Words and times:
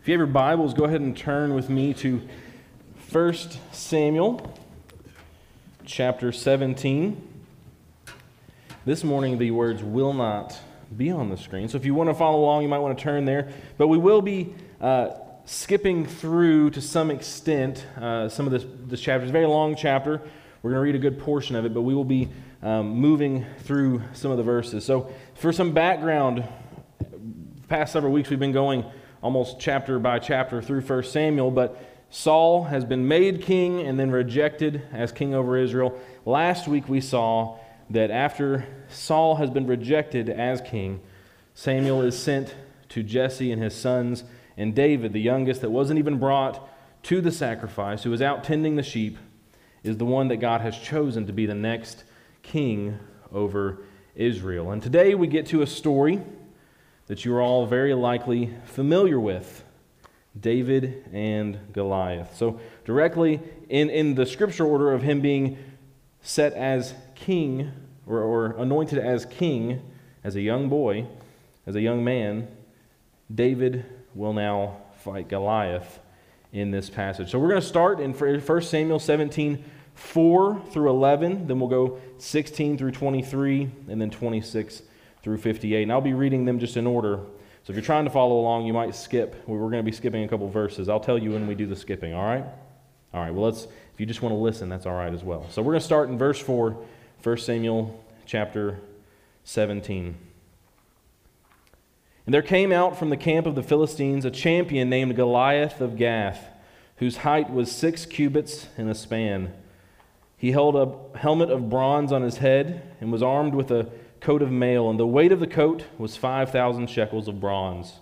If 0.00 0.08
you 0.08 0.14
have 0.14 0.20
your 0.20 0.28
Bibles, 0.28 0.72
go 0.72 0.84
ahead 0.84 1.02
and 1.02 1.14
turn 1.14 1.54
with 1.54 1.68
me 1.68 1.92
to 1.92 2.26
1 3.12 3.34
Samuel 3.70 4.58
chapter 5.84 6.32
17. 6.32 7.20
This 8.86 9.04
morning, 9.04 9.36
the 9.36 9.50
words 9.50 9.82
will 9.82 10.14
not 10.14 10.58
be 10.96 11.10
on 11.10 11.28
the 11.28 11.36
screen. 11.36 11.68
So 11.68 11.76
if 11.76 11.84
you 11.84 11.92
want 11.92 12.08
to 12.08 12.14
follow 12.14 12.40
along, 12.40 12.62
you 12.62 12.68
might 12.70 12.78
want 12.78 12.96
to 12.96 13.04
turn 13.04 13.26
there. 13.26 13.52
But 13.76 13.88
we 13.88 13.98
will 13.98 14.22
be 14.22 14.54
uh, 14.80 15.10
skipping 15.44 16.06
through 16.06 16.70
to 16.70 16.80
some 16.80 17.10
extent 17.10 17.84
uh, 18.00 18.30
some 18.30 18.46
of 18.46 18.52
this, 18.52 18.64
this 18.86 19.02
chapter. 19.02 19.24
It's 19.24 19.30
a 19.30 19.32
very 19.34 19.44
long 19.44 19.76
chapter. 19.76 20.22
We're 20.62 20.70
going 20.70 20.80
to 20.80 20.84
read 20.84 20.94
a 20.94 20.98
good 20.98 21.18
portion 21.18 21.56
of 21.56 21.66
it, 21.66 21.74
but 21.74 21.82
we 21.82 21.94
will 21.94 22.04
be 22.04 22.30
um, 22.62 22.88
moving 22.88 23.44
through 23.64 24.00
some 24.14 24.30
of 24.30 24.38
the 24.38 24.44
verses. 24.44 24.82
So, 24.82 25.12
for 25.34 25.52
some 25.52 25.72
background, 25.72 26.48
past 27.68 27.92
several 27.92 28.14
weeks 28.14 28.30
we've 28.30 28.38
been 28.38 28.50
going 28.50 28.90
almost 29.22 29.60
chapter 29.60 29.98
by 29.98 30.18
chapter 30.18 30.62
through 30.62 30.80
1 30.80 31.04
Samuel, 31.04 31.50
but 31.50 31.82
Saul 32.10 32.64
has 32.64 32.84
been 32.84 33.06
made 33.06 33.42
king 33.42 33.80
and 33.80 33.98
then 33.98 34.10
rejected 34.10 34.82
as 34.92 35.12
king 35.12 35.34
over 35.34 35.56
Israel. 35.56 35.98
Last 36.24 36.66
week 36.66 36.88
we 36.88 37.00
saw 37.00 37.58
that 37.90 38.10
after 38.10 38.66
Saul 38.88 39.36
has 39.36 39.50
been 39.50 39.66
rejected 39.66 40.28
as 40.28 40.60
king, 40.60 41.00
Samuel 41.54 42.02
is 42.02 42.18
sent 42.18 42.54
to 42.90 43.02
Jesse 43.02 43.52
and 43.52 43.62
his 43.62 43.74
sons, 43.74 44.24
and 44.56 44.74
David, 44.74 45.12
the 45.12 45.20
youngest 45.20 45.60
that 45.60 45.70
wasn't 45.70 45.98
even 45.98 46.18
brought 46.18 46.68
to 47.04 47.20
the 47.20 47.30
sacrifice, 47.30 48.02
who 48.02 48.10
was 48.10 48.22
out 48.22 48.44
tending 48.44 48.76
the 48.76 48.82
sheep, 48.82 49.18
is 49.82 49.96
the 49.96 50.04
one 50.04 50.28
that 50.28 50.36
God 50.36 50.60
has 50.60 50.76
chosen 50.76 51.26
to 51.26 51.32
be 51.32 51.46
the 51.46 51.54
next 51.54 52.04
king 52.42 52.98
over 53.32 53.78
Israel. 54.14 54.72
And 54.72 54.82
today 54.82 55.14
we 55.14 55.26
get 55.26 55.46
to 55.46 55.62
a 55.62 55.66
story 55.66 56.20
that 57.10 57.24
you're 57.24 57.42
all 57.42 57.66
very 57.66 57.92
likely 57.92 58.54
familiar 58.66 59.18
with 59.18 59.64
David 60.38 61.04
and 61.12 61.58
Goliath. 61.72 62.36
So, 62.36 62.60
directly 62.84 63.40
in, 63.68 63.90
in 63.90 64.14
the 64.14 64.24
scripture 64.24 64.64
order 64.64 64.92
of 64.92 65.02
him 65.02 65.20
being 65.20 65.58
set 66.22 66.52
as 66.52 66.94
king 67.16 67.72
or, 68.06 68.20
or 68.20 68.46
anointed 68.58 69.00
as 69.00 69.26
king 69.26 69.82
as 70.22 70.36
a 70.36 70.40
young 70.40 70.68
boy, 70.68 71.04
as 71.66 71.74
a 71.74 71.80
young 71.80 72.04
man, 72.04 72.46
David 73.34 73.84
will 74.14 74.32
now 74.32 74.76
fight 74.98 75.26
Goliath 75.26 75.98
in 76.52 76.70
this 76.70 76.88
passage. 76.88 77.32
So 77.32 77.40
we're 77.40 77.48
going 77.48 77.60
to 77.60 77.66
start 77.66 77.98
in 77.98 78.12
1 78.12 78.62
Samuel 78.62 79.00
17, 79.00 79.64
4 79.96 80.62
through 80.70 80.88
11. 80.88 81.48
Then 81.48 81.58
we'll 81.58 81.68
go 81.68 81.98
16 82.18 82.78
through 82.78 82.92
23, 82.92 83.68
and 83.88 84.00
then 84.00 84.10
26 84.10 84.82
through 85.22 85.38
58. 85.38 85.82
And 85.82 85.92
I'll 85.92 86.00
be 86.00 86.14
reading 86.14 86.44
them 86.44 86.58
just 86.58 86.76
in 86.76 86.86
order. 86.86 87.16
So 87.64 87.70
if 87.70 87.74
you're 87.74 87.84
trying 87.84 88.04
to 88.04 88.10
follow 88.10 88.40
along, 88.40 88.66
you 88.66 88.72
might 88.72 88.94
skip. 88.94 89.46
We're 89.46 89.58
going 89.58 89.72
to 89.74 89.82
be 89.82 89.92
skipping 89.92 90.24
a 90.24 90.28
couple 90.28 90.48
verses. 90.48 90.88
I'll 90.88 91.00
tell 91.00 91.18
you 91.18 91.32
when 91.32 91.46
we 91.46 91.54
do 91.54 91.66
the 91.66 91.76
skipping, 91.76 92.14
all 92.14 92.24
right? 92.24 92.44
All 93.12 93.20
right, 93.20 93.34
well, 93.34 93.44
let's, 93.44 93.64
if 93.64 93.98
you 93.98 94.06
just 94.06 94.22
want 94.22 94.32
to 94.32 94.38
listen, 94.38 94.68
that's 94.68 94.86
all 94.86 94.94
right 94.94 95.12
as 95.12 95.22
well. 95.24 95.46
So 95.50 95.62
we're 95.62 95.72
going 95.72 95.80
to 95.80 95.86
start 95.86 96.08
in 96.08 96.16
verse 96.16 96.38
4, 96.38 96.76
1 97.22 97.36
Samuel 97.38 98.02
chapter 98.24 98.80
17. 99.44 100.14
And 102.26 102.34
there 102.34 102.42
came 102.42 102.70
out 102.70 102.96
from 102.96 103.10
the 103.10 103.16
camp 103.16 103.46
of 103.46 103.56
the 103.56 103.62
Philistines 103.62 104.24
a 104.24 104.30
champion 104.30 104.88
named 104.88 105.16
Goliath 105.16 105.80
of 105.80 105.96
Gath, 105.96 106.48
whose 106.96 107.18
height 107.18 107.50
was 107.50 107.72
six 107.72 108.06
cubits 108.06 108.68
and 108.78 108.88
a 108.88 108.94
span. 108.94 109.52
He 110.36 110.52
held 110.52 110.76
a 110.76 111.18
helmet 111.18 111.50
of 111.50 111.68
bronze 111.68 112.12
on 112.12 112.22
his 112.22 112.36
head 112.36 112.94
and 113.00 113.10
was 113.10 113.22
armed 113.22 113.54
with 113.54 113.70
a 113.70 113.90
coat 114.20 114.42
of 114.42 114.50
mail, 114.50 114.90
and 114.90 114.98
the 114.98 115.06
weight 115.06 115.32
of 115.32 115.40
the 115.40 115.46
coat 115.46 115.84
was 115.98 116.16
5,000 116.16 116.88
shekels 116.88 117.28
of 117.28 117.40
bronze. 117.40 118.00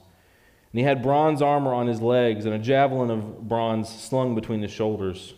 And 0.72 0.80
he 0.80 0.84
had 0.84 1.02
bronze 1.02 1.40
armor 1.40 1.72
on 1.72 1.86
his 1.86 2.00
legs 2.00 2.44
and 2.44 2.54
a 2.54 2.58
javelin 2.58 3.10
of 3.10 3.48
bronze 3.48 3.88
slung 3.88 4.34
between 4.34 4.60
his 4.60 4.70
shoulders. 4.70 5.34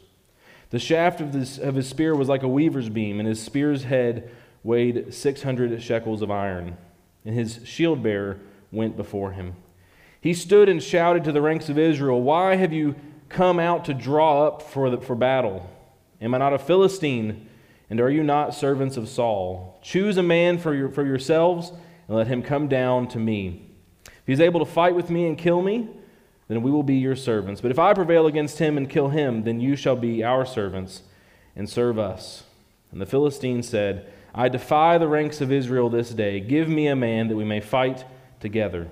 The 0.70 0.78
shaft 0.78 1.20
of, 1.20 1.33
this, 1.33 1.59
of 1.59 1.75
his 1.75 1.89
spear 1.89 2.14
was 2.14 2.28
like 2.28 2.42
a 2.42 2.48
weaver's 2.48 2.89
beam, 2.89 3.20
and 3.20 3.28
his 3.28 3.42
spear's 3.42 3.84
head 3.84 4.31
weighed 4.62 5.12
600 5.12 5.82
shekels 5.82 6.22
of 6.22 6.31
iron. 6.31 6.77
And 7.25 7.34
his 7.34 7.60
shield 7.65 8.03
bearer 8.03 8.38
went 8.72 8.97
before 8.97 9.32
him. 9.32 9.55
He 10.21 10.34
stood 10.34 10.69
and 10.69 10.82
shouted 10.82 11.25
to 11.25 11.32
the 11.32 11.43
ranks 11.43 11.69
of 11.69 11.78
Israel, 11.78 12.22
Why 12.22 12.56
have 12.56 12.72
you 12.72 12.94
come 13.28 13.59
out 13.59 13.84
to 13.87 13.94
draw 13.94 14.47
up 14.47 14.62
for, 14.62 14.91
the, 14.91 14.99
for 14.99 15.15
battle? 15.15 15.69
Am 16.21 16.34
I 16.34 16.38
not 16.38 16.53
a 16.53 16.59
Philistine? 16.59 17.49
And 17.91 18.01
are 18.01 18.09
you 18.09 18.23
not 18.23 18.55
servants 18.55 18.97
of 18.97 19.09
Saul? 19.09 19.78
Choose 19.83 20.17
a 20.17 20.23
man 20.23 20.59
for, 20.59 20.73
your, 20.75 20.89
for 20.89 21.05
yourselves 21.05 21.73
and 22.06 22.17
let 22.17 22.28
him 22.28 22.43
come 22.43 22.69
down 22.69 23.09
to 23.09 23.19
me. 23.19 23.67
If 24.06 24.27
he 24.27 24.33
is 24.33 24.41
able 24.41 24.61
to 24.61 24.73
fight 24.73 24.95
with 24.95 25.11
me 25.11 25.27
and 25.27 25.37
kill 25.37 25.61
me, 25.61 25.89
then 26.47 26.62
we 26.62 26.71
will 26.71 26.84
be 26.84 26.97
your 26.97 27.17
servants. 27.17 27.61
But 27.61 27.73
if 27.73 27.79
I 27.79 27.93
prevail 27.93 28.27
against 28.27 28.59
him 28.59 28.77
and 28.77 28.89
kill 28.89 29.09
him, 29.09 29.43
then 29.43 29.61
you 29.61 29.77
shall 29.77 29.97
be 29.97 30.23
our 30.23 30.47
servants 30.47 31.03
and 31.56 31.69
serve 31.69 31.99
us. 31.99 32.45
And 32.93 33.00
the 33.00 33.06
Philistine 33.06 33.62
said, 33.62 34.12
I 34.34 34.49
defy 34.49 34.99
the 34.99 35.09
ranks 35.09 35.41
of 35.41 35.50
Israel 35.53 35.91
this 35.91 36.11
day. 36.11 36.41
Give 36.41 36.69
me 36.69 36.87
a 36.87 36.97
man 36.97 37.29
that 37.29 37.37
we 37.37 37.45
may 37.45 37.61
fight 37.61 38.05
together. 38.39 38.89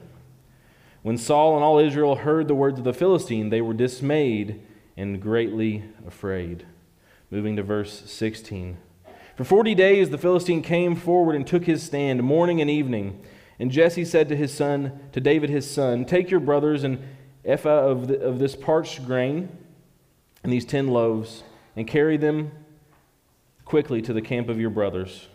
When 1.03 1.17
Saul 1.17 1.55
and 1.55 1.65
all 1.65 1.79
Israel 1.79 2.17
heard 2.17 2.49
the 2.49 2.55
words 2.55 2.79
of 2.79 2.85
the 2.85 2.93
Philistine, 2.93 3.51
they 3.51 3.61
were 3.61 3.75
dismayed 3.75 4.61
and 4.97 5.23
greatly 5.23 5.85
afraid. 6.07 6.67
Moving 7.31 7.57
to 7.57 7.63
verse 7.63 8.03
16. 8.11 8.79
For 9.39 9.45
forty 9.45 9.77
days 9.77 10.11
the 10.11 10.19
Philistine 10.19 10.63
came 10.63 10.97
forward 10.97 11.37
and 11.37 11.47
took 11.47 11.63
his 11.63 11.85
stand 11.85 12.25
morning 12.25 12.61
and 12.61 12.69
evening. 12.69 13.25
And 13.61 13.71
Jesse 13.71 14.05
said 14.05 14.29
to 14.31 14.37
his 14.37 14.53
son, 14.53 14.99
to 15.13 15.21
David 15.21 15.49
his 15.49 15.71
son, 15.71 16.05
Take 16.05 16.29
your 16.29 16.41
brothers 16.41 16.83
and 16.83 16.99
ephah 17.45 17.87
of, 17.87 18.09
the, 18.09 18.21
of 18.21 18.41
this 18.41 18.57
parched 18.57 19.07
grain 19.07 19.49
and 20.43 20.53
these 20.53 20.65
ten 20.65 20.89
loaves, 20.89 21.45
and 21.77 21.87
carry 21.87 22.17
them 22.17 22.51
quickly 23.65 24.03
to 24.03 24.13
the 24.13 24.21
camp 24.21 24.49
of 24.49 24.59
your 24.59 24.71
brothers. 24.71 25.29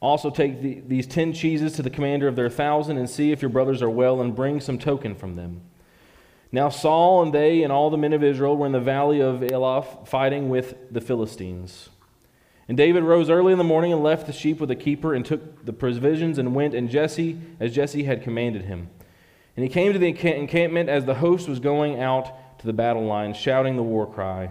Also, 0.00 0.30
take 0.30 0.62
the, 0.62 0.80
these 0.86 1.06
ten 1.06 1.34
cheeses 1.34 1.74
to 1.74 1.82
the 1.82 1.90
commander 1.90 2.28
of 2.28 2.34
their 2.34 2.48
thousand, 2.48 2.96
and 2.96 3.10
see 3.10 3.30
if 3.30 3.42
your 3.42 3.50
brothers 3.50 3.82
are 3.82 3.90
well, 3.90 4.22
and 4.22 4.34
bring 4.34 4.58
some 4.58 4.78
token 4.78 5.14
from 5.14 5.36
them. 5.36 5.60
Now, 6.50 6.70
Saul 6.70 7.22
and 7.24 7.34
they 7.34 7.62
and 7.62 7.70
all 7.70 7.90
the 7.90 7.98
men 7.98 8.14
of 8.14 8.24
Israel 8.24 8.56
were 8.56 8.64
in 8.64 8.72
the 8.72 8.80
valley 8.80 9.20
of 9.20 9.42
Elah 9.42 9.82
fighting 10.06 10.48
with 10.48 10.76
the 10.90 11.02
Philistines. 11.02 11.90
And 12.68 12.76
David 12.76 13.04
rose 13.04 13.30
early 13.30 13.52
in 13.52 13.58
the 13.58 13.64
morning 13.64 13.92
and 13.92 14.02
left 14.02 14.26
the 14.26 14.32
sheep 14.32 14.58
with 14.58 14.68
the 14.68 14.76
keeper 14.76 15.14
and 15.14 15.24
took 15.24 15.64
the 15.64 15.72
provisions 15.72 16.38
and 16.38 16.54
went 16.54 16.74
and 16.74 16.90
Jesse 16.90 17.38
as 17.60 17.74
Jesse 17.74 18.04
had 18.04 18.22
commanded 18.22 18.62
him. 18.62 18.88
And 19.56 19.62
he 19.62 19.70
came 19.70 19.92
to 19.92 19.98
the 19.98 20.08
encampment 20.08 20.88
as 20.88 21.04
the 21.04 21.14
host 21.14 21.48
was 21.48 21.60
going 21.60 22.00
out 22.00 22.58
to 22.58 22.66
the 22.66 22.72
battle 22.72 23.04
line, 23.04 23.34
shouting 23.34 23.76
the 23.76 23.82
war 23.82 24.06
cry. 24.06 24.50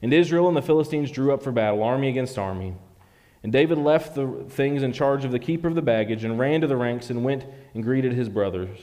And 0.00 0.12
Israel 0.12 0.48
and 0.48 0.56
the 0.56 0.62
Philistines 0.62 1.10
drew 1.10 1.32
up 1.32 1.42
for 1.42 1.52
battle, 1.52 1.82
army 1.82 2.08
against 2.08 2.38
army. 2.38 2.74
And 3.42 3.52
David 3.52 3.78
left 3.78 4.14
the 4.14 4.44
things 4.48 4.82
in 4.82 4.92
charge 4.92 5.24
of 5.24 5.32
the 5.32 5.38
keeper 5.38 5.68
of 5.68 5.74
the 5.74 5.82
baggage 5.82 6.24
and 6.24 6.38
ran 6.38 6.60
to 6.60 6.66
the 6.66 6.76
ranks 6.76 7.10
and 7.10 7.24
went 7.24 7.44
and 7.74 7.82
greeted 7.82 8.12
his 8.12 8.28
brothers. 8.28 8.78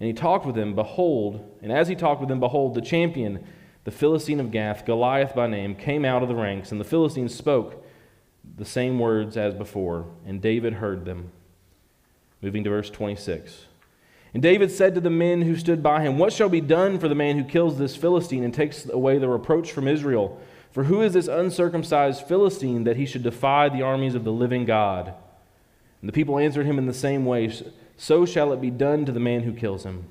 And 0.00 0.06
he 0.06 0.12
talked 0.12 0.44
with 0.44 0.56
them, 0.56 0.74
behold, 0.74 1.58
and 1.62 1.70
as 1.70 1.88
he 1.88 1.94
talked 1.94 2.20
with 2.20 2.28
them, 2.28 2.40
behold, 2.40 2.74
the 2.74 2.80
champion, 2.80 3.44
the 3.84 3.90
Philistine 3.90 4.40
of 4.40 4.50
Gath, 4.50 4.84
Goliath 4.84 5.34
by 5.34 5.46
name, 5.46 5.74
came 5.74 6.04
out 6.04 6.22
of 6.22 6.28
the 6.28 6.34
ranks, 6.34 6.72
and 6.72 6.80
the 6.80 6.84
Philistines 6.84 7.34
spoke 7.34 7.84
the 8.56 8.64
same 8.64 8.98
words 8.98 9.36
as 9.36 9.54
before, 9.54 10.06
and 10.26 10.40
David 10.40 10.74
heard 10.74 11.04
them. 11.04 11.30
Moving 12.40 12.64
to 12.64 12.70
verse 12.70 12.90
26. 12.90 13.66
And 14.34 14.42
David 14.42 14.70
said 14.70 14.94
to 14.94 15.00
the 15.00 15.10
men 15.10 15.42
who 15.42 15.56
stood 15.56 15.82
by 15.82 16.02
him, 16.02 16.18
What 16.18 16.32
shall 16.32 16.48
be 16.48 16.60
done 16.60 16.98
for 16.98 17.08
the 17.08 17.14
man 17.14 17.38
who 17.38 17.44
kills 17.44 17.78
this 17.78 17.96
Philistine 17.96 18.44
and 18.44 18.52
takes 18.52 18.88
away 18.88 19.18
the 19.18 19.28
reproach 19.28 19.72
from 19.72 19.86
Israel? 19.86 20.40
For 20.70 20.84
who 20.84 21.02
is 21.02 21.12
this 21.12 21.28
uncircumcised 21.28 22.26
Philistine 22.26 22.84
that 22.84 22.96
he 22.96 23.04
should 23.04 23.22
defy 23.22 23.68
the 23.68 23.82
armies 23.82 24.14
of 24.14 24.24
the 24.24 24.32
living 24.32 24.64
God? 24.64 25.14
And 26.00 26.08
the 26.08 26.14
people 26.14 26.38
answered 26.38 26.66
him 26.66 26.78
in 26.78 26.86
the 26.86 26.94
same 26.94 27.26
way 27.26 27.52
So 27.96 28.24
shall 28.24 28.52
it 28.52 28.60
be 28.60 28.70
done 28.70 29.04
to 29.04 29.12
the 29.12 29.20
man 29.20 29.42
who 29.42 29.52
kills 29.52 29.84
him. 29.84 30.06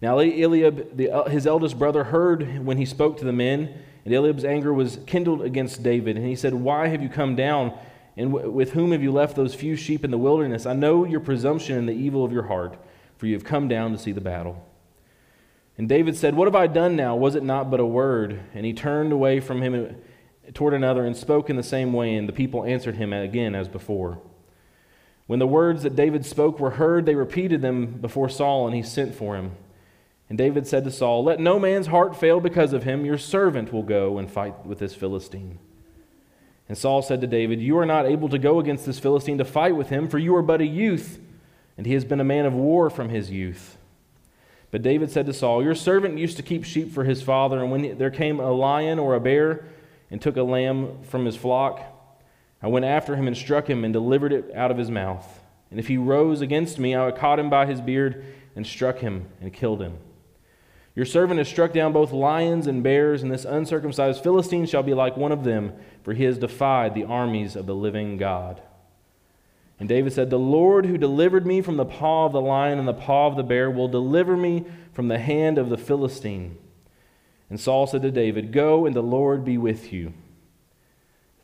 Now 0.00 0.18
Eliab, 0.18 0.96
the, 0.96 1.24
his 1.28 1.46
eldest 1.46 1.78
brother, 1.78 2.04
heard 2.04 2.64
when 2.64 2.76
he 2.76 2.84
spoke 2.84 3.16
to 3.18 3.24
the 3.24 3.32
men, 3.32 3.74
and 4.06 4.14
Eliab's 4.14 4.44
anger 4.44 4.72
was 4.72 5.00
kindled 5.04 5.42
against 5.42 5.82
David. 5.82 6.16
And 6.16 6.24
he 6.24 6.36
said, 6.36 6.54
Why 6.54 6.86
have 6.86 7.02
you 7.02 7.08
come 7.08 7.34
down? 7.34 7.76
And 8.16 8.30
w- 8.32 8.48
with 8.52 8.70
whom 8.70 8.92
have 8.92 9.02
you 9.02 9.10
left 9.10 9.34
those 9.34 9.52
few 9.52 9.74
sheep 9.74 10.04
in 10.04 10.12
the 10.12 10.16
wilderness? 10.16 10.64
I 10.64 10.74
know 10.74 11.04
your 11.04 11.18
presumption 11.18 11.76
and 11.76 11.88
the 11.88 11.92
evil 11.92 12.24
of 12.24 12.32
your 12.32 12.44
heart, 12.44 12.78
for 13.18 13.26
you 13.26 13.34
have 13.34 13.42
come 13.42 13.66
down 13.66 13.90
to 13.90 13.98
see 13.98 14.12
the 14.12 14.20
battle. 14.20 14.64
And 15.76 15.88
David 15.88 16.16
said, 16.16 16.36
What 16.36 16.46
have 16.46 16.54
I 16.54 16.68
done 16.68 16.94
now? 16.94 17.16
Was 17.16 17.34
it 17.34 17.42
not 17.42 17.68
but 17.68 17.80
a 17.80 17.84
word? 17.84 18.38
And 18.54 18.64
he 18.64 18.72
turned 18.72 19.10
away 19.12 19.40
from 19.40 19.60
him 19.60 19.96
toward 20.54 20.72
another 20.72 21.04
and 21.04 21.16
spoke 21.16 21.50
in 21.50 21.56
the 21.56 21.64
same 21.64 21.92
way, 21.92 22.14
and 22.14 22.28
the 22.28 22.32
people 22.32 22.64
answered 22.64 22.94
him 22.94 23.12
again 23.12 23.56
as 23.56 23.66
before. 23.66 24.20
When 25.26 25.40
the 25.40 25.48
words 25.48 25.82
that 25.82 25.96
David 25.96 26.24
spoke 26.24 26.60
were 26.60 26.70
heard, 26.70 27.06
they 27.06 27.16
repeated 27.16 27.60
them 27.60 27.86
before 27.86 28.28
Saul, 28.28 28.68
and 28.68 28.76
he 28.76 28.84
sent 28.84 29.16
for 29.16 29.34
him. 29.34 29.56
And 30.28 30.36
David 30.36 30.66
said 30.66 30.84
to 30.84 30.90
Saul, 30.90 31.22
Let 31.24 31.38
no 31.38 31.58
man's 31.58 31.86
heart 31.86 32.16
fail 32.16 32.40
because 32.40 32.72
of 32.72 32.82
him. 32.82 33.04
Your 33.04 33.18
servant 33.18 33.72
will 33.72 33.82
go 33.82 34.18
and 34.18 34.30
fight 34.30 34.66
with 34.66 34.78
this 34.78 34.94
Philistine. 34.94 35.58
And 36.68 36.76
Saul 36.76 37.00
said 37.02 37.20
to 37.20 37.26
David, 37.26 37.60
You 37.60 37.78
are 37.78 37.86
not 37.86 38.06
able 38.06 38.28
to 38.30 38.38
go 38.38 38.58
against 38.58 38.86
this 38.86 38.98
Philistine 38.98 39.38
to 39.38 39.44
fight 39.44 39.76
with 39.76 39.88
him, 39.88 40.08
for 40.08 40.18
you 40.18 40.34
are 40.34 40.42
but 40.42 40.60
a 40.60 40.66
youth, 40.66 41.20
and 41.76 41.86
he 41.86 41.94
has 41.94 42.04
been 42.04 42.20
a 42.20 42.24
man 42.24 42.44
of 42.44 42.54
war 42.54 42.90
from 42.90 43.08
his 43.08 43.30
youth. 43.30 43.78
But 44.72 44.82
David 44.82 45.12
said 45.12 45.26
to 45.26 45.32
Saul, 45.32 45.62
Your 45.62 45.76
servant 45.76 46.18
used 46.18 46.36
to 46.38 46.42
keep 46.42 46.64
sheep 46.64 46.92
for 46.92 47.04
his 47.04 47.22
father, 47.22 47.62
and 47.62 47.70
when 47.70 47.96
there 47.98 48.10
came 48.10 48.40
a 48.40 48.50
lion 48.50 48.98
or 48.98 49.14
a 49.14 49.20
bear 49.20 49.66
and 50.10 50.20
took 50.20 50.36
a 50.36 50.42
lamb 50.42 51.04
from 51.04 51.24
his 51.24 51.36
flock, 51.36 51.80
I 52.60 52.66
went 52.66 52.84
after 52.84 53.14
him 53.14 53.28
and 53.28 53.36
struck 53.36 53.70
him 53.70 53.84
and 53.84 53.92
delivered 53.92 54.32
it 54.32 54.50
out 54.54 54.72
of 54.72 54.78
his 54.78 54.90
mouth. 54.90 55.40
And 55.70 55.78
if 55.78 55.86
he 55.86 55.96
rose 55.96 56.40
against 56.40 56.80
me, 56.80 56.96
I 56.96 57.10
caught 57.12 57.38
him 57.38 57.48
by 57.48 57.66
his 57.66 57.80
beard 57.80 58.24
and 58.56 58.66
struck 58.66 58.98
him 58.98 59.28
and 59.40 59.52
killed 59.52 59.80
him. 59.80 59.98
Your 60.96 61.04
servant 61.04 61.36
has 61.38 61.46
struck 61.46 61.74
down 61.74 61.92
both 61.92 62.10
lions 62.10 62.66
and 62.66 62.82
bears, 62.82 63.22
and 63.22 63.30
this 63.30 63.44
uncircumcised 63.44 64.22
Philistine 64.22 64.64
shall 64.64 64.82
be 64.82 64.94
like 64.94 65.14
one 65.14 65.30
of 65.30 65.44
them, 65.44 65.74
for 66.02 66.14
he 66.14 66.24
has 66.24 66.38
defied 66.38 66.94
the 66.94 67.04
armies 67.04 67.54
of 67.54 67.66
the 67.66 67.74
living 67.74 68.16
God. 68.16 68.62
And 69.78 69.90
David 69.90 70.14
said, 70.14 70.30
The 70.30 70.38
Lord 70.38 70.86
who 70.86 70.96
delivered 70.96 71.46
me 71.46 71.60
from 71.60 71.76
the 71.76 71.84
paw 71.84 72.24
of 72.24 72.32
the 72.32 72.40
lion 72.40 72.78
and 72.78 72.88
the 72.88 72.94
paw 72.94 73.26
of 73.26 73.36
the 73.36 73.42
bear 73.42 73.70
will 73.70 73.88
deliver 73.88 74.38
me 74.38 74.64
from 74.94 75.08
the 75.08 75.18
hand 75.18 75.58
of 75.58 75.68
the 75.68 75.76
Philistine. 75.76 76.56
And 77.50 77.60
Saul 77.60 77.86
said 77.86 78.00
to 78.00 78.10
David, 78.10 78.50
Go, 78.50 78.86
and 78.86 78.96
the 78.96 79.02
Lord 79.02 79.44
be 79.44 79.58
with 79.58 79.92
you. 79.92 80.14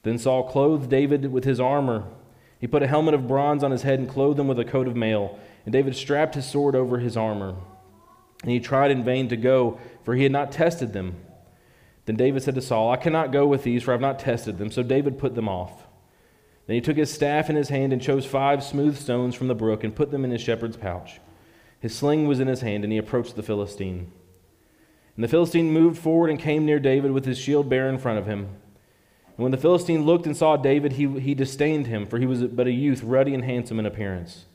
Then 0.02 0.16
Saul 0.16 0.44
clothed 0.44 0.88
David 0.88 1.30
with 1.30 1.44
his 1.44 1.60
armor. 1.60 2.04
He 2.58 2.66
put 2.66 2.82
a 2.82 2.86
helmet 2.86 3.12
of 3.12 3.28
bronze 3.28 3.62
on 3.62 3.70
his 3.70 3.82
head 3.82 3.98
and 3.98 4.08
clothed 4.08 4.40
him 4.40 4.48
with 4.48 4.58
a 4.58 4.64
coat 4.64 4.88
of 4.88 4.96
mail. 4.96 5.38
And 5.66 5.74
David 5.74 5.94
strapped 5.94 6.36
his 6.36 6.46
sword 6.46 6.74
over 6.74 7.00
his 7.00 7.18
armor. 7.18 7.56
And 8.42 8.50
he 8.50 8.60
tried 8.60 8.90
in 8.90 9.04
vain 9.04 9.28
to 9.28 9.36
go, 9.36 9.78
for 10.04 10.14
he 10.14 10.24
had 10.24 10.32
not 10.32 10.52
tested 10.52 10.92
them. 10.92 11.16
Then 12.04 12.16
David 12.16 12.42
said 12.42 12.56
to 12.56 12.62
Saul, 12.62 12.90
I 12.90 12.96
cannot 12.96 13.32
go 13.32 13.46
with 13.46 13.62
these, 13.62 13.84
for 13.84 13.92
I 13.92 13.94
have 13.94 14.00
not 14.00 14.18
tested 14.18 14.58
them. 14.58 14.70
So 14.70 14.82
David 14.82 15.18
put 15.18 15.34
them 15.34 15.48
off. 15.48 15.86
Then 16.66 16.74
he 16.74 16.80
took 16.80 16.96
his 16.96 17.12
staff 17.12 17.48
in 17.48 17.56
his 17.56 17.68
hand 17.68 17.92
and 17.92 18.02
chose 18.02 18.26
five 18.26 18.62
smooth 18.62 18.96
stones 18.96 19.34
from 19.34 19.48
the 19.48 19.54
brook 19.54 19.84
and 19.84 19.94
put 19.94 20.10
them 20.10 20.24
in 20.24 20.30
his 20.30 20.40
shepherd's 20.40 20.76
pouch. 20.76 21.20
His 21.80 21.94
sling 21.94 22.28
was 22.28 22.40
in 22.40 22.48
his 22.48 22.60
hand, 22.60 22.84
and 22.84 22.92
he 22.92 22.98
approached 22.98 23.34
the 23.34 23.42
Philistine. 23.42 24.12
And 25.16 25.24
the 25.24 25.28
Philistine 25.28 25.72
moved 25.72 25.98
forward 25.98 26.30
and 26.30 26.38
came 26.38 26.64
near 26.64 26.78
David 26.78 27.10
with 27.10 27.24
his 27.24 27.38
shield 27.38 27.68
bare 27.68 27.88
in 27.88 27.98
front 27.98 28.18
of 28.18 28.26
him. 28.26 28.48
And 29.26 29.38
when 29.38 29.52
the 29.52 29.58
Philistine 29.58 30.04
looked 30.04 30.26
and 30.26 30.36
saw 30.36 30.56
David, 30.56 30.92
he, 30.92 31.20
he 31.20 31.34
disdained 31.34 31.86
him, 31.86 32.06
for 32.06 32.18
he 32.18 32.26
was 32.26 32.44
but 32.44 32.66
a 32.66 32.72
youth, 32.72 33.02
ruddy 33.02 33.34
and 33.34 33.44
handsome 33.44 33.78
in 33.78 33.86
appearance. 33.86 34.46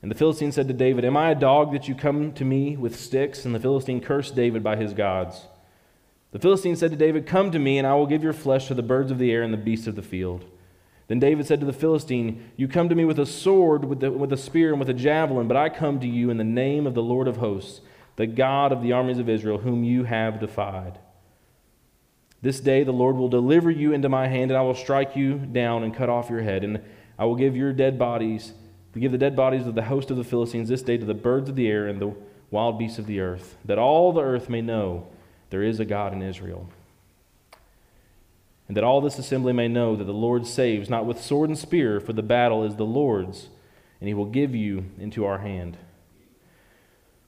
And 0.00 0.10
the 0.10 0.14
Philistine 0.14 0.52
said 0.52 0.68
to 0.68 0.74
David, 0.74 1.04
Am 1.04 1.16
I 1.16 1.30
a 1.30 1.34
dog 1.34 1.72
that 1.72 1.88
you 1.88 1.94
come 1.94 2.32
to 2.34 2.44
me 2.44 2.76
with 2.76 2.98
sticks? 2.98 3.44
And 3.44 3.54
the 3.54 3.60
Philistine 3.60 4.00
cursed 4.00 4.36
David 4.36 4.62
by 4.62 4.76
his 4.76 4.92
gods. 4.92 5.46
The 6.30 6.38
Philistine 6.38 6.76
said 6.76 6.90
to 6.90 6.96
David, 6.96 7.26
Come 7.26 7.50
to 7.50 7.58
me, 7.58 7.78
and 7.78 7.86
I 7.86 7.94
will 7.94 8.06
give 8.06 8.22
your 8.22 8.32
flesh 8.32 8.68
to 8.68 8.74
the 8.74 8.82
birds 8.82 9.10
of 9.10 9.18
the 9.18 9.32
air 9.32 9.42
and 9.42 9.52
the 9.52 9.58
beasts 9.58 9.86
of 9.86 9.96
the 9.96 10.02
field. 10.02 10.44
Then 11.08 11.18
David 11.18 11.46
said 11.46 11.60
to 11.60 11.66
the 11.66 11.72
Philistine, 11.72 12.50
You 12.56 12.68
come 12.68 12.90
to 12.90 12.94
me 12.94 13.06
with 13.06 13.18
a 13.18 13.26
sword, 13.26 13.84
with, 13.84 14.00
the, 14.00 14.10
with 14.10 14.32
a 14.32 14.36
spear, 14.36 14.70
and 14.70 14.78
with 14.78 14.90
a 14.90 14.94
javelin, 14.94 15.48
but 15.48 15.56
I 15.56 15.70
come 15.70 16.00
to 16.00 16.06
you 16.06 16.28
in 16.28 16.36
the 16.36 16.44
name 16.44 16.86
of 16.86 16.94
the 16.94 17.02
Lord 17.02 17.26
of 17.26 17.38
hosts, 17.38 17.80
the 18.16 18.26
God 18.26 18.72
of 18.72 18.82
the 18.82 18.92
armies 18.92 19.18
of 19.18 19.28
Israel, 19.28 19.58
whom 19.58 19.84
you 19.84 20.04
have 20.04 20.38
defied. 20.38 20.98
This 22.42 22.60
day 22.60 22.84
the 22.84 22.92
Lord 22.92 23.16
will 23.16 23.28
deliver 23.28 23.70
you 23.70 23.92
into 23.94 24.10
my 24.10 24.28
hand, 24.28 24.50
and 24.50 24.58
I 24.58 24.62
will 24.62 24.74
strike 24.74 25.16
you 25.16 25.38
down 25.38 25.82
and 25.82 25.94
cut 25.94 26.10
off 26.10 26.30
your 26.30 26.42
head, 26.42 26.62
and 26.62 26.82
I 27.18 27.24
will 27.24 27.36
give 27.36 27.56
your 27.56 27.72
dead 27.72 27.98
bodies, 27.98 28.52
to 28.92 29.00
give 29.00 29.12
the 29.12 29.18
dead 29.18 29.36
bodies 29.36 29.66
of 29.66 29.74
the 29.74 29.82
host 29.82 30.10
of 30.10 30.16
the 30.16 30.24
Philistines 30.24 30.68
this 30.68 30.82
day 30.82 30.96
to 30.96 31.04
the 31.04 31.14
birds 31.14 31.48
of 31.48 31.56
the 31.56 31.68
air 31.68 31.86
and 31.86 32.00
the 32.00 32.14
wild 32.50 32.78
beasts 32.78 32.98
of 32.98 33.06
the 33.06 33.20
earth, 33.20 33.56
that 33.64 33.78
all 33.78 34.12
the 34.12 34.22
earth 34.22 34.48
may 34.48 34.60
know 34.60 35.06
there 35.50 35.62
is 35.62 35.80
a 35.80 35.84
God 35.84 36.12
in 36.12 36.22
Israel 36.22 36.68
and 38.68 38.76
that 38.76 38.84
all 38.84 39.00
this 39.00 39.18
assembly 39.18 39.54
may 39.54 39.66
know 39.66 39.96
that 39.96 40.04
the 40.04 40.12
Lord 40.12 40.46
saves, 40.46 40.90
not 40.90 41.06
with 41.06 41.22
sword 41.22 41.48
and 41.48 41.58
spear, 41.58 42.00
for 42.00 42.12
the 42.12 42.22
battle 42.22 42.64
is 42.64 42.76
the 42.76 42.84
Lord's, 42.84 43.48
and 43.98 44.06
he 44.06 44.14
will 44.14 44.26
give 44.26 44.54
you 44.54 44.84
into 44.98 45.24
our 45.24 45.38
hand. 45.38 45.78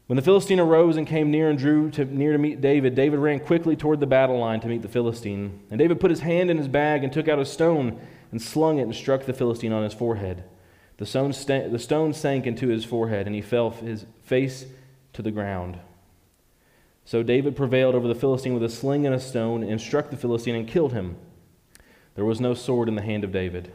When 0.07 0.17
the 0.17 0.23
Philistine 0.23 0.61
arose 0.61 0.97
and 0.97 1.07
came 1.07 1.31
near 1.31 1.49
and 1.49 1.59
drew 1.59 1.91
to, 1.93 2.05
near 2.05 2.33
to 2.33 2.39
meet 2.39 2.61
David, 2.61 2.95
David 2.95 3.21
ran 3.21 3.41
quickly 3.41 3.75
toward 3.75 4.01
the 4.01 4.07
battle 4.07 4.39
line 4.39 4.61
to 4.61 4.69
meet 4.69 4.83
the 4.83 4.89
Philistine. 4.89 5.61
And 5.71 5.79
David 5.79 6.01
put 6.01 6.11
his 6.11 6.21
hand 6.21 6.51
in 6.51 6.59
his 6.59 6.69
bag 6.69 7.05
and 7.05 7.13
took 7.13 7.29
out 7.29 7.39
a 7.39 7.45
stone 7.45 7.99
and 8.33 8.43
slung 8.43 8.79
it 8.79 8.83
and 8.83 8.95
struck 8.95 9.25
the 9.25 9.33
Philistine 9.33 9.73
on 9.73 9.85
his 9.85 9.95
forehead. 9.95 10.43
The 11.01 11.07
stone, 11.07 11.33
sta- 11.33 11.69
the 11.69 11.79
stone 11.79 12.13
sank 12.13 12.47
into 12.47 12.69
his 12.69 12.85
forehead, 12.85 13.27
and 13.27 13.35
he 13.35 13.41
fell 13.41 13.71
his 13.71 14.05
face 14.23 14.67
to 15.15 15.23
the 15.23 15.31
ground. 15.31 15.79
So 17.07 17.23
David 17.23 17.57
prevailed 17.57 17.95
over 17.95 18.07
the 18.07 18.15
Philistine 18.15 18.53
with 18.53 18.63
a 18.63 18.69
sling 18.69 19.07
and 19.07 19.15
a 19.15 19.19
stone 19.19 19.63
and 19.63 19.81
struck 19.81 20.11
the 20.11 20.19
Philistine 20.19 20.55
and 20.55 20.69
killed 20.69 20.93
him. 20.93 21.17
There 22.17 22.27
was 22.27 22.39
no 22.39 22.53
sword 22.53 22.87
in 22.87 22.97
the 22.97 23.03
hand 23.03 23.25
of 23.25 23.33
David. 23.33 23.73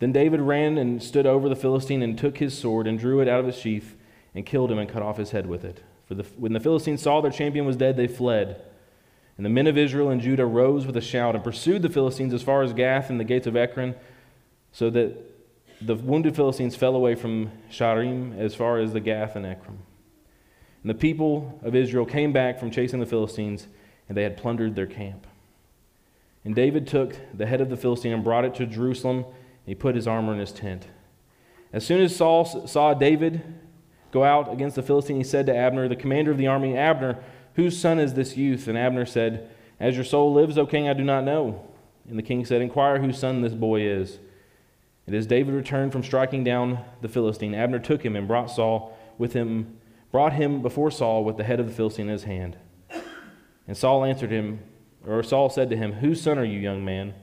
Then 0.00 0.12
David 0.12 0.42
ran 0.42 0.76
and 0.76 1.02
stood 1.02 1.24
over 1.24 1.48
the 1.48 1.56
Philistine 1.56 2.02
and 2.02 2.18
took 2.18 2.36
his 2.36 2.56
sword 2.56 2.86
and 2.86 2.98
drew 2.98 3.20
it 3.20 3.28
out 3.28 3.40
of 3.40 3.48
its 3.48 3.58
sheath 3.58 3.96
and 4.34 4.44
killed 4.44 4.70
him 4.70 4.78
and 4.78 4.88
cut 4.88 5.02
off 5.02 5.16
his 5.16 5.30
head 5.30 5.46
with 5.46 5.64
it. 5.64 5.82
For 6.04 6.14
the, 6.14 6.24
when 6.36 6.52
the 6.52 6.60
Philistines 6.60 7.00
saw 7.00 7.22
their 7.22 7.30
champion 7.30 7.64
was 7.64 7.76
dead, 7.76 7.96
they 7.96 8.06
fled. 8.06 8.60
And 9.38 9.46
the 9.46 9.50
men 9.50 9.66
of 9.66 9.78
Israel 9.78 10.10
and 10.10 10.20
Judah 10.20 10.44
rose 10.44 10.86
with 10.86 10.98
a 10.98 11.00
shout 11.00 11.34
and 11.34 11.42
pursued 11.42 11.80
the 11.80 11.88
Philistines 11.88 12.34
as 12.34 12.42
far 12.42 12.62
as 12.62 12.74
Gath 12.74 13.08
and 13.08 13.18
the 13.18 13.24
gates 13.24 13.46
of 13.46 13.56
Ekron, 13.56 13.94
so 14.72 14.90
that 14.90 15.33
the 15.84 15.94
wounded 15.94 16.34
Philistines 16.34 16.74
fell 16.74 16.96
away 16.96 17.14
from 17.14 17.50
Shaaraim 17.70 18.38
as 18.38 18.54
far 18.54 18.78
as 18.78 18.92
the 18.92 19.00
Gath 19.00 19.36
and 19.36 19.44
Ekron. 19.44 19.78
And 20.82 20.90
the 20.90 20.94
people 20.94 21.58
of 21.62 21.74
Israel 21.74 22.06
came 22.06 22.32
back 22.32 22.58
from 22.58 22.70
chasing 22.70 23.00
the 23.00 23.06
Philistines, 23.06 23.66
and 24.08 24.16
they 24.16 24.22
had 24.22 24.36
plundered 24.36 24.74
their 24.74 24.86
camp. 24.86 25.26
And 26.44 26.54
David 26.54 26.86
took 26.86 27.16
the 27.32 27.46
head 27.46 27.60
of 27.60 27.70
the 27.70 27.76
Philistine 27.76 28.12
and 28.12 28.24
brought 28.24 28.44
it 28.44 28.54
to 28.56 28.66
Jerusalem, 28.66 29.18
and 29.18 29.66
he 29.66 29.74
put 29.74 29.94
his 29.94 30.06
armor 30.06 30.32
in 30.32 30.38
his 30.38 30.52
tent. 30.52 30.86
As 31.72 31.86
soon 31.86 32.00
as 32.00 32.14
Saul 32.14 32.44
saw 32.66 32.94
David 32.94 33.42
go 34.10 34.24
out 34.24 34.52
against 34.52 34.76
the 34.76 34.82
Philistine, 34.82 35.16
he 35.16 35.24
said 35.24 35.46
to 35.46 35.56
Abner, 35.56 35.88
the 35.88 35.96
commander 35.96 36.30
of 36.30 36.38
the 36.38 36.46
army, 36.46 36.76
Abner, 36.76 37.18
whose 37.54 37.78
son 37.78 37.98
is 37.98 38.14
this 38.14 38.36
youth? 38.36 38.68
And 38.68 38.78
Abner 38.78 39.06
said, 39.06 39.50
As 39.80 39.96
your 39.96 40.04
soul 40.04 40.32
lives, 40.32 40.56
O 40.56 40.66
king, 40.66 40.88
I 40.88 40.92
do 40.92 41.04
not 41.04 41.24
know. 41.24 41.66
And 42.08 42.18
the 42.18 42.22
king 42.22 42.44
said, 42.44 42.62
Inquire 42.62 43.00
whose 43.00 43.18
son 43.18 43.40
this 43.40 43.54
boy 43.54 43.80
is. 43.82 44.18
And 45.06 45.14
as 45.14 45.26
David 45.26 45.54
returned 45.54 45.92
from 45.92 46.02
striking 46.02 46.44
down 46.44 46.82
the 47.02 47.08
Philistine, 47.08 47.54
Abner 47.54 47.78
took 47.78 48.04
him 48.04 48.16
and 48.16 48.26
brought 48.26 48.50
Saul 48.50 48.96
with 49.18 49.34
him, 49.34 49.78
brought 50.10 50.32
him 50.32 50.62
before 50.62 50.90
Saul 50.90 51.24
with 51.24 51.36
the 51.36 51.44
head 51.44 51.60
of 51.60 51.66
the 51.66 51.74
Philistine 51.74 52.06
in 52.06 52.12
his 52.12 52.24
hand. 52.24 52.56
And 53.66 53.76
Saul 53.76 54.04
answered 54.04 54.30
him, 54.30 54.60
or 55.06 55.22
Saul 55.22 55.50
said 55.50 55.70
to 55.70 55.76
him, 55.76 55.92
Whose 55.94 56.20
son 56.20 56.38
are 56.38 56.44
you, 56.44 56.58
young 56.58 56.84
man? 56.84 57.14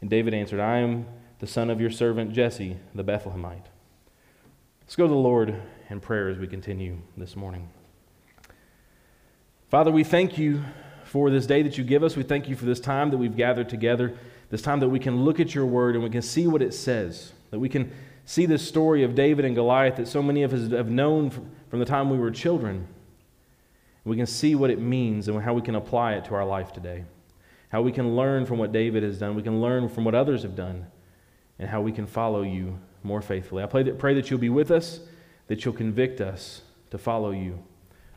And 0.00 0.10
David 0.10 0.34
answered, 0.34 0.60
I 0.60 0.78
am 0.78 1.06
the 1.38 1.46
son 1.46 1.70
of 1.70 1.80
your 1.80 1.90
servant 1.90 2.32
Jesse, 2.32 2.76
the 2.94 3.04
Bethlehemite. 3.04 3.66
Let's 4.82 4.96
go 4.96 5.04
to 5.04 5.12
the 5.12 5.18
Lord 5.18 5.54
in 5.88 6.00
prayer 6.00 6.28
as 6.28 6.38
we 6.38 6.46
continue 6.46 6.98
this 7.16 7.36
morning. 7.36 7.68
Father, 9.68 9.90
we 9.90 10.04
thank 10.04 10.38
you 10.38 10.62
for 11.04 11.30
this 11.30 11.46
day 11.46 11.62
that 11.62 11.78
you 11.78 11.84
give 11.84 12.02
us. 12.02 12.16
We 12.16 12.22
thank 12.22 12.48
you 12.48 12.56
for 12.56 12.66
this 12.66 12.80
time 12.80 13.10
that 13.10 13.16
we've 13.16 13.36
gathered 13.36 13.68
together, 13.68 14.16
this 14.50 14.62
time 14.62 14.80
that 14.80 14.88
we 14.88 14.98
can 14.98 15.24
look 15.24 15.40
at 15.40 15.54
your 15.54 15.66
word 15.66 15.94
and 15.94 16.04
we 16.04 16.10
can 16.10 16.22
see 16.22 16.46
what 16.46 16.62
it 16.62 16.72
says, 16.72 17.32
that 17.50 17.58
we 17.58 17.68
can 17.68 17.90
see 18.24 18.46
this 18.46 18.66
story 18.66 19.02
of 19.02 19.14
David 19.14 19.44
and 19.44 19.54
Goliath 19.54 19.96
that 19.96 20.08
so 20.08 20.22
many 20.22 20.42
of 20.42 20.52
us 20.52 20.70
have 20.70 20.90
known 20.90 21.30
from 21.30 21.78
the 21.78 21.84
time 21.84 22.10
we 22.10 22.18
were 22.18 22.30
children. 22.30 22.86
We 24.04 24.16
can 24.16 24.26
see 24.26 24.54
what 24.54 24.70
it 24.70 24.78
means 24.78 25.26
and 25.26 25.42
how 25.42 25.54
we 25.54 25.62
can 25.62 25.74
apply 25.74 26.14
it 26.14 26.24
to 26.26 26.34
our 26.34 26.44
life 26.44 26.72
today. 26.72 27.04
How 27.70 27.82
we 27.82 27.90
can 27.90 28.14
learn 28.14 28.46
from 28.46 28.58
what 28.58 28.70
David 28.70 29.02
has 29.02 29.18
done. 29.18 29.34
We 29.34 29.42
can 29.42 29.60
learn 29.60 29.88
from 29.88 30.04
what 30.04 30.14
others 30.14 30.42
have 30.42 30.54
done. 30.54 30.86
And 31.58 31.68
how 31.68 31.80
we 31.80 31.90
can 31.90 32.06
follow 32.06 32.42
you 32.42 32.78
more 33.02 33.22
faithfully. 33.22 33.62
I 33.62 33.66
pray 33.66 33.82
that, 33.84 33.98
pray 33.98 34.14
that 34.14 34.30
you'll 34.30 34.38
be 34.38 34.48
with 34.50 34.70
us, 34.70 35.00
that 35.48 35.64
you'll 35.64 35.74
convict 35.74 36.20
us 36.20 36.62
to 36.90 36.98
follow 36.98 37.30
you 37.30 37.58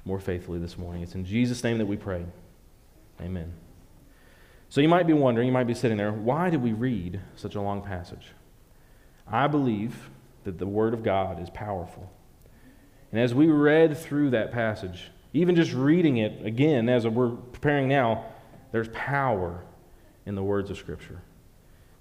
more 0.05 0.19
faithfully 0.19 0.59
this 0.59 0.77
morning. 0.77 1.01
It's 1.01 1.15
in 1.15 1.25
Jesus' 1.25 1.63
name 1.63 1.77
that 1.77 1.86
we 1.86 1.98
pray. 1.98 2.25
Amen. 3.21 3.53
So 4.69 4.81
you 4.81 4.88
might 4.88 5.07
be 5.07 5.13
wondering, 5.13 5.47
you 5.47 5.53
might 5.53 5.65
be 5.65 5.73
sitting 5.73 5.97
there, 5.97 6.11
why 6.11 6.51
did 6.51 6.61
we 6.61 6.73
read 6.73 7.19
such 7.35 7.55
a 7.55 7.61
long 7.61 7.81
passage? 7.81 8.27
I 9.27 9.47
believe 9.47 10.09
that 10.43 10.59
the 10.59 10.67
Word 10.67 10.93
of 10.93 11.03
God 11.03 11.41
is 11.41 11.49
powerful. 11.49 12.11
And 13.11 13.19
as 13.19 13.33
we 13.33 13.47
read 13.47 13.97
through 13.97 14.29
that 14.31 14.51
passage, 14.51 15.09
even 15.33 15.55
just 15.55 15.73
reading 15.73 16.17
it 16.17 16.45
again 16.45 16.88
as 16.88 17.07
we're 17.07 17.29
preparing 17.29 17.88
now, 17.88 18.25
there's 18.71 18.89
power 18.89 19.63
in 20.25 20.35
the 20.35 20.43
words 20.43 20.69
of 20.69 20.77
Scripture. 20.77 21.21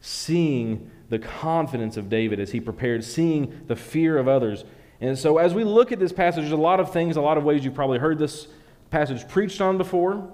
Seeing 0.01 0.91
the 1.09 1.19
confidence 1.19 1.97
of 1.97 2.11
David 2.11 2.39
as 2.39 2.53
he 2.53 2.61
prepared, 2.61 3.03
seeing 3.03 3.63
the 3.67 3.77
fear 3.77 4.19
of 4.19 4.29
others. 4.29 4.65
And 5.01 5.19
so, 5.19 5.39
as 5.39 5.55
we 5.55 5.65
look 5.65 5.91
at 5.91 5.99
this 5.99 6.13
passage, 6.13 6.43
there's 6.43 6.53
a 6.53 6.57
lot 6.57 6.81
of 6.81 6.93
things, 6.93 7.17
a 7.17 7.21
lot 7.21 7.39
of 7.39 7.45
ways 7.45 7.65
you've 7.65 7.75
probably 7.75 7.99
heard 7.99 8.19
this 8.19 8.49
passage 8.91 9.27
preached 9.27 9.61
on 9.61 9.79
before, 9.79 10.31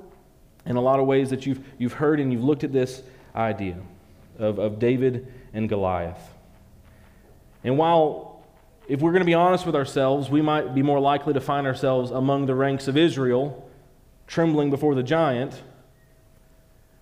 and 0.67 0.79
a 0.79 0.81
lot 0.81 1.01
of 1.01 1.07
ways 1.07 1.31
that 1.31 1.47
you've, 1.47 1.65
you've 1.79 1.95
heard 1.95 2.21
and 2.21 2.33
you've 2.33 2.45
looked 2.45 2.65
at 2.65 2.73
this 2.73 3.03
idea 3.35 3.77
of, 4.39 4.59
of 4.59 4.79
David 4.79 5.33
and 5.53 5.69
Goliath. 5.69 6.21
And 7.63 7.79
while 7.79 8.43
if 8.87 9.01
we're 9.01 9.13
going 9.13 9.23
to 9.23 9.27
be 9.27 9.35
honest 9.35 9.65
with 9.65 9.75
ourselves, 9.75 10.29
we 10.29 10.43
might 10.43 10.75
be 10.75 10.83
more 10.83 11.01
likely 11.01 11.33
to 11.33 11.41
find 11.41 11.67
ourselves 11.67 12.11
among 12.11 12.47
the 12.47 12.55
ranks 12.55 12.87
of 12.89 12.97
Israel, 12.97 13.69
trembling 14.27 14.71
before 14.71 14.95
the 14.95 15.03
giant. 15.03 15.63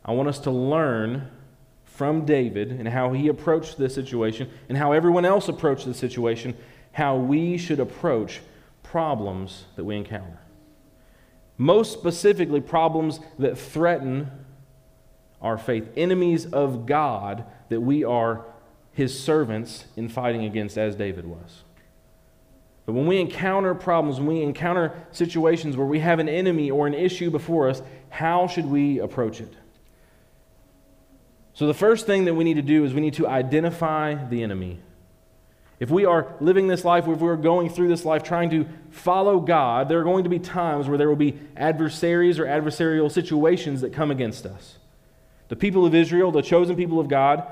I 0.05 0.13
want 0.13 0.29
us 0.29 0.39
to 0.41 0.51
learn 0.51 1.31
from 1.85 2.25
David 2.25 2.71
and 2.71 2.89
how 2.89 3.13
he 3.13 3.29
approached 3.29 3.79
this 3.79 3.95
situation 3.95 4.51
and 4.69 4.79
how 4.79 4.93
everyone 4.93 5.25
else 5.25 5.49
approached 5.49 5.85
the 5.85 5.95
situation, 5.95 6.57
how 6.93 7.17
we 7.17 7.59
should 7.59 7.81
approach 7.81 8.41
problems 8.83 9.65
that 9.77 9.85
we 9.85 9.97
encounter. 9.97 10.39
Most 11.59 11.93
specifically, 11.93 12.61
problems 12.61 13.21
that 13.39 13.59
threaten 13.59 14.31
our 15.41 15.59
faith, 15.59 15.89
enemies 15.97 16.47
of 16.47 16.87
God 16.87 17.45
that 17.69 17.81
we 17.81 18.05
are 18.05 18.45
his 18.93 19.19
servants 19.19 19.87
in 19.97 20.09
fighting 20.09 20.45
against, 20.45 20.79
as 20.79 20.95
David 20.95 21.27
was. 21.27 21.65
But 22.85 22.95
when 22.95 23.07
we 23.07 23.21
encounter 23.21 23.75
problems, 23.75 24.19
when 24.19 24.27
we 24.27 24.43
encounter 24.43 24.93
situations 25.13 25.77
where 25.77 25.87
we 25.87 26.01
have 26.01 26.19
an 26.19 26.29
enemy 26.29 26.71
or 26.71 26.87
an 26.87 26.95
issue 26.95 27.31
before 27.31 27.69
us, 27.69 27.83
how 28.11 28.47
should 28.47 28.67
we 28.67 28.99
approach 28.99 29.41
it? 29.41 29.53
So, 31.55 31.67
the 31.67 31.75
first 31.75 32.07
thing 32.07 32.25
that 32.25 32.35
we 32.35 32.45
need 32.45 32.55
to 32.55 32.63
do 32.63 32.85
is 32.85 32.95
we 32.95 33.01
need 33.01 33.15
to 33.15 33.29
identify 33.29 34.15
the 34.15 34.43
enemy. 34.43 34.81
If 35.83 35.91
we 35.91 36.05
are 36.05 36.37
living 36.39 36.69
this 36.69 36.85
life, 36.85 37.09
if 37.09 37.19
we're 37.19 37.35
going 37.35 37.69
through 37.69 37.89
this 37.89 38.05
life 38.05 38.23
trying 38.23 38.51
to 38.51 38.69
follow 38.91 39.41
God, 39.41 39.89
there 39.89 39.99
are 39.99 40.05
going 40.05 40.23
to 40.23 40.31
be 40.31 40.39
times 40.39 40.87
where 40.87 40.97
there 40.97 41.09
will 41.09 41.17
be 41.17 41.41
adversaries 41.57 42.39
or 42.39 42.45
adversarial 42.45 43.11
situations 43.11 43.81
that 43.81 43.93
come 43.93 44.13
against 44.13 44.47
us. 44.47 44.79
The 45.49 45.57
people 45.57 45.85
of 45.85 45.93
Israel, 45.93 46.31
the 46.31 46.41
chosen 46.41 46.77
people 46.77 47.01
of 47.01 47.09
God, 47.09 47.45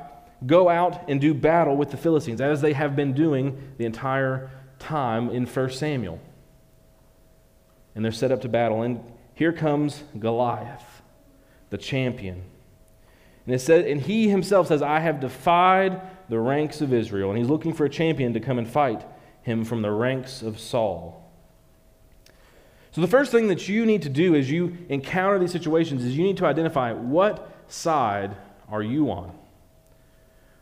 go 0.46 0.68
out 0.68 1.08
and 1.08 1.20
do 1.20 1.34
battle 1.34 1.76
with 1.76 1.90
the 1.90 1.96
Philistines, 1.96 2.40
as 2.40 2.60
they 2.60 2.72
have 2.72 2.94
been 2.94 3.14
doing 3.14 3.72
the 3.78 3.84
entire 3.84 4.48
time 4.78 5.28
in 5.30 5.44
1 5.44 5.70
Samuel. 5.70 6.20
And 7.96 8.04
they're 8.04 8.12
set 8.12 8.30
up 8.30 8.42
to 8.42 8.48
battle. 8.48 8.82
And 8.82 9.02
here 9.34 9.52
comes 9.52 10.04
Goliath, 10.16 11.02
the 11.70 11.78
champion. 11.78 12.44
And, 13.44 13.56
it 13.56 13.68
and 13.68 14.00
he 14.00 14.28
himself 14.28 14.68
says, 14.68 14.82
I 14.82 15.00
have 15.00 15.18
defied 15.18 16.00
the 16.30 16.38
ranks 16.38 16.80
of 16.80 16.94
Israel. 16.94 17.28
And 17.28 17.38
he's 17.38 17.48
looking 17.48 17.74
for 17.74 17.84
a 17.84 17.90
champion 17.90 18.32
to 18.32 18.40
come 18.40 18.56
and 18.56 18.66
fight 18.66 19.04
him 19.42 19.64
from 19.64 19.82
the 19.82 19.90
ranks 19.90 20.42
of 20.42 20.58
Saul. 20.58 21.28
So, 22.92 23.00
the 23.00 23.08
first 23.08 23.30
thing 23.30 23.48
that 23.48 23.68
you 23.68 23.84
need 23.84 24.02
to 24.02 24.08
do 24.08 24.34
as 24.34 24.50
you 24.50 24.78
encounter 24.88 25.38
these 25.38 25.52
situations 25.52 26.04
is 26.04 26.16
you 26.16 26.24
need 26.24 26.38
to 26.38 26.46
identify 26.46 26.92
what 26.92 27.52
side 27.68 28.36
are 28.68 28.82
you 28.82 29.10
on? 29.10 29.36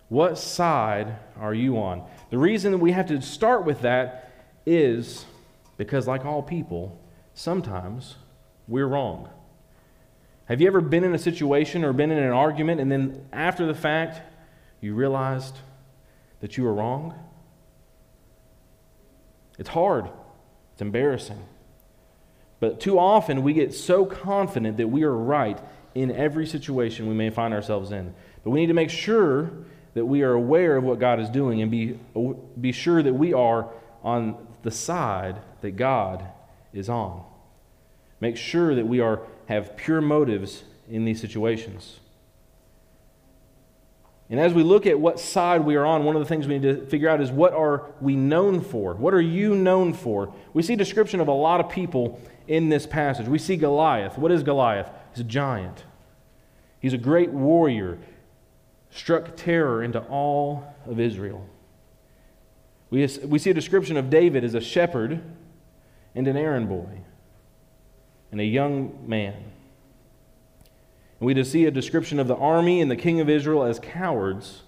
What 0.08 0.38
side 0.38 1.16
are 1.38 1.54
you 1.54 1.78
on? 1.78 2.04
The 2.30 2.38
reason 2.38 2.72
that 2.72 2.78
we 2.78 2.92
have 2.92 3.06
to 3.08 3.20
start 3.20 3.64
with 3.64 3.82
that 3.82 4.32
is 4.66 5.26
because, 5.76 6.06
like 6.06 6.24
all 6.24 6.42
people, 6.42 6.98
sometimes 7.34 8.16
we're 8.66 8.86
wrong. 8.86 9.28
Have 10.46 10.62
you 10.62 10.66
ever 10.66 10.80
been 10.80 11.04
in 11.04 11.14
a 11.14 11.18
situation 11.18 11.84
or 11.84 11.92
been 11.92 12.10
in 12.10 12.18
an 12.18 12.32
argument 12.32 12.80
and 12.80 12.90
then 12.90 13.26
after 13.32 13.66
the 13.66 13.74
fact 13.74 14.22
you 14.80 14.94
realized 14.94 15.56
that 16.40 16.56
you 16.56 16.64
were 16.64 16.74
wrong? 16.74 17.14
It's 19.58 19.68
hard, 19.68 20.08
it's 20.72 20.82
embarrassing. 20.82 21.42
But 22.60 22.80
too 22.80 22.98
often 22.98 23.42
we 23.42 23.52
get 23.52 23.74
so 23.74 24.04
confident 24.04 24.76
that 24.78 24.88
we 24.88 25.02
are 25.04 25.14
right 25.14 25.58
in 25.94 26.10
every 26.10 26.46
situation 26.46 27.08
we 27.08 27.14
may 27.14 27.30
find 27.30 27.54
ourselves 27.54 27.92
in. 27.92 28.14
But 28.44 28.50
we 28.50 28.60
need 28.60 28.66
to 28.66 28.74
make 28.74 28.90
sure 28.90 29.50
that 29.94 30.04
we 30.04 30.22
are 30.22 30.32
aware 30.32 30.76
of 30.76 30.84
what 30.84 30.98
God 30.98 31.20
is 31.20 31.28
doing 31.28 31.62
and 31.62 31.70
be, 31.70 31.98
be 32.60 32.72
sure 32.72 33.02
that 33.02 33.14
we 33.14 33.32
are 33.32 33.68
on 34.02 34.46
the 34.62 34.70
side 34.70 35.40
that 35.60 35.72
God 35.72 36.24
is 36.72 36.88
on. 36.88 37.24
Make 38.20 38.36
sure 38.36 38.74
that 38.74 38.86
we 38.86 39.00
are, 39.00 39.20
have 39.46 39.76
pure 39.76 40.00
motives 40.00 40.64
in 40.88 41.04
these 41.04 41.20
situations. 41.20 42.00
And 44.30 44.38
as 44.38 44.52
we 44.52 44.62
look 44.62 44.86
at 44.86 45.00
what 45.00 45.18
side 45.18 45.64
we 45.64 45.76
are 45.76 45.86
on, 45.86 46.04
one 46.04 46.14
of 46.14 46.20
the 46.20 46.28
things 46.28 46.46
we 46.46 46.58
need 46.58 46.80
to 46.80 46.86
figure 46.86 47.08
out 47.08 47.20
is 47.20 47.30
what 47.30 47.54
are 47.54 47.86
we 48.00 48.14
known 48.14 48.60
for? 48.60 48.94
What 48.94 49.14
are 49.14 49.20
you 49.20 49.54
known 49.54 49.94
for? 49.94 50.34
We 50.52 50.62
see 50.62 50.76
description 50.76 51.20
of 51.20 51.28
a 51.28 51.32
lot 51.32 51.60
of 51.60 51.70
people 51.70 52.20
in 52.46 52.68
this 52.68 52.86
passage. 52.86 53.26
We 53.26 53.38
see 53.38 53.56
Goliath. 53.56 54.18
What 54.18 54.30
is 54.30 54.42
Goliath? 54.42 54.90
He's 55.12 55.20
a 55.20 55.24
giant. 55.24 55.84
He's 56.80 56.92
a 56.92 56.98
great 56.98 57.30
warrior, 57.30 57.98
struck 58.90 59.34
terror 59.34 59.82
into 59.82 60.00
all 60.00 60.74
of 60.86 61.00
Israel. 61.00 61.44
We, 62.90 63.06
we 63.24 63.38
see 63.38 63.50
a 63.50 63.54
description 63.54 63.96
of 63.96 64.10
David 64.10 64.44
as 64.44 64.54
a 64.54 64.60
shepherd 64.60 65.22
and 66.14 66.28
an 66.28 66.36
errand 66.36 66.68
boy 66.68 67.00
and 68.30 68.40
a 68.40 68.44
young 68.44 69.06
man. 69.06 69.52
And 71.20 71.26
we 71.26 71.34
just 71.34 71.50
see 71.50 71.66
a 71.66 71.70
description 71.70 72.18
of 72.18 72.28
the 72.28 72.36
army 72.36 72.80
and 72.80 72.90
the 72.90 72.96
king 72.96 73.20
of 73.20 73.28
Israel 73.28 73.64
as 73.64 73.78
cowards 73.78 74.62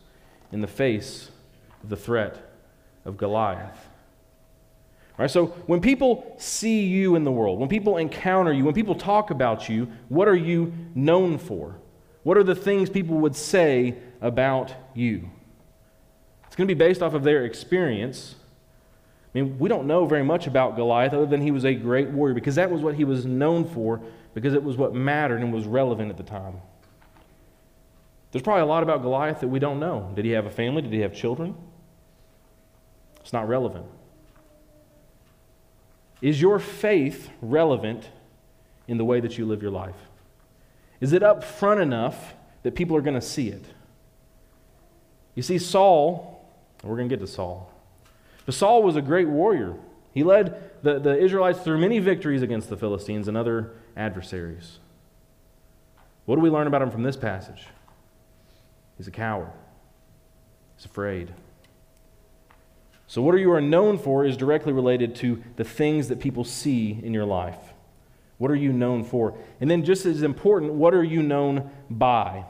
in 0.53 0.61
the 0.61 0.67
face 0.67 1.31
of 1.83 1.91
the 1.91 1.97
threat 1.97 2.37
of 3.05 3.17
Goliath. 3.17 3.89
Right, 5.17 5.31
so 5.31 5.49
when 5.67 5.83
people 5.83 6.35
see 6.39 6.87
you 6.87 7.15
in 7.15 7.25
the 7.25 7.31
world, 7.31 7.59
when 7.59 7.69
people 7.69 7.99
encounter 7.99 8.55
you, 8.55 8.65
when 8.65 8.73
people 8.73 8.95
talk 8.95 9.31
about 9.31 9.69
you, 9.69 9.93
what 10.09 10.27
are 10.29 10.37
you 10.37 10.73
known 10.95 11.37
for? 11.37 11.77
What 12.23 12.39
are 12.39 12.43
the 12.43 12.55
things 12.55 12.89
people 12.89 13.19
would 13.19 13.37
say 13.37 13.97
about 14.23 14.75
you? 14.95 15.29
It's 16.47 16.57
going 16.57 16.67
to 16.67 16.75
be 16.75 16.79
based 16.79 17.03
off 17.03 17.13
of 17.13 17.23
their 17.23 17.45
experience. 17.45 18.35
I 19.35 19.39
mean, 19.39 19.59
we 19.59 19.69
don't 19.69 19.87
know 19.87 20.07
very 20.07 20.25
much 20.25 20.47
about 20.47 20.75
Goliath 20.75 21.13
other 21.13 21.27
than 21.27 21.43
he 21.43 21.51
was 21.51 21.67
a 21.67 21.75
great 21.75 22.09
warrior 22.09 22.35
because 22.35 22.55
that 22.55 22.71
was 22.71 22.81
what 22.81 22.95
he 22.95 23.05
was 23.05 23.27
known 23.27 23.67
for 23.67 24.01
because 24.35 24.55
it 24.55 24.63
was 24.63 24.77
what 24.77 24.95
mattered 24.95 25.41
and 25.41 25.53
was 25.53 25.67
relevant 25.67 26.11
at 26.11 26.17
the 26.17 26.23
time. 26.23 26.61
There's 28.33 28.43
probably 28.43 28.63
a 28.63 28.67
lot 28.67 28.83
about 28.83 29.03
Goliath 29.03 29.41
that 29.41 29.49
we 29.49 29.59
don't 29.59 29.81
know. 29.81 30.13
Did 30.15 30.25
he 30.25 30.31
have 30.33 30.47
a 30.47 30.51
family? 30.51 30.83
Did 30.83 30.93
he 30.93 31.01
have 31.01 31.15
children? 31.15 31.57
It's 33.21 33.33
not 33.33 33.49
relevant. 33.49 33.87
Is 36.23 36.41
your 36.41 36.59
faith 36.59 37.31
relevant 37.41 38.09
in 38.87 38.99
the 38.99 39.05
way 39.05 39.21
that 39.21 39.39
you 39.39 39.47
live 39.47 39.63
your 39.63 39.71
life? 39.71 39.97
Is 41.01 41.13
it 41.13 41.23
up 41.23 41.43
front 41.43 41.81
enough 41.81 42.35
that 42.63 42.75
people 42.75 42.97
are 42.97 43.01
going 43.01 43.15
to 43.15 43.21
see 43.21 43.49
it? 43.49 43.65
You 45.35 45.43
see, 45.43 45.59
Saul, 45.59 46.45
we're 46.83 46.97
going 46.97 47.09
to 47.09 47.17
get 47.17 47.25
to 47.25 47.31
Saul, 47.31 47.73
but 48.47 48.55
Saul 48.55 48.83
was 48.83 48.97
a 48.97 49.03
great 49.03 49.29
warrior. 49.29 49.77
He 50.13 50.25
led 50.25 50.71
the, 50.83 50.99
the 50.99 51.17
Israelites 51.19 51.61
through 51.61 51.79
many 51.79 51.99
victories 52.01 52.43
against 52.43 52.69
the 52.69 52.77
Philistines 52.77 53.29
and 53.29 53.37
other 53.37 53.73
adversaries. 53.97 54.79
What 56.27 56.37
do 56.37 56.43
we 56.43 56.51
learn 56.51 56.67
about 56.67 56.83
him 56.83 56.91
from 56.91 57.03
this 57.03 57.17
passage? 57.17 57.67
He's 58.97 59.09
a 59.09 59.13
coward, 59.13 59.51
he's 60.77 60.85
afraid. 60.85 61.33
So, 63.07 63.23
what 63.23 63.35
are 63.35 63.39
you 63.39 63.51
are 63.53 63.61
known 63.61 63.99
for 63.99 64.25
is 64.25 64.37
directly 64.37 64.73
related 64.73 65.17
to 65.17 65.43
the 65.57 65.65
things 65.65 66.09
that 66.09 66.21
people 66.21 66.45
see 66.45 67.01
in 67.03 67.13
your 67.13 67.25
life. 67.25 67.59
What 68.39 68.53
are 68.53 68.57
you 68.57 68.73
known 68.73 69.03
for? 69.03 69.37
And 69.61 69.69
then, 69.69 69.85
just 69.85 70.07
as 70.07 70.23
important, 70.23 70.75
what 70.75 70.95
are 70.95 71.03
you 71.03 71.21
known 71.21 71.71
by? 71.91 72.45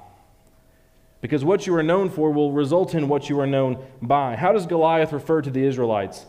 Because 1.20 1.44
what 1.44 1.66
you 1.66 1.74
are 1.76 1.82
known 1.82 2.10
for 2.10 2.30
will 2.30 2.52
result 2.52 2.94
in 2.94 3.08
what 3.08 3.30
you 3.30 3.40
are 3.40 3.46
known 3.46 3.82
by. 4.02 4.36
How 4.36 4.52
does 4.52 4.66
Goliath 4.66 5.12
refer 5.12 5.40
to 5.42 5.50
the 5.50 5.64
Israelites 5.64 6.26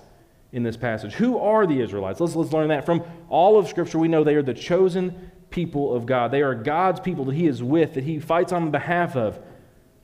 in 0.51 0.63
this 0.63 0.77
passage? 0.77 1.13
Who 1.13 1.37
are 1.37 1.65
the 1.65 1.81
Israelites? 1.81 2.19
Let's, 2.19 2.35
let's 2.35 2.51
learn 2.51 2.69
that. 2.69 2.85
From 2.85 3.03
all 3.29 3.57
of 3.57 3.67
Scripture, 3.67 3.99
we 3.99 4.07
know 4.07 4.23
they 4.23 4.35
are 4.35 4.41
the 4.41 4.53
chosen 4.53 5.31
people 5.49 5.93
of 5.93 6.05
God. 6.05 6.31
They 6.31 6.41
are 6.41 6.55
God's 6.55 6.99
people 6.99 7.25
that 7.25 7.35
He 7.35 7.47
is 7.47 7.61
with, 7.61 7.93
that 7.93 8.03
He 8.03 8.19
fights 8.19 8.51
on 8.51 8.71
behalf 8.71 9.15
of. 9.15 9.39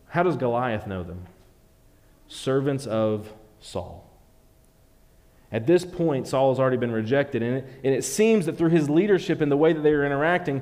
How 0.10 0.24
does 0.24 0.38
Goliath 0.38 0.88
know 0.88 1.04
them? 1.04 1.26
Servants 2.28 2.86
of 2.86 3.32
Saul. 3.60 4.04
At 5.52 5.66
this 5.66 5.86
point, 5.86 6.28
Saul 6.28 6.52
has 6.52 6.60
already 6.60 6.78
been 6.78 6.92
rejected, 6.92 7.42
and 7.42 7.58
it, 7.58 7.70
and 7.84 7.94
it 7.94 8.04
seems 8.04 8.46
that 8.46 8.58
through 8.58 8.70
his 8.70 8.90
leadership 8.90 9.40
and 9.40 9.52
the 9.52 9.58
way 9.58 9.72
that 9.72 9.82
they 9.82 9.92
are 9.92 10.06
interacting, 10.06 10.62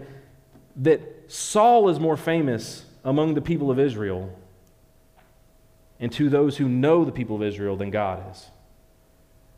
that 0.77 1.01
Saul 1.27 1.89
is 1.89 2.00
more 2.00 2.18
famous 2.18 2.86
among 3.04 3.34
the 3.34 3.42
people 3.42 3.72
of 3.72 3.80
Israel 3.80 4.38
and 6.00 6.12
to 6.12 6.30
those 6.30 6.58
who 6.58 6.68
know 6.68 7.06
the 7.06 7.12
people 7.12 7.36
of 7.36 7.44
Israel 7.44 7.77
than 7.77 7.89
God 7.89 8.32
is. 8.32 8.50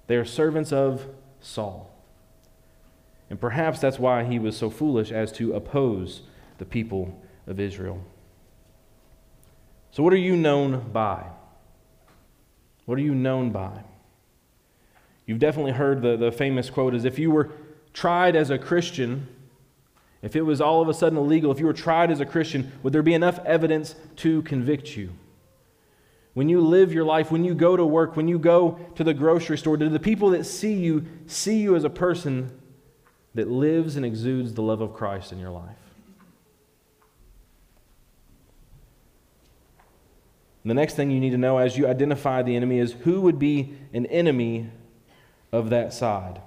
They 0.08 0.16
are 0.16 0.26
servants 0.26 0.72
of 0.72 1.06
Saul. 1.42 1.94
And 3.30 3.40
perhaps 3.40 3.80
that's 3.80 4.00
why 4.00 4.24
he 4.24 4.40
was 4.40 4.56
so 4.56 4.70
foolish 4.70 5.12
as 5.12 5.32
to 5.34 5.54
oppose 5.54 6.22
the 6.58 6.66
people 6.66 7.22
of 7.46 7.60
Israel. 7.60 8.02
So, 9.92 10.04
what 10.04 10.14
are 10.14 10.18
you 10.18 10.36
known 10.36 10.92
by? 10.92 11.26
What 12.86 12.98
are 12.98 13.02
you 13.02 13.16
known 13.16 13.52
by? 13.52 13.84
You've 15.26 15.40
definitely 15.40 15.74
heard 15.74 16.02
the, 16.02 16.16
the 16.16 16.32
famous 16.32 16.70
quote 16.70 16.96
is 16.96 17.04
if 17.04 17.20
you 17.20 17.32
were 17.32 17.52
tried 17.94 18.36
as 18.36 18.50
a 18.50 18.58
Christian, 18.58 19.28
if 20.22 20.36
it 20.36 20.44
was 20.44 20.62
all 20.62 20.82
of 20.82 20.88
a 20.88 20.94
sudden 20.94 21.18
illegal, 21.18 21.52
if 21.52 21.60
you 21.60 21.66
were 21.66 21.74
tried 21.74 22.12
as 22.12 22.22
a 22.22 22.26
Christian, 22.26 22.72
would 22.82 22.94
there 22.94 23.04
be 23.04 23.14
enough 23.14 23.40
evidence 23.46 23.96
to 24.18 24.42
convict 24.44 24.96
you? 24.96 25.12
When 26.38 26.50
you 26.50 26.62
live 26.62 26.94
your 26.94 27.03
life, 27.03 27.32
when 27.32 27.44
you 27.44 27.56
go 27.56 27.75
to 27.75 27.84
work, 27.84 28.15
when 28.15 28.27
you 28.27 28.38
go 28.38 28.77
to 28.94 29.03
the 29.03 29.15
grocery 29.15 29.58
store, 29.58 29.75
do 29.75 29.89
the 29.89 30.00
people 30.00 30.29
that 30.29 30.44
see 30.44 30.74
you 30.74 31.03
see 31.25 31.58
you 31.58 31.75
as 31.75 31.84
a 31.84 31.89
person 31.89 32.51
that 33.34 33.48
lives 33.50 33.96
and 33.96 34.06
exudes 34.06 34.53
the 34.53 34.62
love 34.62 34.79
of 34.79 34.94
Christ 34.94 35.32
in 35.32 35.39
your 35.39 35.50
life? 35.50 35.75
the 40.63 40.75
next 40.75 40.94
thing 40.94 41.10
you 41.10 41.20
need 41.20 41.32
to 41.32 41.39
know 41.39 41.58
as 41.58 41.75
you 41.75 41.88
identify 41.88 42.44
the 42.44 42.56
enemy 42.56 42.77
is 42.77 42.91
who 42.91 43.22
would 43.22 43.39
be 43.39 43.74
an 43.91 44.06
enemy 44.06 44.70
of 45.51 45.72
that 45.72 45.91
side. 45.91 46.39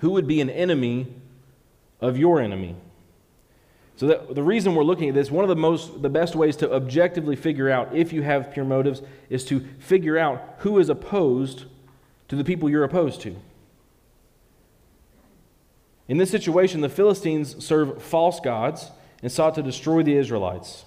Who 0.00 0.10
would 0.10 0.26
be 0.26 0.40
an 0.40 0.50
enemy 0.50 1.14
of 2.00 2.18
your 2.18 2.40
enemy? 2.40 2.74
So 3.96 4.06
that, 4.06 4.34
the 4.34 4.42
reason 4.42 4.74
we're 4.74 4.84
looking 4.84 5.08
at 5.08 5.14
this, 5.14 5.30
one 5.30 5.44
of 5.44 5.48
the 5.48 5.56
most 5.56 6.02
the 6.02 6.08
best 6.08 6.34
ways 6.34 6.56
to 6.56 6.72
objectively 6.72 7.36
figure 7.36 7.70
out 7.70 7.94
if 7.94 8.12
you 8.12 8.22
have 8.22 8.52
pure 8.52 8.64
motives 8.64 9.02
is 9.28 9.44
to 9.46 9.60
figure 9.78 10.18
out 10.18 10.56
who 10.58 10.78
is 10.78 10.88
opposed 10.88 11.64
to 12.28 12.36
the 12.36 12.44
people 12.44 12.70
you're 12.70 12.84
opposed 12.84 13.20
to. 13.22 13.36
In 16.08 16.18
this 16.18 16.30
situation, 16.30 16.80
the 16.80 16.88
Philistines 16.88 17.64
serve 17.64 18.02
false 18.02 18.40
gods 18.40 18.90
and 19.22 19.30
sought 19.30 19.54
to 19.54 19.62
destroy 19.62 20.02
the 20.02 20.16
Israelites. 20.16 20.84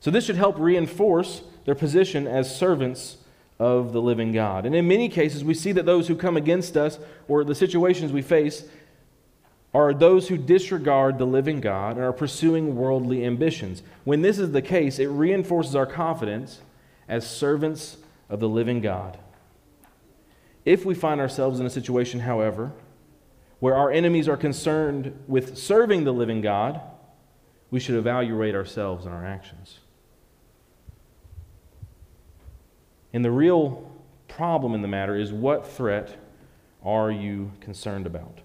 So 0.00 0.10
this 0.10 0.24
should 0.24 0.36
help 0.36 0.58
reinforce 0.58 1.42
their 1.64 1.76
position 1.76 2.26
as 2.26 2.54
servants 2.54 3.18
of 3.58 3.92
the 3.92 4.02
living 4.02 4.32
God. 4.32 4.66
And 4.66 4.74
in 4.74 4.88
many 4.88 5.08
cases, 5.08 5.44
we 5.44 5.54
see 5.54 5.70
that 5.72 5.86
those 5.86 6.08
who 6.08 6.16
come 6.16 6.36
against 6.36 6.76
us 6.76 6.98
or 7.28 7.44
the 7.44 7.54
situations 7.54 8.12
we 8.12 8.22
face 8.22 8.64
are 9.74 9.94
those 9.94 10.28
who 10.28 10.36
disregard 10.36 11.18
the 11.18 11.24
living 11.24 11.60
God 11.60 11.96
and 11.96 12.04
are 12.04 12.12
pursuing 12.12 12.76
worldly 12.76 13.24
ambitions. 13.24 13.82
When 14.04 14.20
this 14.20 14.38
is 14.38 14.52
the 14.52 14.62
case, 14.62 14.98
it 14.98 15.06
reinforces 15.06 15.74
our 15.74 15.86
confidence 15.86 16.60
as 17.08 17.28
servants 17.28 17.96
of 18.28 18.40
the 18.40 18.48
living 18.48 18.80
God. 18.80 19.18
If 20.64 20.84
we 20.84 20.94
find 20.94 21.20
ourselves 21.20 21.58
in 21.58 21.66
a 21.66 21.70
situation, 21.70 22.20
however, 22.20 22.72
where 23.60 23.74
our 23.74 23.90
enemies 23.90 24.28
are 24.28 24.36
concerned 24.36 25.18
with 25.26 25.56
serving 25.56 26.04
the 26.04 26.12
living 26.12 26.42
God, 26.42 26.80
we 27.70 27.80
should 27.80 27.94
evaluate 27.94 28.54
ourselves 28.54 29.06
and 29.06 29.14
our 29.14 29.24
actions. 29.24 29.78
And 33.14 33.24
the 33.24 33.30
real 33.30 33.90
problem 34.28 34.74
in 34.74 34.82
the 34.82 34.88
matter 34.88 35.16
is 35.16 35.32
what 35.32 35.66
threat 35.66 36.16
are 36.84 37.10
you 37.10 37.52
concerned 37.60 38.06
about? 38.06 38.41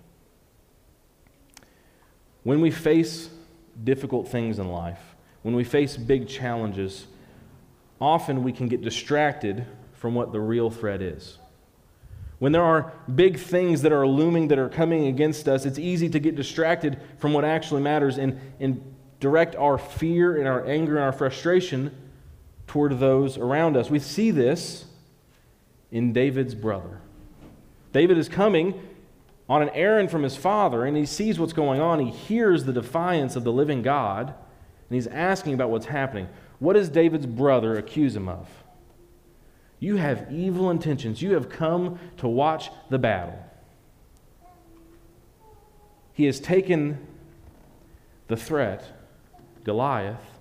When 2.48 2.62
we 2.62 2.72
face 2.72 3.30
difficult 3.84 4.30
things 4.30 4.58
in 4.58 4.70
life, 4.70 5.02
when 5.42 5.54
we 5.54 5.66
face 5.66 5.98
big 5.98 6.30
challenges, 6.30 7.06
often 8.00 8.42
we 8.42 8.54
can 8.54 8.70
get 8.70 8.82
distracted 8.82 9.66
from 9.96 10.16
what 10.16 10.32
the 10.32 10.40
real 10.40 10.70
threat 10.70 11.02
is. 11.02 11.40
When 12.40 12.54
there 12.54 12.64
are 12.64 12.94
big 13.14 13.38
things 13.38 13.82
that 13.82 13.92
are 13.92 14.08
looming 14.08 14.48
that 14.48 14.60
are 14.60 14.70
coming 14.70 15.08
against 15.08 15.50
us, 15.50 15.66
it's 15.66 15.78
easy 15.78 16.08
to 16.08 16.20
get 16.20 16.38
distracted 16.38 17.02
from 17.18 17.34
what 17.34 17.44
actually 17.44 17.82
matters 17.82 18.18
and, 18.18 18.40
and 18.62 18.82
direct 19.20 19.58
our 19.58 19.78
fear 19.78 20.38
and 20.38 20.48
our 20.48 20.66
anger 20.66 20.96
and 20.96 21.04
our 21.04 21.12
frustration 21.12 21.94
toward 22.66 22.98
those 22.98 23.38
around 23.38 23.76
us. 23.76 23.90
We 23.90 24.00
see 24.00 24.32
this 24.32 24.86
in 25.92 26.14
David's 26.14 26.56
brother. 26.56 27.02
David 27.92 28.18
is 28.18 28.30
coming 28.30 28.82
on 29.50 29.62
an 29.62 29.70
errand 29.70 30.12
from 30.12 30.24
his 30.24 30.36
father, 30.36 30.84
and 30.86 30.98
he 30.98 31.06
sees 31.06 31.40
what's 31.40 31.54
going 31.54 31.80
on. 31.80 32.00
He 32.00 32.12
hears 32.12 32.66
the 32.66 32.74
defiance 32.74 33.36
of 33.36 33.44
the 33.44 33.52
living 33.52 33.82
God, 33.82 34.28
and 34.28 34.96
he's 34.96 35.08
asking 35.08 35.54
about 35.54 35.70
what's 35.70 35.86
happening. 35.86 36.28
What 36.60 36.74
does 36.74 36.90
David's 36.90 37.26
brother 37.26 37.78
accuse 37.78 38.16
him 38.16 38.28
of? 38.28 38.48
You 39.80 39.98
have 39.98 40.32
evil 40.32 40.72
intentions. 40.72 41.22
You 41.22 41.34
have 41.34 41.50
come 41.50 42.00
to 42.18 42.28
watch 42.28 42.70
the 42.90 42.98
battle. 42.98 43.40
He 46.14 46.26
has 46.26 46.40
taken 46.40 46.98
the 48.28 48.36
threat, 48.36 48.84
Goliath, 49.64 50.40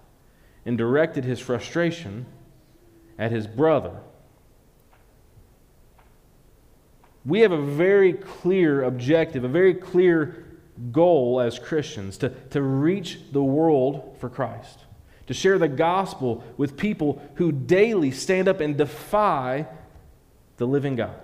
and 0.65 0.79
directed 0.79 1.25
his 1.25 1.39
frustration 1.39 2.27
at 3.19 3.31
his 3.31 3.47
brother. 3.47 4.01
We 7.27 7.41
have 7.41 7.53
a 7.53 7.61
very 7.61 8.13
clear 8.13 8.85
objective, 8.85 9.45
a 9.45 9.49
very 9.49 9.75
clear 9.75 10.45
goal 10.93 11.41
as 11.41 11.59
Christians 11.59 12.19
to, 12.19 12.31
to 12.51 12.63
reach 12.63 13.19
the 13.33 13.43
world 13.43 14.17
for 14.21 14.29
Christ, 14.29 14.79
to 15.27 15.35
share 15.35 15.59
the 15.59 15.69
gospel 15.69 16.45
with 16.57 16.77
people 16.77 17.21
who 17.35 17.51
daily 17.51 18.11
stand 18.13 18.47
up 18.47 18.61
and 18.61 18.77
defy 18.77 19.67
the 20.57 20.67
living 20.67 20.97
God. 20.97 21.21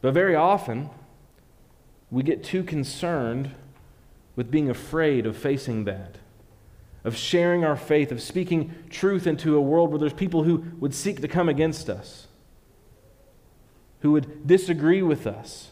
But 0.00 0.14
very 0.14 0.34
often, 0.34 0.88
we 2.10 2.22
get 2.22 2.42
too 2.42 2.64
concerned 2.64 3.54
with 4.36 4.50
being 4.50 4.70
afraid 4.70 5.26
of 5.26 5.36
facing 5.36 5.84
that 5.84 6.16
of 7.04 7.16
sharing 7.16 7.64
our 7.64 7.76
faith, 7.76 8.12
of 8.12 8.20
speaking 8.20 8.74
truth 8.90 9.26
into 9.26 9.56
a 9.56 9.60
world 9.60 9.90
where 9.90 9.98
there's 9.98 10.12
people 10.12 10.42
who 10.42 10.64
would 10.80 10.94
seek 10.94 11.20
to 11.20 11.28
come 11.28 11.48
against 11.48 11.88
us, 11.88 12.26
who 14.00 14.12
would 14.12 14.46
disagree 14.46 15.02
with 15.02 15.26
us. 15.26 15.70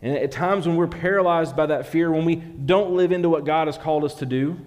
And 0.00 0.16
at 0.16 0.30
times 0.30 0.66
when 0.66 0.76
we're 0.76 0.86
paralyzed 0.86 1.56
by 1.56 1.66
that 1.66 1.86
fear, 1.86 2.10
when 2.10 2.24
we 2.24 2.36
don't 2.36 2.92
live 2.92 3.10
into 3.10 3.28
what 3.28 3.44
God 3.44 3.66
has 3.66 3.76
called 3.76 4.04
us 4.04 4.14
to 4.14 4.26
do, 4.26 4.58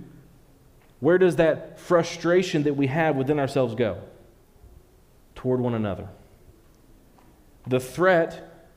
where 0.99 1.17
does 1.17 1.37
that 1.37 1.79
frustration 1.79 2.63
that 2.63 2.75
we 2.75 2.87
have 2.87 3.15
within 3.15 3.39
ourselves 3.39 3.73
go? 3.73 4.01
Toward 5.35 5.61
one 5.61 5.73
another. 5.73 6.09
The 7.65 7.79
threat 7.79 8.67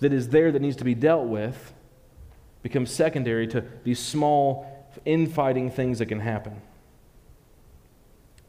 that 0.00 0.12
is 0.12 0.28
there 0.28 0.52
that 0.52 0.60
needs 0.60 0.76
to 0.76 0.84
be 0.84 0.94
dealt 0.94 1.26
with 1.26 1.72
becomes 2.62 2.90
secondary 2.90 3.46
to 3.48 3.64
these 3.84 3.98
small 3.98 4.66
infighting 5.04 5.70
things 5.70 5.98
that 5.98 6.06
can 6.06 6.20
happen. 6.20 6.60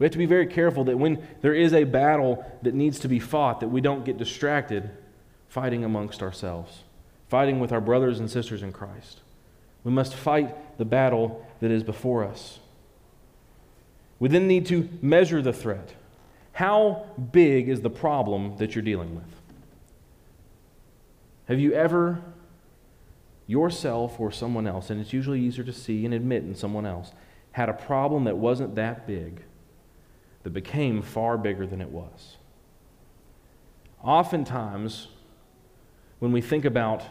We 0.01 0.05
have 0.05 0.13
to 0.13 0.17
be 0.17 0.25
very 0.25 0.47
careful 0.47 0.83
that 0.85 0.97
when 0.97 1.21
there 1.41 1.53
is 1.53 1.73
a 1.73 1.83
battle 1.83 2.43
that 2.63 2.73
needs 2.73 2.97
to 3.01 3.07
be 3.07 3.19
fought, 3.19 3.59
that 3.59 3.67
we 3.67 3.81
don't 3.81 4.03
get 4.03 4.17
distracted 4.17 4.89
fighting 5.47 5.83
amongst 5.83 6.23
ourselves, 6.23 6.81
fighting 7.29 7.59
with 7.59 7.71
our 7.71 7.79
brothers 7.79 8.19
and 8.19 8.27
sisters 8.27 8.63
in 8.63 8.71
Christ. 8.71 9.19
We 9.83 9.91
must 9.91 10.15
fight 10.15 10.79
the 10.79 10.85
battle 10.85 11.45
that 11.59 11.69
is 11.69 11.83
before 11.83 12.23
us. 12.23 12.57
We 14.17 14.27
then 14.27 14.47
need 14.47 14.65
to 14.65 14.89
measure 15.03 15.39
the 15.39 15.53
threat. 15.53 15.93
How 16.53 17.05
big 17.31 17.69
is 17.69 17.81
the 17.81 17.91
problem 17.91 18.57
that 18.57 18.73
you're 18.73 18.81
dealing 18.81 19.13
with? 19.13 19.35
Have 21.45 21.59
you 21.59 21.73
ever 21.73 22.23
yourself 23.45 24.19
or 24.19 24.31
someone 24.31 24.65
else, 24.65 24.89
and 24.89 24.99
it's 24.99 25.13
usually 25.13 25.41
easier 25.41 25.63
to 25.63 25.73
see 25.73 26.05
and 26.05 26.13
admit 26.15 26.41
in 26.41 26.55
someone 26.55 26.87
else, 26.87 27.11
had 27.51 27.69
a 27.69 27.73
problem 27.73 28.23
that 28.23 28.37
wasn't 28.37 28.73
that 28.73 29.05
big, 29.05 29.43
that 30.43 30.51
became 30.51 31.01
far 31.01 31.37
bigger 31.37 31.67
than 31.67 31.81
it 31.81 31.89
was. 31.89 32.37
Oftentimes, 34.03 35.07
when 36.19 36.31
we 36.31 36.41
think 36.41 36.65
about 36.65 37.03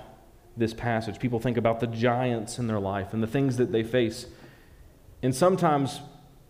this 0.56 0.74
passage, 0.74 1.18
people 1.18 1.38
think 1.38 1.56
about 1.56 1.80
the 1.80 1.86
giants 1.86 2.58
in 2.58 2.66
their 2.66 2.80
life 2.80 3.12
and 3.12 3.22
the 3.22 3.26
things 3.26 3.56
that 3.56 3.72
they 3.72 3.82
face. 3.82 4.26
And 5.22 5.34
sometimes 5.34 6.00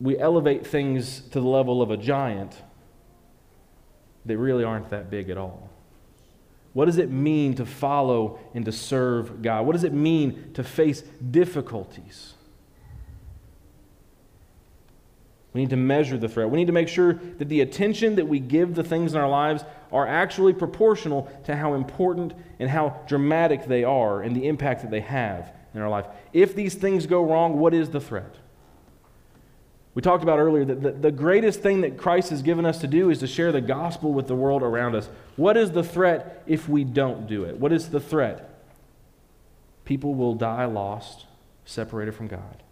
we 0.01 0.19
elevate 0.19 0.67
things 0.67 1.21
to 1.31 1.41
the 1.41 1.47
level 1.47 1.83
of 1.83 1.91
a 1.91 1.97
giant 1.97 2.63
that 4.25 4.39
really 4.39 4.65
aren't 4.65 4.91
that 4.91 5.11
big 5.11 5.29
at 5.31 5.37
all. 5.37 5.71
What 6.73 6.85
does 6.87 6.99
it 6.99 7.11
mean 7.11 7.55
to 7.57 7.67
follow 7.67 8.39
and 8.55 8.65
to 8.65 8.73
serve 8.73 9.43
God? 9.43 9.67
What 9.67 9.73
does 9.73 9.85
it 9.85 9.93
mean 9.93 10.53
to 10.55 10.63
face 10.63 11.03
difficulties? 11.03 12.35
We 15.53 15.63
need 15.63 15.71
to 15.71 15.77
measure 15.77 16.17
the 16.17 16.29
threat. 16.29 16.49
We 16.49 16.59
need 16.59 16.69
to 16.69 16.73
make 16.73 16.89
sure 16.89 17.15
that 17.15 17.49
the 17.49 17.61
attention 17.61 18.17
that 18.17 18.29
we 18.29 18.39
give 18.39 18.75
the 18.75 18.85
things 18.85 19.15
in 19.15 19.21
our 19.21 19.29
lives 19.29 19.65
are 19.91 20.07
actually 20.07 20.53
proportional 20.53 21.31
to 21.45 21.57
how 21.57 21.75
important 21.75 22.35
and 22.61 22.71
how 22.71 23.01
dramatic 23.09 23.67
they 23.67 23.83
are 23.83 24.23
and 24.23 24.37
the 24.37 24.47
impact 24.47 24.83
that 24.83 24.91
they 24.91 25.01
have 25.01 25.53
in 25.75 25.81
our 25.81 25.89
life. 25.89 26.07
If 26.33 26.55
these 26.55 26.75
things 26.75 27.07
go 27.07 27.25
wrong, 27.25 27.59
what 27.59 27.75
is 27.75 27.91
the 27.91 28.01
threat? 28.01 28.37
We 29.93 30.03
talked 30.03 30.23
about 30.23 30.39
earlier 30.39 30.65
that 30.65 30.83
the, 30.83 30.93
the, 30.93 31.11
greatest 31.11 31.63
thing 31.63 31.81
that 31.81 31.99
Christ 31.99 32.31
has 32.31 32.43
given 32.43 32.65
us 32.65 32.79
to 32.79 32.87
do 32.87 33.11
is 33.11 33.19
to 33.19 33.27
share 33.27 33.51
the 33.51 33.61
gospel 33.61 34.13
with 34.13 34.29
the 34.29 34.37
world 34.37 34.63
around 34.63 34.95
us. 34.95 35.09
What 35.35 35.57
is 35.57 35.73
the 35.73 35.83
threat 35.83 36.45
if 36.47 36.69
we 36.69 36.85
don't 36.85 37.27
do 37.27 37.43
it? 37.43 37.57
What 37.57 37.73
is 37.73 37.91
the 37.91 37.99
threat? 37.99 38.63
People 39.85 40.15
will 40.15 40.35
die 40.35 40.67
lost, 40.67 41.27
separated 41.65 42.15
from 42.15 42.29
God. 42.29 42.63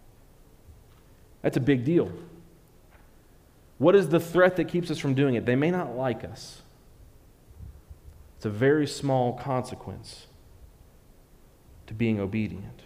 That's 1.41 1.57
a 1.57 1.61
big 1.61 1.83
deal. 1.83 2.09
What 3.79 3.95
is 3.95 4.09
the 4.09 4.19
threat 4.19 4.57
that 4.57 4.65
keeps 4.65 4.91
us 4.91 4.99
from 4.99 5.15
doing 5.15 5.35
it? 5.35 5.45
They 5.45 5.55
may 5.55 5.71
not 5.71 5.95
like 5.95 6.23
us. 6.23 6.61
It's 8.37 8.45
a 8.45 8.49
very 8.49 8.85
small 8.85 9.33
consequence 9.33 10.27
to 11.87 11.93
being 11.93 12.19
obedient. 12.19 12.81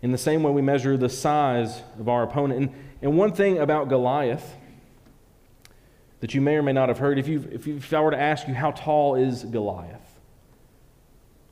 In 0.00 0.10
the 0.10 0.18
same 0.18 0.42
way, 0.42 0.52
we 0.52 0.62
measure 0.62 0.96
the 0.96 1.08
size 1.08 1.82
of 1.98 2.08
our 2.08 2.22
opponent. 2.22 2.60
And, 2.60 2.84
and 3.02 3.18
one 3.18 3.32
thing 3.32 3.58
about 3.58 3.88
Goliath 3.88 4.56
that 6.20 6.34
you 6.34 6.40
may 6.40 6.56
or 6.56 6.62
may 6.62 6.72
not 6.72 6.88
have 6.88 6.98
heard, 6.98 7.18
if, 7.18 7.28
you 7.28 7.46
if, 7.52 7.66
if 7.66 7.92
I 7.92 8.00
were 8.00 8.10
to 8.10 8.20
ask 8.20 8.48
you, 8.48 8.54
how 8.54 8.70
tall 8.70 9.16
is 9.16 9.44
Goliath? 9.44 10.00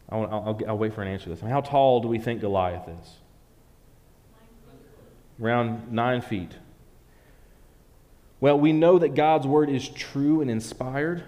I'll, 0.09 0.25
I'll, 0.25 0.61
I'll 0.69 0.79
wait 0.79 0.95
for 0.95 1.03
an 1.03 1.09
answer 1.09 1.25
to 1.25 1.31
this. 1.31 1.41
How 1.41 1.61
tall 1.61 2.01
do 2.01 2.09
we 2.09 2.19
think 2.19 2.41
Goliath 2.41 2.89
is? 2.89 3.17
Around 5.41 5.93
nine 5.93 6.23
feet. 6.23 6.53
Well, 8.41 8.59
we 8.59 8.73
know 8.73 8.99
that 8.99 9.15
God's 9.15 9.47
word 9.47 9.71
is 9.71 9.89
true 9.89 10.41
and 10.41 10.51
inspired, 10.51 11.25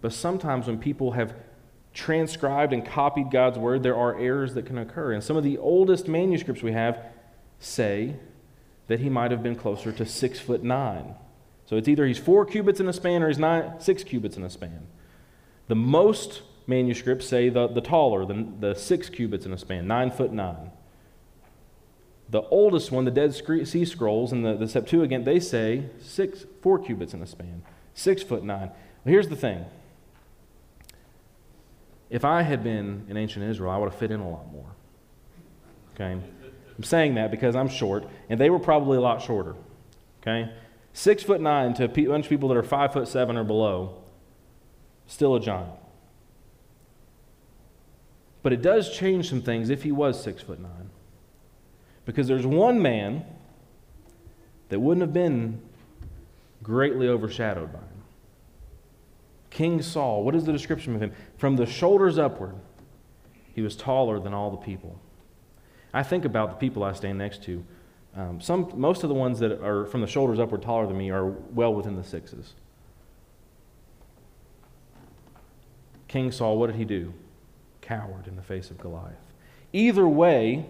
but 0.00 0.12
sometimes 0.12 0.66
when 0.66 0.78
people 0.78 1.12
have 1.12 1.34
transcribed 1.92 2.72
and 2.72 2.84
copied 2.84 3.30
God's 3.30 3.58
word, 3.58 3.82
there 3.82 3.96
are 3.96 4.18
errors 4.18 4.54
that 4.54 4.66
can 4.66 4.78
occur. 4.78 5.12
And 5.12 5.22
some 5.22 5.36
of 5.36 5.44
the 5.44 5.58
oldest 5.58 6.08
manuscripts 6.08 6.62
we 6.62 6.72
have 6.72 6.98
say 7.60 8.16
that 8.88 9.00
he 9.00 9.08
might 9.08 9.30
have 9.30 9.42
been 9.42 9.54
closer 9.54 9.92
to 9.92 10.04
six 10.04 10.38
foot 10.38 10.62
nine. 10.62 11.14
So 11.66 11.76
it's 11.76 11.88
either 11.88 12.06
he's 12.06 12.18
four 12.18 12.44
cubits 12.44 12.80
in 12.80 12.88
a 12.88 12.92
span 12.92 13.22
or 13.22 13.28
he's 13.28 13.38
nine, 13.38 13.80
six 13.80 14.04
cubits 14.04 14.36
in 14.36 14.42
a 14.42 14.50
span. 14.50 14.86
The 15.68 15.74
most 15.74 16.42
manuscripts 16.66 17.26
say 17.26 17.48
the, 17.48 17.68
the 17.68 17.80
taller, 17.80 18.26
the, 18.26 18.46
the 18.60 18.74
six 18.74 19.08
cubits 19.08 19.46
in 19.46 19.52
a 19.52 19.58
span, 19.58 19.86
nine 19.86 20.10
foot 20.10 20.32
nine. 20.32 20.70
The 22.28 22.42
oldest 22.42 22.90
one, 22.90 23.04
the 23.04 23.10
Dead 23.10 23.34
Sea 23.34 23.84
Scrolls 23.84 24.32
and 24.32 24.44
the, 24.44 24.54
the 24.54 24.68
Septuagint, 24.68 25.24
they 25.24 25.40
say 25.40 25.84
six, 26.00 26.46
four 26.62 26.78
cubits 26.78 27.14
in 27.14 27.22
a 27.22 27.26
span, 27.26 27.62
six 27.94 28.22
foot 28.22 28.42
nine. 28.42 28.70
Well, 29.04 29.12
here's 29.12 29.28
the 29.28 29.36
thing. 29.36 29.64
If 32.08 32.24
I 32.24 32.42
had 32.42 32.62
been 32.62 33.06
in 33.08 33.16
ancient 33.16 33.44
Israel, 33.44 33.70
I 33.70 33.76
would 33.76 33.90
have 33.90 33.98
fit 33.98 34.10
in 34.10 34.20
a 34.20 34.28
lot 34.28 34.50
more. 34.52 34.68
Okay? 35.94 36.18
I'm 36.76 36.84
saying 36.84 37.14
that 37.16 37.30
because 37.30 37.54
I'm 37.54 37.68
short, 37.68 38.08
and 38.28 38.40
they 38.40 38.50
were 38.50 38.58
probably 38.58 38.98
a 38.98 39.00
lot 39.00 39.22
shorter. 39.22 39.54
Okay? 40.22 40.50
Six 40.92 41.22
foot 41.22 41.40
nine 41.40 41.74
to 41.74 41.84
a 41.84 41.88
bunch 41.88 42.26
of 42.26 42.30
people 42.30 42.48
that 42.48 42.56
are 42.56 42.62
five 42.62 42.92
foot 42.92 43.08
seven 43.08 43.36
or 43.36 43.44
below, 43.44 44.02
still 45.06 45.34
a 45.34 45.40
giant. 45.40 45.70
But 48.42 48.52
it 48.52 48.62
does 48.62 48.94
change 48.96 49.28
some 49.28 49.42
things 49.42 49.70
if 49.70 49.82
he 49.82 49.92
was 49.92 50.22
six 50.22 50.42
foot 50.42 50.60
nine. 50.60 50.90
Because 52.04 52.28
there's 52.28 52.46
one 52.46 52.80
man 52.80 53.24
that 54.68 54.80
wouldn't 54.80 55.02
have 55.02 55.12
been 55.12 55.60
greatly 56.62 57.08
overshadowed 57.08 57.72
by 57.72 57.78
him. 57.78 57.88
King 59.50 59.82
Saul, 59.82 60.24
what 60.24 60.34
is 60.34 60.44
the 60.44 60.52
description 60.52 60.94
of 60.94 61.00
him? 61.00 61.12
From 61.36 61.56
the 61.56 61.66
shoulders 61.66 62.18
upward, 62.18 62.56
he 63.54 63.62
was 63.62 63.76
taller 63.76 64.18
than 64.18 64.34
all 64.34 64.50
the 64.50 64.56
people. 64.56 64.98
I 65.92 66.02
think 66.02 66.24
about 66.24 66.50
the 66.50 66.56
people 66.56 66.82
I 66.82 66.92
stand 66.92 67.18
next 67.18 67.44
to. 67.44 67.64
Um, 68.16 68.40
some, 68.40 68.72
most 68.74 69.02
of 69.04 69.08
the 69.08 69.14
ones 69.14 69.38
that 69.38 69.62
are 69.62 69.86
from 69.86 70.00
the 70.00 70.06
shoulders 70.06 70.40
upward 70.40 70.62
taller 70.62 70.86
than 70.86 70.98
me 70.98 71.10
are 71.10 71.26
well 71.26 71.72
within 71.72 71.96
the 71.96 72.04
sixes. 72.04 72.54
King 76.08 76.32
Saul, 76.32 76.58
what 76.58 76.68
did 76.68 76.76
he 76.76 76.84
do? 76.84 77.12
Coward 77.80 78.26
in 78.26 78.36
the 78.36 78.42
face 78.42 78.70
of 78.70 78.78
Goliath. 78.78 79.14
Either 79.72 80.06
way, 80.06 80.66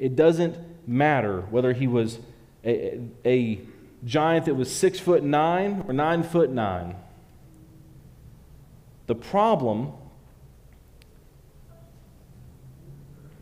it 0.00 0.16
doesn't 0.16 0.56
matter 0.88 1.42
whether 1.42 1.72
he 1.72 1.86
was 1.86 2.18
a, 2.64 3.00
a 3.24 3.60
giant 4.04 4.46
that 4.46 4.54
was 4.54 4.74
six 4.74 4.98
foot 4.98 5.22
nine 5.22 5.84
or 5.86 5.92
nine 5.92 6.22
foot 6.22 6.50
nine. 6.50 6.96
The 9.06 9.14
problem 9.14 9.92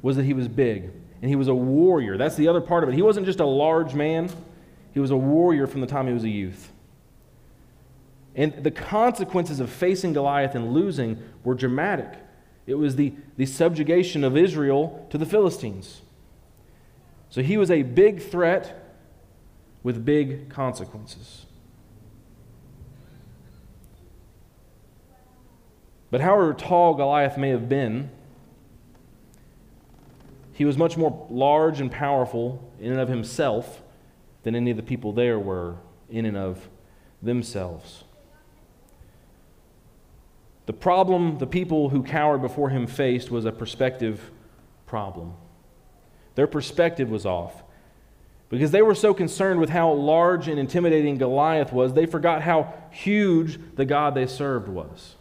was 0.02 0.16
that 0.16 0.24
he 0.24 0.32
was 0.32 0.48
big 0.48 0.90
and 1.22 1.28
he 1.28 1.36
was 1.36 1.48
a 1.48 1.54
warrior. 1.54 2.16
That's 2.16 2.36
the 2.36 2.48
other 2.48 2.60
part 2.60 2.82
of 2.82 2.90
it. 2.90 2.94
He 2.94 3.02
wasn't 3.02 3.24
just 3.24 3.40
a 3.40 3.46
large 3.46 3.94
man, 3.94 4.28
he 4.92 5.00
was 5.00 5.10
a 5.12 5.16
warrior 5.16 5.66
from 5.68 5.80
the 5.80 5.86
time 5.86 6.08
he 6.08 6.12
was 6.12 6.24
a 6.24 6.28
youth. 6.28 6.72
And 8.34 8.64
the 8.64 8.70
consequences 8.70 9.60
of 9.60 9.70
facing 9.70 10.12
Goliath 10.12 10.54
and 10.54 10.72
losing 10.72 11.22
were 11.44 11.54
dramatic. 11.54 12.12
It 12.66 12.74
was 12.74 12.96
the, 12.96 13.12
the 13.36 13.46
subjugation 13.46 14.22
of 14.24 14.36
Israel 14.36 15.06
to 15.10 15.18
the 15.18 15.26
Philistines. 15.26 16.02
So 17.30 17.42
he 17.42 17.56
was 17.56 17.70
a 17.70 17.82
big 17.82 18.22
threat 18.22 18.96
with 19.82 20.04
big 20.04 20.48
consequences. 20.48 21.46
But 26.10 26.20
however 26.20 26.54
tall 26.54 26.94
Goliath 26.94 27.36
may 27.36 27.50
have 27.50 27.68
been, 27.68 28.10
he 30.52 30.64
was 30.64 30.76
much 30.76 30.96
more 30.96 31.26
large 31.30 31.80
and 31.80 31.90
powerful 31.90 32.72
in 32.80 32.90
and 32.90 33.00
of 33.00 33.08
himself 33.08 33.82
than 34.42 34.54
any 34.54 34.70
of 34.70 34.76
the 34.76 34.82
people 34.82 35.12
there 35.12 35.38
were 35.38 35.76
in 36.10 36.24
and 36.24 36.36
of 36.36 36.68
themselves. 37.22 38.04
The 40.66 40.72
problem 40.72 41.38
the 41.38 41.46
people 41.46 41.90
who 41.90 42.02
cowered 42.02 42.42
before 42.42 42.70
him 42.70 42.86
faced 42.86 43.30
was 43.30 43.44
a 43.44 43.52
perspective 43.52 44.30
problem. 44.86 45.34
Their 46.38 46.46
perspective 46.46 47.10
was 47.10 47.26
off. 47.26 47.64
Because 48.48 48.70
they 48.70 48.80
were 48.80 48.94
so 48.94 49.12
concerned 49.12 49.58
with 49.58 49.70
how 49.70 49.90
large 49.90 50.46
and 50.46 50.56
intimidating 50.56 51.18
Goliath 51.18 51.72
was, 51.72 51.94
they 51.94 52.06
forgot 52.06 52.42
how 52.42 52.74
huge 52.92 53.58
the 53.74 53.84
God 53.84 54.14
they 54.14 54.28
served 54.28 54.68
was. 54.68 55.16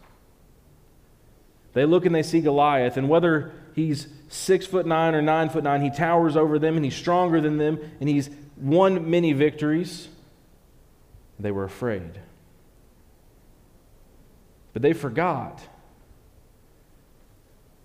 They 1.72 1.84
look 1.86 2.06
and 2.06 2.14
they 2.14 2.22
see 2.22 2.40
Goliath, 2.40 2.96
and 2.96 3.08
whether 3.08 3.50
he's 3.74 4.06
six 4.28 4.64
foot 4.64 4.86
nine 4.86 5.12
or 5.12 5.20
nine 5.20 5.48
foot 5.48 5.64
nine, 5.64 5.82
he 5.82 5.90
towers 5.90 6.36
over 6.36 6.56
them 6.56 6.76
and 6.76 6.84
he's 6.84 6.94
stronger 6.94 7.40
than 7.40 7.58
them 7.58 7.80
and 7.98 8.08
he's 8.08 8.30
won 8.56 9.10
many 9.10 9.32
victories. 9.32 10.06
They 11.36 11.50
were 11.50 11.64
afraid. 11.64 12.20
But 14.72 14.82
they 14.82 14.92
forgot 14.92 15.64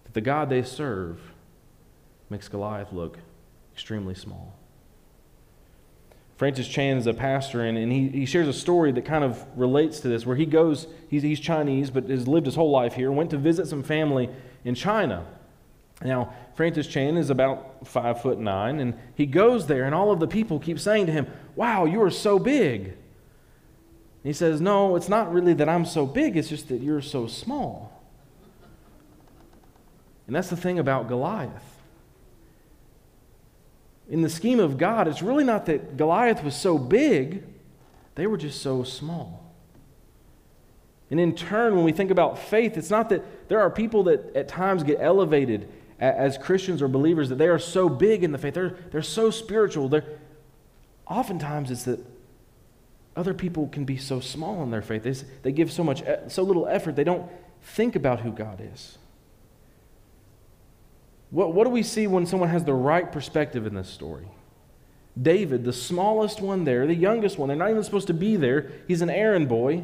that 0.03 0.13
the 0.13 0.21
God 0.21 0.51
they 0.51 0.61
serve 0.61 1.32
makes 2.33 2.47
Goliath 2.47 2.91
look 2.91 3.19
extremely 3.73 4.15
small. 4.15 4.57
Francis 6.35 6.67
Chan 6.67 6.97
is 6.97 7.05
a 7.05 7.13
pastor, 7.13 7.61
and, 7.61 7.77
and 7.77 7.91
he, 7.91 8.09
he 8.09 8.25
shares 8.25 8.47
a 8.47 8.53
story 8.53 8.91
that 8.91 9.05
kind 9.05 9.23
of 9.23 9.45
relates 9.55 9.99
to 9.99 10.07
this, 10.07 10.25
where 10.25 10.35
he 10.35 10.47
goes, 10.47 10.87
he's, 11.09 11.21
he's 11.21 11.39
Chinese, 11.39 11.91
but 11.91 12.09
has 12.09 12.27
lived 12.27 12.47
his 12.47 12.55
whole 12.55 12.71
life 12.71 12.95
here, 12.95 13.11
went 13.11 13.29
to 13.29 13.37
visit 13.37 13.67
some 13.67 13.83
family 13.83 14.31
in 14.65 14.73
China. 14.73 15.27
Now, 16.03 16.33
Francis 16.55 16.87
Chan 16.87 17.17
is 17.17 17.29
about 17.29 17.87
five 17.87 18.19
foot 18.19 18.39
nine, 18.39 18.79
and 18.79 18.95
he 19.13 19.27
goes 19.27 19.67
there, 19.67 19.83
and 19.83 19.93
all 19.93 20.11
of 20.11 20.19
the 20.19 20.27
people 20.27 20.59
keep 20.59 20.79
saying 20.79 21.05
to 21.05 21.11
him, 21.11 21.27
Wow, 21.55 21.85
you 21.85 22.01
are 22.01 22.09
so 22.09 22.39
big. 22.39 22.85
And 22.85 22.95
he 24.23 24.33
says, 24.33 24.59
No, 24.59 24.95
it's 24.95 25.07
not 25.07 25.31
really 25.31 25.53
that 25.53 25.69
I'm 25.69 25.85
so 25.85 26.07
big, 26.07 26.35
it's 26.35 26.49
just 26.49 26.67
that 26.69 26.81
you're 26.81 26.99
so 26.99 27.27
small. 27.27 28.01
And 30.25 30.35
that's 30.35 30.49
the 30.49 30.57
thing 30.57 30.79
about 30.79 31.07
Goliath 31.07 31.72
in 34.09 34.21
the 34.21 34.29
scheme 34.29 34.59
of 34.59 34.77
God, 34.77 35.07
it's 35.07 35.21
really 35.21 35.43
not 35.43 35.65
that 35.67 35.97
Goliath 35.97 36.43
was 36.43 36.55
so 36.55 36.77
big, 36.77 37.43
they 38.15 38.27
were 38.27 38.37
just 38.37 38.61
so 38.61 38.83
small. 38.83 39.43
And 41.09 41.19
in 41.19 41.35
turn, 41.35 41.75
when 41.75 41.83
we 41.83 41.91
think 41.91 42.11
about 42.11 42.39
faith, 42.39 42.77
it's 42.77 42.89
not 42.89 43.09
that 43.09 43.47
there 43.49 43.61
are 43.61 43.69
people 43.69 44.03
that 44.03 44.35
at 44.35 44.47
times 44.47 44.83
get 44.83 44.97
elevated 44.99 45.69
as 45.99 46.37
Christians 46.37 46.81
or 46.81 46.87
believers 46.87 47.29
that 47.29 47.35
they 47.35 47.47
are 47.47 47.59
so 47.59 47.87
big 47.87 48.23
in 48.23 48.31
the 48.31 48.37
faith, 48.37 48.55
they're, 48.55 48.75
they're 48.91 49.01
so 49.01 49.31
spiritual. 49.31 49.87
They're, 49.87 50.05
oftentimes, 51.07 51.71
it's 51.71 51.83
that 51.83 51.99
other 53.15 53.33
people 53.33 53.67
can 53.67 53.85
be 53.85 53.97
so 53.97 54.19
small 54.19 54.63
in 54.63 54.71
their 54.71 54.81
faith. 54.81 55.03
They, 55.03 55.13
they 55.43 55.51
give 55.51 55.71
so 55.71 55.83
much, 55.83 56.03
so 56.27 56.43
little 56.43 56.67
effort, 56.67 56.95
they 56.95 57.03
don't 57.03 57.29
think 57.61 57.95
about 57.95 58.19
who 58.21 58.31
God 58.31 58.61
is. 58.73 58.97
What, 61.33 61.51
what 61.51 61.63
do 61.63 61.71
we 61.71 61.81
see 61.81 62.05
when 62.05 62.27
someone 62.27 62.49
has 62.49 62.63
the 62.63 62.75
right 62.75 63.11
perspective 63.11 63.65
in 63.65 63.73
this 63.73 63.89
story? 63.89 64.27
David, 65.19 65.63
the 65.63 65.73
smallest 65.73 66.41
one 66.41 66.63
there, 66.63 66.85
the 66.85 66.93
youngest 66.93 67.39
one, 67.39 67.47
they're 67.47 67.57
not 67.57 67.71
even 67.71 67.83
supposed 67.83 68.05
to 68.07 68.13
be 68.13 68.35
there. 68.35 68.71
He's 68.87 69.01
an 69.01 69.09
errand 69.09 69.49
boy. 69.49 69.83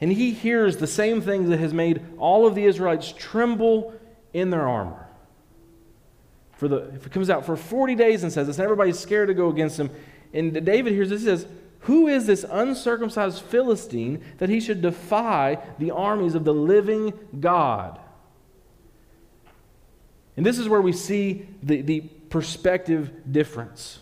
And 0.00 0.12
he 0.12 0.32
hears 0.32 0.78
the 0.78 0.88
same 0.88 1.20
thing 1.20 1.48
that 1.50 1.60
has 1.60 1.72
made 1.72 2.04
all 2.18 2.48
of 2.48 2.56
the 2.56 2.64
Israelites 2.64 3.14
tremble 3.16 3.94
in 4.32 4.50
their 4.50 4.66
armor. 4.66 5.06
For 6.54 6.66
the, 6.66 6.88
if 6.96 7.06
it 7.06 7.12
comes 7.12 7.30
out 7.30 7.46
for 7.46 7.56
40 7.56 7.94
days 7.94 8.24
and 8.24 8.32
says 8.32 8.48
this, 8.48 8.56
and 8.56 8.64
everybody's 8.64 8.98
scared 8.98 9.28
to 9.28 9.34
go 9.34 9.50
against 9.50 9.78
him. 9.78 9.90
And 10.34 10.64
David 10.64 10.94
hears 10.94 11.10
this, 11.10 11.20
he 11.20 11.28
says, 11.28 11.46
Who 11.80 12.08
is 12.08 12.26
this 12.26 12.44
uncircumcised 12.50 13.40
Philistine 13.40 14.24
that 14.38 14.48
he 14.48 14.58
should 14.58 14.82
defy 14.82 15.58
the 15.78 15.92
armies 15.92 16.34
of 16.34 16.44
the 16.44 16.54
living 16.54 17.12
God? 17.38 18.00
And 20.36 20.44
this 20.44 20.58
is 20.58 20.68
where 20.68 20.80
we 20.80 20.92
see 20.92 21.48
the, 21.62 21.80
the 21.82 22.00
perspective 22.28 23.10
difference. 23.30 24.00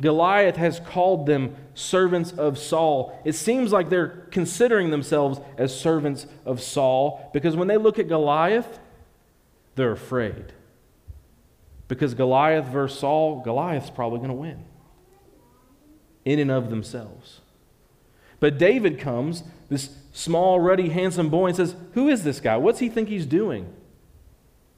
Goliath 0.00 0.56
has 0.56 0.78
called 0.80 1.26
them 1.26 1.56
servants 1.74 2.32
of 2.32 2.58
Saul. 2.58 3.18
It 3.24 3.32
seems 3.32 3.72
like 3.72 3.88
they're 3.88 4.26
considering 4.30 4.90
themselves 4.90 5.40
as 5.56 5.78
servants 5.78 6.26
of 6.44 6.60
Saul 6.60 7.30
because 7.32 7.56
when 7.56 7.68
they 7.68 7.78
look 7.78 7.98
at 7.98 8.08
Goliath, 8.08 8.78
they're 9.74 9.92
afraid. 9.92 10.52
Because 11.88 12.14
Goliath 12.14 12.66
versus 12.66 12.98
Saul, 12.98 13.40
Goliath's 13.42 13.90
probably 13.90 14.18
going 14.18 14.30
to 14.30 14.34
win 14.34 14.64
in 16.26 16.40
and 16.40 16.50
of 16.50 16.68
themselves. 16.68 17.40
But 18.38 18.58
David 18.58 18.98
comes, 18.98 19.44
this 19.70 19.96
small, 20.12 20.60
ruddy, 20.60 20.90
handsome 20.90 21.30
boy, 21.30 21.46
and 21.46 21.56
says, 21.56 21.74
Who 21.92 22.08
is 22.08 22.22
this 22.22 22.40
guy? 22.40 22.56
What's 22.58 22.80
he 22.80 22.90
think 22.90 23.08
he's 23.08 23.24
doing? 23.24 23.72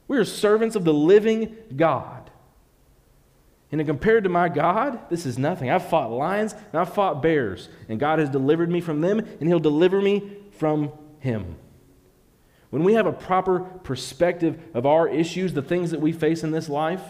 We 0.09 0.17
are 0.17 0.25
servants 0.25 0.75
of 0.75 0.85
the 0.85 0.95
living 0.95 1.57
God. 1.77 2.31
And 3.71 3.85
compared 3.87 4.25
to 4.25 4.31
my 4.31 4.49
God, 4.49 5.11
this 5.11 5.27
is 5.27 5.39
nothing. 5.39 5.71
I've 5.71 5.89
fought 5.89 6.11
lions 6.11 6.55
and 6.55 6.81
I've 6.81 6.95
fought 6.95 7.23
bears, 7.23 7.69
and 7.89 8.01
God 8.01 8.19
has 8.19 8.31
delivered 8.31 8.71
me 8.71 8.81
from 8.81 9.03
them, 9.03 9.19
and 9.19 9.49
He'll 9.49 9.61
deliver 9.61 10.01
me 10.01 10.39
from 10.53 10.91
Him. 11.21 11.57
When 12.71 12.83
we 12.83 12.95
have 12.95 13.07
a 13.07 13.13
proper 13.13 13.61
perspective 13.61 14.59
of 14.73 14.87
our 14.87 15.07
issues, 15.07 15.53
the 15.53 15.63
things 15.63 15.91
that 15.91 16.01
we 16.01 16.13
face 16.13 16.43
in 16.43 16.51
this 16.51 16.71
life, 16.71 17.03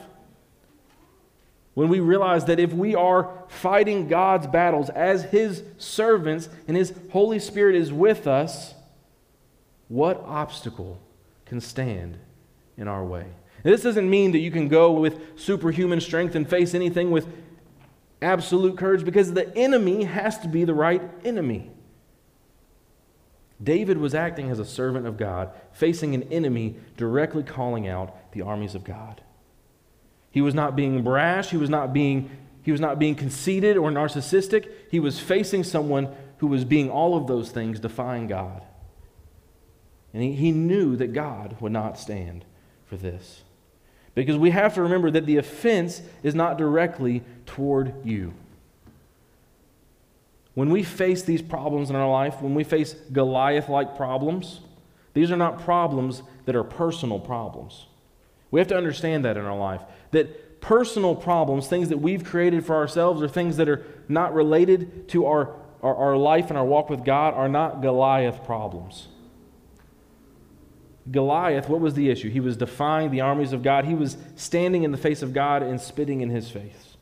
when 1.74 1.88
we 1.88 2.00
realize 2.00 2.46
that 2.46 2.58
if 2.58 2.72
we 2.72 2.96
are 2.96 3.44
fighting 3.46 4.08
God's 4.08 4.48
battles 4.48 4.90
as 4.90 5.24
His 5.24 5.62
servants 5.78 6.48
and 6.66 6.76
His 6.76 6.92
Holy 7.12 7.38
Spirit 7.38 7.76
is 7.76 7.92
with 7.92 8.26
us, 8.26 8.74
what 9.86 10.20
obstacle 10.26 11.00
can 11.46 11.60
stand 11.60 12.18
in 12.78 12.88
our 12.88 13.04
way? 13.04 13.26
This 13.62 13.82
doesn't 13.82 14.08
mean 14.08 14.32
that 14.32 14.38
you 14.38 14.50
can 14.50 14.68
go 14.68 14.92
with 14.92 15.38
superhuman 15.38 16.00
strength 16.00 16.34
and 16.34 16.48
face 16.48 16.74
anything 16.74 17.10
with 17.10 17.26
absolute 18.22 18.76
courage 18.78 19.04
because 19.04 19.32
the 19.32 19.54
enemy 19.56 20.04
has 20.04 20.38
to 20.38 20.48
be 20.48 20.64
the 20.64 20.74
right 20.74 21.02
enemy. 21.24 21.70
David 23.62 23.98
was 23.98 24.14
acting 24.14 24.50
as 24.50 24.58
a 24.58 24.64
servant 24.64 25.06
of 25.06 25.16
God, 25.16 25.50
facing 25.72 26.14
an 26.14 26.22
enemy 26.24 26.76
directly 26.96 27.42
calling 27.42 27.88
out 27.88 28.32
the 28.32 28.42
armies 28.42 28.74
of 28.74 28.84
God. 28.84 29.20
He 30.30 30.40
was 30.40 30.54
not 30.54 30.76
being 30.76 31.02
brash, 31.02 31.50
he 31.50 31.56
was 31.56 31.70
not 31.70 31.92
being, 31.92 32.30
he 32.62 32.70
was 32.70 32.80
not 32.80 32.98
being 32.98 33.16
conceited 33.16 33.76
or 33.76 33.90
narcissistic. 33.90 34.70
He 34.90 35.00
was 35.00 35.18
facing 35.18 35.64
someone 35.64 36.14
who 36.38 36.46
was 36.46 36.64
being 36.64 36.90
all 36.90 37.16
of 37.16 37.26
those 37.26 37.50
things, 37.50 37.80
defying 37.80 38.28
God. 38.28 38.62
And 40.12 40.22
he, 40.22 40.32
he 40.32 40.52
knew 40.52 40.94
that 40.96 41.12
God 41.12 41.56
would 41.60 41.72
not 41.72 41.98
stand 41.98 42.44
for 42.88 42.96
this. 42.96 43.42
Because 44.14 44.36
we 44.36 44.50
have 44.50 44.74
to 44.74 44.82
remember 44.82 45.10
that 45.10 45.26
the 45.26 45.36
offense 45.36 46.02
is 46.22 46.34
not 46.34 46.58
directly 46.58 47.22
toward 47.46 47.94
you. 48.04 48.34
When 50.54 50.70
we 50.70 50.82
face 50.82 51.22
these 51.22 51.42
problems 51.42 51.88
in 51.88 51.94
our 51.94 52.10
life, 52.10 52.42
when 52.42 52.54
we 52.54 52.64
face 52.64 52.94
Goliath 53.12 53.68
like 53.68 53.96
problems, 53.96 54.60
these 55.14 55.30
are 55.30 55.36
not 55.36 55.60
problems 55.60 56.22
that 56.46 56.56
are 56.56 56.64
personal 56.64 57.20
problems. 57.20 57.86
We 58.50 58.58
have 58.58 58.68
to 58.68 58.76
understand 58.76 59.24
that 59.24 59.36
in 59.36 59.44
our 59.44 59.56
life. 59.56 59.82
That 60.10 60.60
personal 60.60 61.14
problems, 61.14 61.68
things 61.68 61.90
that 61.90 61.98
we've 61.98 62.24
created 62.24 62.66
for 62.66 62.74
ourselves, 62.74 63.22
or 63.22 63.28
things 63.28 63.56
that 63.58 63.68
are 63.68 63.84
not 64.08 64.34
related 64.34 65.08
to 65.10 65.26
our, 65.26 65.54
our, 65.82 65.94
our 65.94 66.16
life 66.16 66.48
and 66.48 66.58
our 66.58 66.64
walk 66.64 66.90
with 66.90 67.04
God, 67.04 67.34
are 67.34 67.48
not 67.48 67.82
Goliath 67.82 68.44
problems. 68.44 69.08
Goliath, 71.10 71.68
what 71.68 71.80
was 71.80 71.94
the 71.94 72.10
issue? 72.10 72.28
He 72.30 72.40
was 72.40 72.56
defying 72.56 73.10
the 73.10 73.20
armies 73.20 73.52
of 73.52 73.62
God. 73.62 73.84
He 73.84 73.94
was 73.94 74.16
standing 74.36 74.82
in 74.82 74.92
the 74.92 74.98
face 74.98 75.22
of 75.22 75.32
God 75.32 75.62
and 75.62 75.80
spitting 75.80 76.20
in 76.20 76.30
his 76.30 76.50
face. 76.50 76.96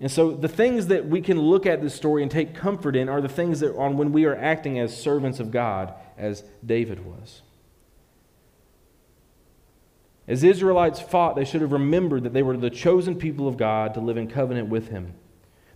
And 0.00 0.10
so 0.10 0.30
the 0.32 0.48
things 0.48 0.88
that 0.88 1.06
we 1.06 1.20
can 1.20 1.40
look 1.40 1.64
at 1.66 1.80
this 1.80 1.94
story 1.94 2.22
and 2.22 2.30
take 2.30 2.54
comfort 2.54 2.96
in 2.96 3.08
are 3.08 3.20
the 3.20 3.28
things 3.28 3.60
that 3.60 3.74
on 3.76 3.96
when 3.96 4.12
we 4.12 4.26
are 4.26 4.36
acting 4.36 4.78
as 4.78 4.96
servants 4.96 5.40
of 5.40 5.50
God, 5.50 5.94
as 6.18 6.44
David 6.64 7.04
was. 7.04 7.42
As 10.28 10.42
Israelites 10.42 11.00
fought, 11.00 11.36
they 11.36 11.44
should 11.44 11.60
have 11.60 11.72
remembered 11.72 12.24
that 12.24 12.32
they 12.32 12.42
were 12.42 12.56
the 12.56 12.68
chosen 12.68 13.16
people 13.16 13.46
of 13.48 13.56
God 13.56 13.94
to 13.94 14.00
live 14.00 14.16
in 14.16 14.28
covenant 14.28 14.68
with 14.68 14.88
him. 14.88 15.14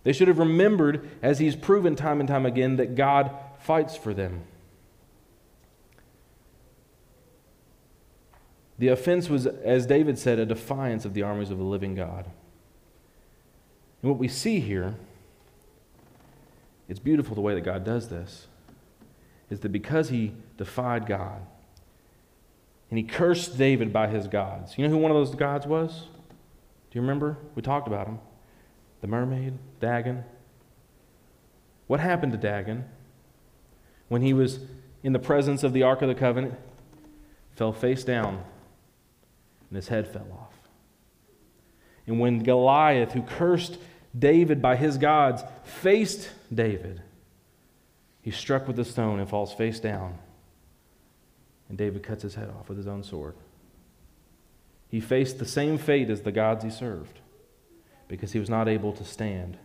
They 0.03 0.13
should 0.13 0.27
have 0.27 0.39
remembered, 0.39 1.09
as 1.21 1.39
he's 1.39 1.55
proven 1.55 1.95
time 1.95 2.19
and 2.19 2.27
time 2.27 2.45
again, 2.45 2.75
that 2.77 2.95
God 2.95 3.31
fights 3.59 3.95
for 3.95 4.13
them. 4.13 4.41
The 8.81 8.87
offense 8.87 9.29
was, 9.29 9.45
as 9.45 9.85
David 9.85 10.17
said, 10.17 10.39
a 10.39 10.45
defiance 10.47 11.05
of 11.05 11.13
the 11.13 11.21
armies 11.21 11.51
of 11.51 11.59
the 11.59 11.63
living 11.63 11.93
God. 11.93 12.25
And 14.01 14.09
what 14.09 14.17
we 14.17 14.27
see 14.27 14.59
here, 14.59 14.95
it's 16.89 16.97
beautiful 16.97 17.35
the 17.35 17.41
way 17.41 17.53
that 17.53 17.61
God 17.61 17.83
does 17.83 18.09
this, 18.09 18.47
is 19.51 19.59
that 19.59 19.69
because 19.69 20.09
he 20.09 20.33
defied 20.57 21.05
God 21.05 21.43
and 22.89 22.97
he 22.97 23.03
cursed 23.03 23.55
David 23.55 23.93
by 23.93 24.07
his 24.07 24.25
gods. 24.25 24.75
You 24.79 24.87
know 24.87 24.89
who 24.89 24.97
one 24.97 25.11
of 25.11 25.17
those 25.17 25.35
gods 25.35 25.67
was? 25.67 26.07
Do 26.89 26.97
you 26.97 27.01
remember? 27.01 27.37
We 27.53 27.61
talked 27.61 27.85
about 27.85 28.07
him. 28.07 28.17
The 29.01 29.07
mermaid, 29.07 29.59
Dagon. 29.79 30.23
What 31.85 31.99
happened 31.99 32.31
to 32.31 32.37
Dagon 32.39 32.85
when 34.07 34.23
he 34.23 34.33
was 34.33 34.57
in 35.03 35.13
the 35.13 35.19
presence 35.19 35.61
of 35.61 35.71
the 35.71 35.83
Ark 35.83 36.01
of 36.01 36.07
the 36.07 36.15
Covenant? 36.15 36.55
Fell 37.55 37.73
face 37.73 38.03
down 38.03 38.43
and 39.71 39.77
his 39.77 39.87
head 39.87 40.05
fell 40.05 40.27
off. 40.33 40.53
And 42.05 42.19
when 42.19 42.39
Goliath, 42.39 43.13
who 43.13 43.21
cursed 43.21 43.77
David 44.17 44.61
by 44.61 44.75
his 44.75 44.97
gods, 44.97 45.43
faced 45.63 46.29
David, 46.53 47.01
he 48.21 48.31
struck 48.31 48.67
with 48.67 48.77
a 48.79 48.85
stone 48.85 49.19
and 49.19 49.29
falls 49.29 49.53
face 49.53 49.79
down. 49.79 50.17
And 51.69 51.77
David 51.77 52.03
cuts 52.03 52.21
his 52.21 52.35
head 52.35 52.49
off 52.49 52.67
with 52.67 52.77
his 52.77 52.87
own 52.87 53.01
sword. 53.01 53.33
He 54.89 54.99
faced 54.99 55.39
the 55.39 55.45
same 55.45 55.77
fate 55.77 56.09
as 56.09 56.21
the 56.21 56.33
gods 56.33 56.65
he 56.65 56.69
served 56.69 57.19
because 58.09 58.33
he 58.33 58.39
was 58.39 58.49
not 58.49 58.67
able 58.67 58.91
to 58.91 59.05
stand 59.05 59.57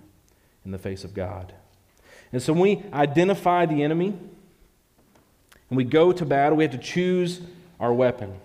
in 0.65 0.71
the 0.71 0.79
face 0.79 1.03
of 1.03 1.15
God. 1.15 1.53
And 2.33 2.41
so 2.41 2.53
when 2.53 2.63
we 2.63 2.85
identify 2.93 3.67
the 3.67 3.83
enemy 3.83 4.15
and 5.69 5.77
we 5.77 5.83
go 5.83 6.13
to 6.13 6.25
battle, 6.25 6.59
we 6.59 6.65
have 6.65 6.73
to 6.73 6.79
choose 6.79 7.41
our 7.81 7.93
weapon. 7.93 8.39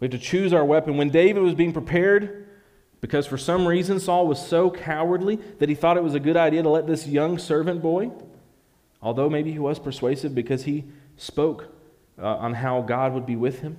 We 0.00 0.06
have 0.06 0.12
to 0.12 0.18
choose 0.18 0.52
our 0.52 0.64
weapon. 0.64 0.96
When 0.96 1.10
David 1.10 1.42
was 1.42 1.54
being 1.54 1.72
prepared, 1.72 2.48
because 3.00 3.26
for 3.26 3.38
some 3.38 3.66
reason 3.66 4.00
Saul 4.00 4.26
was 4.26 4.44
so 4.44 4.70
cowardly 4.70 5.36
that 5.58 5.68
he 5.68 5.74
thought 5.74 5.96
it 5.96 6.02
was 6.02 6.14
a 6.14 6.20
good 6.20 6.36
idea 6.36 6.62
to 6.62 6.68
let 6.68 6.86
this 6.86 7.06
young 7.06 7.38
servant 7.38 7.82
boy, 7.82 8.10
although 9.02 9.30
maybe 9.30 9.52
he 9.52 9.58
was 9.58 9.78
persuasive 9.78 10.34
because 10.34 10.64
he 10.64 10.84
spoke 11.16 11.68
uh, 12.18 12.36
on 12.36 12.54
how 12.54 12.80
God 12.80 13.12
would 13.12 13.26
be 13.26 13.36
with 13.36 13.60
him, 13.60 13.76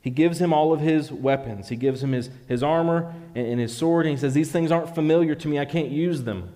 he 0.00 0.10
gives 0.10 0.38
him 0.38 0.52
all 0.52 0.72
of 0.72 0.80
his 0.80 1.10
weapons. 1.10 1.70
He 1.70 1.76
gives 1.76 2.02
him 2.02 2.12
his, 2.12 2.28
his 2.46 2.62
armor 2.62 3.14
and, 3.34 3.46
and 3.46 3.60
his 3.60 3.74
sword, 3.74 4.04
and 4.04 4.14
he 4.14 4.20
says, 4.20 4.34
These 4.34 4.52
things 4.52 4.70
aren't 4.70 4.94
familiar 4.94 5.34
to 5.34 5.48
me. 5.48 5.58
I 5.58 5.64
can't 5.64 5.88
use 5.88 6.24
them. 6.24 6.52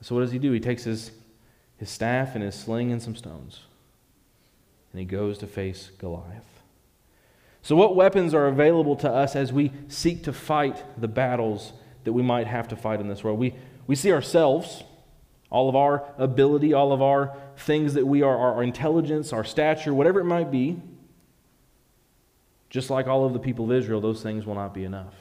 So 0.00 0.14
what 0.14 0.22
does 0.22 0.32
he 0.32 0.38
do? 0.38 0.50
He 0.50 0.60
takes 0.60 0.84
his, 0.84 1.12
his 1.76 1.88
staff 1.88 2.34
and 2.34 2.42
his 2.42 2.54
sling 2.54 2.90
and 2.90 3.00
some 3.00 3.14
stones, 3.14 3.60
and 4.92 4.98
he 4.98 5.06
goes 5.06 5.38
to 5.38 5.46
face 5.46 5.92
Goliath. 5.96 6.53
So, 7.64 7.74
what 7.76 7.96
weapons 7.96 8.34
are 8.34 8.46
available 8.46 8.94
to 8.96 9.10
us 9.10 9.34
as 9.34 9.50
we 9.50 9.72
seek 9.88 10.24
to 10.24 10.34
fight 10.34 10.84
the 11.00 11.08
battles 11.08 11.72
that 12.04 12.12
we 12.12 12.22
might 12.22 12.46
have 12.46 12.68
to 12.68 12.76
fight 12.76 13.00
in 13.00 13.08
this 13.08 13.24
world? 13.24 13.38
We, 13.38 13.54
we 13.86 13.96
see 13.96 14.12
ourselves, 14.12 14.84
all 15.48 15.70
of 15.70 15.74
our 15.74 16.04
ability, 16.18 16.74
all 16.74 16.92
of 16.92 17.00
our 17.00 17.34
things 17.56 17.94
that 17.94 18.06
we 18.06 18.20
are, 18.20 18.36
our 18.36 18.62
intelligence, 18.62 19.32
our 19.32 19.44
stature, 19.44 19.94
whatever 19.94 20.20
it 20.20 20.24
might 20.24 20.50
be. 20.50 20.78
Just 22.68 22.90
like 22.90 23.06
all 23.06 23.24
of 23.24 23.32
the 23.32 23.38
people 23.38 23.64
of 23.64 23.72
Israel, 23.72 24.02
those 24.02 24.22
things 24.22 24.44
will 24.44 24.56
not 24.56 24.74
be 24.74 24.84
enough. 24.84 25.14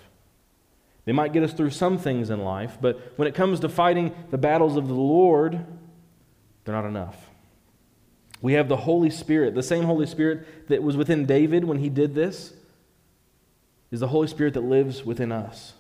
They 1.06 1.14
might 1.14 1.32
get 1.32 1.44
us 1.44 1.54
through 1.54 1.70
some 1.70 1.98
things 1.98 2.30
in 2.30 2.44
life, 2.44 2.78
but 2.82 3.14
when 3.16 3.30
it 3.30 3.36
comes 3.36 3.62
to 3.62 3.70
fighting 3.70 4.14
the 4.32 4.38
battles 4.38 4.76
of 4.76 4.90
the 4.90 4.94
Lord, 4.94 5.66
they're 6.66 6.76
not 6.76 6.84
enough. 6.84 7.30
We 8.44 8.54
have 8.54 8.68
the 8.68 8.76
Holy 8.76 9.10
Spirit. 9.10 9.56
The 9.56 9.64
same 9.64 9.86
Holy 9.86 10.06
Spirit 10.06 10.68
that 10.68 10.84
was 10.84 10.98
within 10.98 11.26
David 11.26 11.64
when 11.64 11.80
he 11.80 11.88
did 11.88 12.14
this 12.14 12.54
is 13.90 14.02
the 14.02 14.10
Holy 14.10 14.28
Spirit 14.28 14.54
that 14.56 14.66
lives 14.66 15.06
within 15.06 15.32
us, 15.32 15.74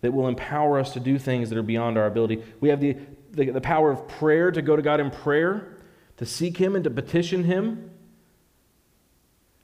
that 0.00 0.12
will 0.12 0.28
empower 0.28 0.78
us 0.78 0.92
to 0.92 1.00
do 1.00 1.18
things 1.18 1.50
that 1.50 1.58
are 1.58 1.62
beyond 1.62 1.98
our 1.98 2.06
ability. 2.06 2.44
We 2.60 2.68
have 2.68 2.80
the, 2.80 2.96
the, 3.32 3.50
the 3.50 3.60
power 3.60 3.90
of 3.90 4.06
prayer 4.06 4.52
to 4.52 4.62
go 4.62 4.76
to 4.76 4.82
God 4.82 5.00
in 5.00 5.10
prayer, 5.10 5.76
to 6.18 6.24
seek 6.24 6.56
Him 6.56 6.76
and 6.76 6.84
to 6.84 6.90
petition 6.90 7.42
Him. 7.42 7.90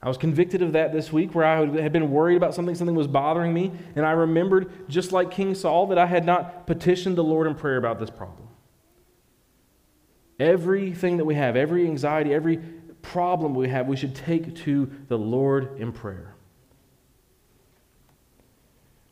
I 0.02 0.08
was 0.08 0.18
convicted 0.18 0.60
of 0.60 0.72
that 0.72 0.92
this 0.92 1.12
week 1.12 1.36
where 1.36 1.44
I 1.44 1.64
had 1.80 1.92
been 1.92 2.10
worried 2.10 2.36
about 2.36 2.52
something, 2.52 2.74
something 2.74 2.96
was 2.96 3.06
bothering 3.06 3.54
me, 3.54 3.70
and 3.94 4.04
I 4.04 4.10
remembered, 4.10 4.88
just 4.88 5.12
like 5.12 5.30
King 5.30 5.54
Saul, 5.54 5.86
that 5.86 5.98
I 5.98 6.06
had 6.06 6.26
not 6.26 6.66
petitioned 6.66 7.16
the 7.16 7.22
Lord 7.22 7.46
in 7.46 7.54
prayer 7.54 7.76
about 7.76 8.00
this 8.00 8.10
problem. 8.10 8.43
Everything 10.38 11.18
that 11.18 11.24
we 11.24 11.34
have, 11.34 11.56
every 11.56 11.86
anxiety, 11.86 12.34
every 12.34 12.58
problem 13.02 13.54
we 13.54 13.68
have, 13.68 13.86
we 13.86 13.96
should 13.96 14.14
take 14.14 14.56
to 14.56 14.90
the 15.08 15.18
Lord 15.18 15.78
in 15.78 15.92
prayer. 15.92 16.34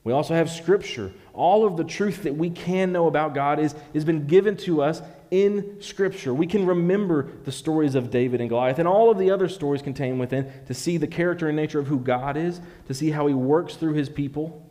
We 0.05 0.13
also 0.13 0.35
have 0.35 0.51
Scripture. 0.51 1.13
All 1.33 1.65
of 1.65 1.77
the 1.77 1.85
truth 1.85 2.25
that 2.25 2.35
we 2.35 2.51
can 2.51 2.93
know 2.93 3.07
about 3.07 3.35
God 3.35 3.61
is, 3.61 3.75
has 3.95 4.05
been 4.05 4.27
given 4.27 4.57
to 4.59 4.83
us 4.83 5.01
in 5.31 5.81
Scripture. 5.81 6.35
We 6.35 6.47
can 6.47 6.67
remember 6.67 7.29
the 7.45 7.53
stories 7.53 7.95
of 7.95 8.11
David 8.11 8.41
and 8.41 8.51
Goliath 8.51 8.81
and 8.81 8.89
all 8.89 9.11
of 9.11 9.19
the 9.19 9.31
other 9.31 9.49
stories 9.49 9.81
contained 9.81 10.19
within 10.19 10.51
to 10.67 10.75
see 10.75 10.97
the 10.97 11.07
character 11.07 11.49
and 11.49 11.57
nature 11.57 11.79
of 11.79 11.87
who 11.87 12.01
God 12.01 12.37
is, 12.37 12.61
to 12.89 12.95
see 12.95 13.11
how 13.11 13.29
He 13.29 13.35
works 13.35 13.77
through 13.77 13.95
His 13.95 14.09
people. 14.09 14.69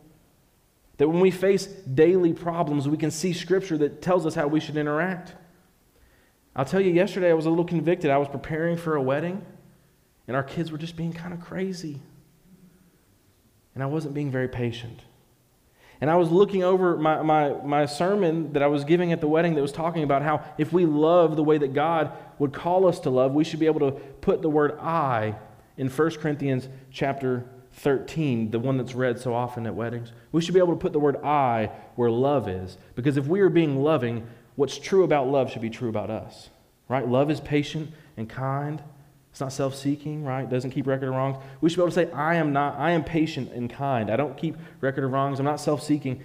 That 0.98 1.08
when 1.08 1.20
we 1.20 1.30
face 1.30 1.66
daily 1.66 2.34
problems, 2.34 2.86
we 2.86 2.98
can 2.98 3.10
see 3.10 3.32
Scripture 3.32 3.78
that 3.78 4.02
tells 4.02 4.26
us 4.26 4.34
how 4.34 4.48
we 4.48 4.60
should 4.60 4.76
interact. 4.76 5.32
I'll 6.54 6.64
tell 6.64 6.80
you, 6.80 6.92
yesterday 6.92 7.30
I 7.30 7.34
was 7.34 7.46
a 7.46 7.50
little 7.50 7.64
convicted. 7.64 8.10
I 8.10 8.18
was 8.18 8.28
preparing 8.28 8.76
for 8.76 8.96
a 8.96 9.02
wedding, 9.02 9.44
and 10.28 10.36
our 10.36 10.42
kids 10.42 10.70
were 10.70 10.78
just 10.78 10.96
being 10.96 11.12
kind 11.12 11.32
of 11.32 11.40
crazy. 11.40 12.00
and 13.74 13.82
I 13.82 13.86
wasn't 13.86 14.14
being 14.14 14.30
very 14.30 14.48
patient. 14.48 15.00
And 16.02 16.10
I 16.10 16.16
was 16.16 16.30
looking 16.30 16.64
over 16.64 16.96
my, 16.96 17.22
my, 17.22 17.54
my 17.62 17.86
sermon 17.86 18.52
that 18.54 18.62
I 18.62 18.66
was 18.66 18.82
giving 18.84 19.12
at 19.12 19.20
the 19.20 19.28
wedding 19.28 19.54
that 19.54 19.62
was 19.62 19.70
talking 19.70 20.02
about 20.02 20.22
how 20.22 20.44
if 20.58 20.72
we 20.72 20.84
love 20.84 21.36
the 21.36 21.44
way 21.44 21.58
that 21.58 21.74
God 21.74 22.10
would 22.40 22.52
call 22.52 22.88
us 22.88 22.98
to 23.00 23.10
love, 23.10 23.32
we 23.34 23.44
should 23.44 23.60
be 23.60 23.66
able 23.66 23.80
to 23.80 23.92
put 23.92 24.42
the 24.42 24.50
word 24.50 24.76
I 24.80 25.36
in 25.76 25.88
1 25.88 26.10
Corinthians 26.16 26.68
chapter 26.90 27.46
13, 27.74 28.50
the 28.50 28.58
one 28.58 28.76
that's 28.76 28.94
read 28.94 29.20
so 29.20 29.32
often 29.32 29.64
at 29.64 29.76
weddings. 29.76 30.12
We 30.32 30.42
should 30.42 30.54
be 30.54 30.60
able 30.60 30.74
to 30.74 30.78
put 30.78 30.92
the 30.92 30.98
word 30.98 31.16
I 31.22 31.70
where 31.94 32.10
love 32.10 32.48
is. 32.48 32.76
Because 32.96 33.16
if 33.16 33.26
we 33.28 33.40
are 33.40 33.48
being 33.48 33.82
loving, 33.82 34.26
what's 34.56 34.78
true 34.78 35.04
about 35.04 35.28
love 35.28 35.50
should 35.50 35.62
be 35.62 35.70
true 35.70 35.88
about 35.88 36.10
us. 36.10 36.50
Right? 36.88 37.06
Love 37.08 37.30
is 37.30 37.40
patient 37.40 37.90
and 38.16 38.28
kind. 38.28 38.82
It's 39.30 39.40
not 39.40 39.52
self-seeking, 39.52 40.24
right? 40.24 40.48
Doesn't 40.48 40.72
keep 40.72 40.86
record 40.86 41.08
of 41.08 41.14
wrongs. 41.14 41.42
We 41.62 41.70
should 41.70 41.76
be 41.76 41.82
able 41.82 41.90
to 41.90 41.94
say, 41.94 42.10
I 42.10 42.34
am 42.34 42.52
not, 42.52 42.78
I 42.78 42.90
am 42.90 43.02
patient 43.02 43.50
and 43.52 43.70
kind. 43.70 44.10
I 44.10 44.16
don't 44.16 44.36
keep 44.36 44.56
record 44.82 45.04
of 45.04 45.12
wrongs. 45.12 45.38
I'm 45.38 45.46
not 45.46 45.58
self-seeking. 45.58 46.22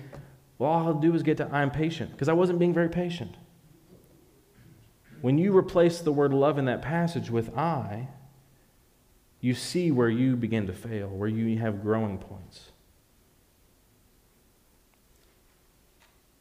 Well, 0.59 0.69
all 0.69 0.87
I'll 0.87 0.93
do 0.95 1.15
is 1.15 1.23
get 1.23 1.37
to 1.37 1.47
I 1.49 1.61
am 1.61 1.71
patient, 1.71 2.11
because 2.11 2.27
I 2.27 2.33
wasn't 2.33 2.59
being 2.59 2.73
very 2.73 2.89
patient. 2.89 3.35
When 5.21 5.37
you 5.37 5.55
replace 5.55 5.99
the 5.99 6.11
word 6.11 6.33
love 6.33 6.57
in 6.57 6.65
that 6.65 6.81
passage 6.81 7.29
with 7.29 7.57
I, 7.57 8.09
you 9.39 9.53
see 9.53 9.89
where 9.89 10.09
you 10.09 10.35
begin 10.35 10.67
to 10.67 10.73
fail, 10.73 11.07
where 11.07 11.29
you 11.29 11.57
have 11.59 11.81
growing 11.81 12.17
points. 12.17 12.71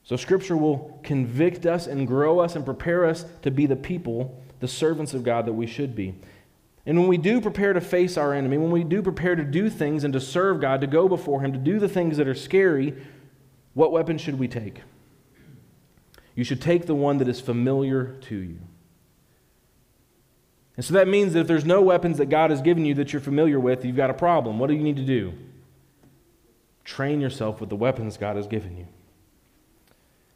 So, 0.07 0.15
Scripture 0.15 0.57
will 0.57 1.01
convict 1.03 1.67
us 1.67 1.89
and 1.89 2.07
grow 2.07 2.39
us 2.39 2.55
and 2.55 2.65
prepare 2.65 3.05
us 3.05 3.25
to 3.43 3.51
be 3.51 3.67
the 3.67 3.75
people, 3.75 4.41
the 4.61 4.69
servants 4.69 5.15
of 5.15 5.25
God 5.25 5.47
that 5.47 5.53
we 5.53 5.67
should 5.67 5.97
be. 5.97 6.15
And 6.87 6.97
when 6.97 7.09
we 7.09 7.19
do 7.19 7.41
prepare 7.41 7.73
to 7.73 7.81
face 7.81 8.17
our 8.17 8.33
enemy, 8.33 8.57
when 8.57 8.71
we 8.71 8.85
do 8.85 9.03
prepare 9.03 9.35
to 9.35 9.43
do 9.43 9.69
things 9.69 10.05
and 10.05 10.13
to 10.13 10.21
serve 10.21 10.61
God, 10.61 10.81
to 10.83 10.87
go 10.87 11.09
before 11.09 11.41
Him, 11.41 11.53
to 11.53 11.59
do 11.59 11.81
the 11.81 11.89
things 11.89 12.19
that 12.19 12.29
are 12.29 12.37
scary, 12.37 12.95
what 13.75 13.91
weapon 13.91 14.17
should 14.17 14.39
we 14.39 14.47
take? 14.47 14.81
You 16.37 16.45
should 16.45 16.63
take 16.63 16.87
the 16.87 16.95
one 16.95 17.19
that 17.19 17.27
is 17.27 17.41
familiar 17.41 18.17
to 18.29 18.37
you. 18.37 18.61
And 20.77 20.85
so 20.85 20.95
that 20.95 21.09
means 21.09 21.33
that 21.33 21.41
if 21.41 21.47
there's 21.49 21.65
no 21.65 21.83
weapons 21.83 22.19
that 22.19 22.27
God 22.27 22.51
has 22.51 22.63
given 22.63 22.85
you 22.85 22.95
that 22.95 23.13
you're 23.13 23.19
familiar 23.19 23.59
with, 23.59 23.85
you've 23.85 23.97
got 23.97 24.11
a 24.11 24.15
problem. 24.15 24.61
What 24.61 24.69
do 24.69 24.75
you 24.75 24.85
need 24.85 24.99
to 24.99 25.05
do? 25.05 25.33
Train 26.85 27.21
yourself 27.21 27.61
with 27.61 27.71
the 27.71 27.77
weapons 27.77 28.17
God 28.17 28.37
has 28.37 28.47
given 28.47 28.77
you. 28.77 28.87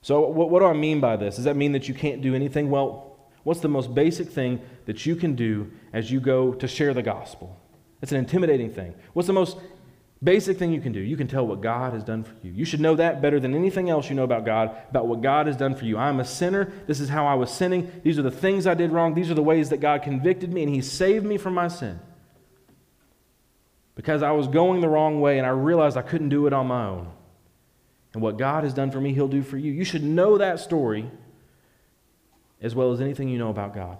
So, 0.02 0.20
what, 0.28 0.50
what 0.50 0.60
do 0.60 0.66
I 0.66 0.72
mean 0.72 1.00
by 1.00 1.16
this? 1.16 1.36
Does 1.36 1.44
that 1.44 1.56
mean 1.56 1.72
that 1.72 1.88
you 1.88 1.94
can't 1.94 2.22
do 2.22 2.34
anything? 2.34 2.70
Well, 2.70 3.18
what's 3.42 3.60
the 3.60 3.68
most 3.68 3.94
basic 3.94 4.28
thing 4.28 4.60
that 4.86 5.04
you 5.06 5.16
can 5.16 5.34
do 5.34 5.70
as 5.92 6.10
you 6.10 6.20
go 6.20 6.54
to 6.54 6.66
share 6.66 6.94
the 6.94 7.02
gospel? 7.02 7.60
It's 8.02 8.12
an 8.12 8.18
intimidating 8.18 8.72
thing. 8.72 8.94
What's 9.12 9.26
the 9.26 9.34
most 9.34 9.58
Basic 10.22 10.58
thing 10.58 10.70
you 10.70 10.82
can 10.82 10.92
do. 10.92 11.00
You 11.00 11.16
can 11.16 11.28
tell 11.28 11.46
what 11.46 11.62
God 11.62 11.94
has 11.94 12.04
done 12.04 12.24
for 12.24 12.34
you. 12.42 12.52
You 12.52 12.66
should 12.66 12.80
know 12.80 12.94
that 12.96 13.22
better 13.22 13.40
than 13.40 13.54
anything 13.54 13.88
else 13.88 14.10
you 14.10 14.14
know 14.14 14.24
about 14.24 14.44
God, 14.44 14.76
about 14.90 15.06
what 15.06 15.22
God 15.22 15.46
has 15.46 15.56
done 15.56 15.74
for 15.74 15.86
you. 15.86 15.96
I'm 15.96 16.20
a 16.20 16.26
sinner. 16.26 16.70
This 16.86 17.00
is 17.00 17.08
how 17.08 17.26
I 17.26 17.32
was 17.34 17.50
sinning. 17.50 17.90
These 18.04 18.18
are 18.18 18.22
the 18.22 18.30
things 18.30 18.66
I 18.66 18.74
did 18.74 18.92
wrong. 18.92 19.14
These 19.14 19.30
are 19.30 19.34
the 19.34 19.42
ways 19.42 19.70
that 19.70 19.78
God 19.78 20.02
convicted 20.02 20.52
me, 20.52 20.62
and 20.62 20.74
He 20.74 20.82
saved 20.82 21.24
me 21.24 21.38
from 21.38 21.54
my 21.54 21.68
sin. 21.68 22.00
Because 23.94 24.22
I 24.22 24.32
was 24.32 24.46
going 24.46 24.82
the 24.82 24.88
wrong 24.88 25.22
way, 25.22 25.38
and 25.38 25.46
I 25.46 25.50
realized 25.50 25.96
I 25.96 26.02
couldn't 26.02 26.28
do 26.28 26.46
it 26.46 26.52
on 26.52 26.66
my 26.66 26.86
own. 26.86 27.10
And 28.12 28.22
what 28.22 28.38
God 28.38 28.64
has 28.64 28.74
done 28.74 28.90
for 28.90 29.00
me, 29.00 29.12
He'll 29.12 29.28
do 29.28 29.42
for 29.42 29.56
you. 29.56 29.72
You 29.72 29.84
should 29.84 30.02
know 30.02 30.38
that 30.38 30.60
story 30.60 31.10
as 32.60 32.74
well 32.74 32.92
as 32.92 33.00
anything 33.00 33.28
you 33.28 33.38
know 33.38 33.50
about 33.50 33.74
God. 33.74 33.98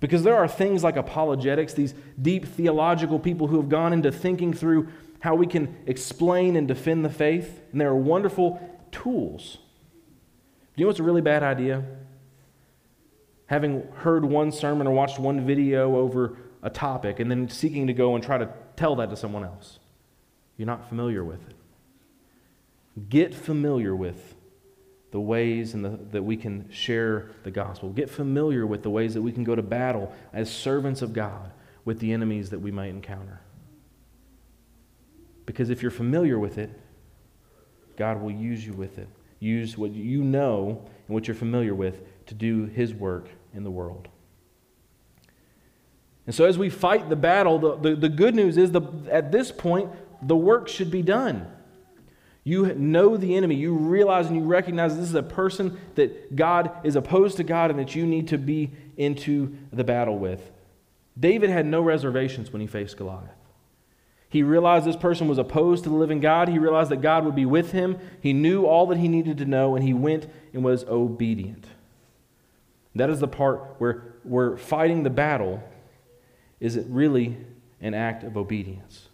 Because 0.00 0.22
there 0.22 0.36
are 0.36 0.48
things 0.48 0.82
like 0.82 0.96
apologetics, 0.96 1.74
these 1.74 1.94
deep 2.20 2.46
theological 2.46 3.18
people 3.18 3.46
who 3.46 3.56
have 3.56 3.68
gone 3.68 3.92
into 3.92 4.10
thinking 4.10 4.52
through 4.52 4.88
how 5.20 5.34
we 5.34 5.46
can 5.46 5.76
explain 5.86 6.56
and 6.56 6.66
defend 6.66 7.04
the 7.04 7.10
faith, 7.10 7.60
and 7.72 7.80
they 7.80 7.84
are 7.84 7.94
wonderful 7.94 8.58
tools. 8.90 9.58
Do 10.74 10.80
you 10.80 10.84
know 10.84 10.88
what's 10.88 11.00
a 11.00 11.04
really 11.04 11.20
bad 11.20 11.42
idea? 11.42 11.84
Having 13.46 13.86
heard 13.96 14.24
one 14.24 14.50
sermon 14.50 14.86
or 14.86 14.94
watched 14.94 15.18
one 15.18 15.44
video 15.46 15.96
over 15.96 16.38
a 16.62 16.70
topic 16.70 17.20
and 17.20 17.30
then 17.30 17.48
seeking 17.48 17.86
to 17.86 17.92
go 17.92 18.14
and 18.14 18.24
try 18.24 18.38
to 18.38 18.48
tell 18.76 18.96
that 18.96 19.10
to 19.10 19.16
someone 19.16 19.44
else. 19.44 19.78
You're 20.56 20.66
not 20.66 20.88
familiar 20.88 21.22
with 21.22 21.46
it. 21.48 21.56
Get 23.08 23.34
familiar 23.34 23.94
with 23.94 24.34
the 25.10 25.20
ways 25.20 25.72
the, 25.72 25.98
that 26.12 26.22
we 26.22 26.36
can 26.36 26.70
share 26.70 27.30
the 27.42 27.50
gospel. 27.50 27.90
Get 27.90 28.10
familiar 28.10 28.66
with 28.66 28.82
the 28.82 28.90
ways 28.90 29.14
that 29.14 29.22
we 29.22 29.32
can 29.32 29.44
go 29.44 29.54
to 29.54 29.62
battle 29.62 30.14
as 30.32 30.50
servants 30.50 31.02
of 31.02 31.12
God 31.12 31.52
with 31.84 31.98
the 31.98 32.12
enemies 32.12 32.50
that 32.50 32.60
we 32.60 32.70
might 32.70 32.90
encounter. 32.90 33.40
Because 35.46 35.70
if 35.70 35.82
you're 35.82 35.90
familiar 35.90 36.38
with 36.38 36.58
it, 36.58 36.70
God 37.96 38.20
will 38.22 38.30
use 38.30 38.64
you 38.64 38.72
with 38.72 38.98
it. 38.98 39.08
Use 39.40 39.76
what 39.76 39.92
you 39.92 40.22
know 40.22 40.82
and 41.06 41.14
what 41.14 41.26
you're 41.26 41.34
familiar 41.34 41.74
with 41.74 42.02
to 42.26 42.34
do 42.34 42.66
His 42.66 42.94
work 42.94 43.28
in 43.52 43.64
the 43.64 43.70
world. 43.70 44.08
And 46.26 46.34
so, 46.34 46.44
as 46.44 46.56
we 46.56 46.70
fight 46.70 47.08
the 47.08 47.16
battle, 47.16 47.58
the, 47.58 47.76
the, 47.76 47.96
the 47.96 48.08
good 48.08 48.34
news 48.34 48.56
is 48.56 48.70
the, 48.70 48.82
at 49.10 49.32
this 49.32 49.50
point, 49.50 49.90
the 50.22 50.36
work 50.36 50.68
should 50.68 50.90
be 50.90 51.02
done. 51.02 51.50
You 52.42 52.74
know 52.74 53.16
the 53.16 53.36
enemy. 53.36 53.54
You 53.54 53.74
realize 53.74 54.28
and 54.28 54.36
you 54.36 54.44
recognize 54.44 54.96
this 54.96 55.08
is 55.08 55.14
a 55.14 55.22
person 55.22 55.78
that 55.96 56.34
God 56.34 56.70
is 56.84 56.96
opposed 56.96 57.36
to 57.36 57.44
God 57.44 57.70
and 57.70 57.78
that 57.78 57.94
you 57.94 58.06
need 58.06 58.28
to 58.28 58.38
be 58.38 58.70
into 58.96 59.56
the 59.72 59.84
battle 59.84 60.18
with. 60.18 60.50
David 61.18 61.50
had 61.50 61.66
no 61.66 61.82
reservations 61.82 62.52
when 62.52 62.60
he 62.60 62.66
faced 62.66 62.96
Goliath. 62.96 63.30
He 64.30 64.42
realized 64.42 64.86
this 64.86 64.96
person 64.96 65.26
was 65.26 65.38
opposed 65.38 65.84
to 65.84 65.90
the 65.90 65.96
living 65.96 66.20
God. 66.20 66.48
He 66.48 66.58
realized 66.58 66.90
that 66.90 67.02
God 67.02 67.24
would 67.24 67.34
be 67.34 67.46
with 67.46 67.72
him. 67.72 67.98
He 68.20 68.32
knew 68.32 68.64
all 68.64 68.86
that 68.86 68.98
he 68.98 69.08
needed 69.08 69.38
to 69.38 69.44
know, 69.44 69.74
and 69.74 69.84
he 69.84 69.92
went 69.92 70.28
and 70.54 70.62
was 70.62 70.84
obedient. 70.84 71.66
That 72.94 73.10
is 73.10 73.20
the 73.20 73.28
part 73.28 73.74
where, 73.78 74.04
we're 74.24 74.56
fighting 74.56 75.02
the 75.02 75.10
battle 75.10 75.62
is 76.60 76.76
it 76.76 76.86
really 76.88 77.38
an 77.80 77.94
act 77.94 78.22
of 78.22 78.36
obedience. 78.36 79.09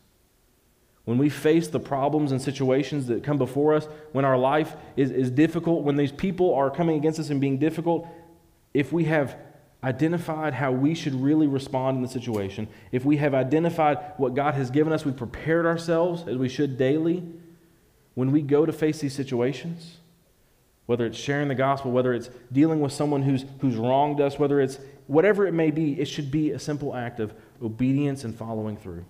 When 1.07 1.19
we 1.19 1.29
face 1.29 1.69
the 1.69 1.79
problems 1.79 2.33
and 2.33 2.42
situations 2.42 3.07
that 3.07 3.23
come 3.23 3.38
before 3.38 3.75
us, 3.75 3.87
when 4.11 4.25
our 4.25 4.37
life 4.37 4.75
is, 4.97 5.12
is 5.12 5.31
difficult, 5.31 5.85
when 5.85 5.97
these 5.97 6.11
people 6.11 6.53
are 6.53 6.69
coming 6.69 6.97
against 6.97 7.21
us 7.21 7.31
and 7.31 7.40
being 7.40 7.59
difficult, 7.59 8.09
if 8.75 8.92
we 8.92 9.05
have 9.05 9.37
identified 9.85 10.53
how 10.53 10.73
we 10.73 10.97
should 10.97 11.14
really 11.14 11.47
respond 11.47 11.97
in 11.97 12.03
the 12.03 12.09
situation, 12.09 12.66
if 12.90 13.05
we 13.05 13.19
have 13.19 13.35
identified 13.35 13.99
what 14.16 14.35
God 14.35 14.55
has 14.55 14.69
given 14.69 14.92
us, 14.92 15.05
we've 15.05 15.16
prepared 15.16 15.64
ourselves 15.64 16.27
as 16.27 16.37
we 16.37 16.49
should 16.49 16.77
daily, 16.77 17.23
when 18.14 18.33
we 18.33 18.42
go 18.42 18.66
to 18.66 18.73
face 18.73 18.99
these 18.99 19.14
situations, 19.14 19.99
whether 20.87 21.07
it's 21.07 21.16
sharing 21.19 21.47
the 21.47 21.55
gospel, 21.55 21.92
whether 21.92 22.14
it's 22.14 22.31
dealing 22.51 22.81
with 22.81 22.92
someone 22.92 23.23
who's, 23.23 23.45
who's 23.61 23.77
wronged 23.77 24.21
us, 24.21 24.40
whether 24.40 24.61
it's 24.61 24.81
whatever 25.07 25.47
it 25.47 25.53
may 25.53 25.71
be, 25.71 26.01
it 26.01 26.07
should 26.07 26.33
be 26.33 26.51
a 26.51 26.59
simple 26.59 26.97
act 26.97 27.21
of 27.21 27.33
obedience 27.62 28.25
and 28.25 28.35
following 28.35 28.77
through 28.77 29.05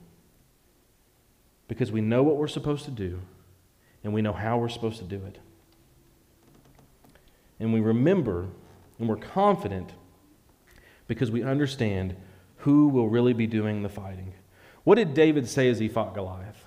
because 1.68 1.90
we 1.90 2.00
know 2.00 2.22
what 2.22 2.36
we're 2.36 2.48
supposed 2.48 2.84
to 2.84 2.90
do 2.90 3.20
and 4.04 4.12
we 4.12 4.22
know 4.22 4.32
how 4.32 4.58
we're 4.58 4.68
supposed 4.68 4.98
to 4.98 5.04
do 5.04 5.20
it. 5.26 5.38
And 7.58 7.72
we 7.72 7.80
remember 7.80 8.46
and 8.98 9.08
we're 9.08 9.16
confident 9.16 9.92
because 11.08 11.30
we 11.30 11.42
understand 11.42 12.16
who 12.58 12.88
will 12.88 13.08
really 13.08 13.32
be 13.32 13.46
doing 13.46 13.82
the 13.82 13.88
fighting. 13.88 14.32
What 14.84 14.96
did 14.96 15.14
David 15.14 15.48
say 15.48 15.68
as 15.68 15.78
he 15.78 15.88
fought 15.88 16.14
Goliath? 16.14 16.64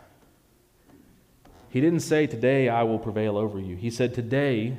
He 1.69 1.81
didn't 1.81 2.01
say, 2.01 2.27
Today 2.27 2.67
I 2.67 2.83
will 2.83 2.99
prevail 2.99 3.37
over 3.37 3.59
you. 3.59 3.75
He 3.75 3.89
said, 3.89 4.13
Today 4.13 4.77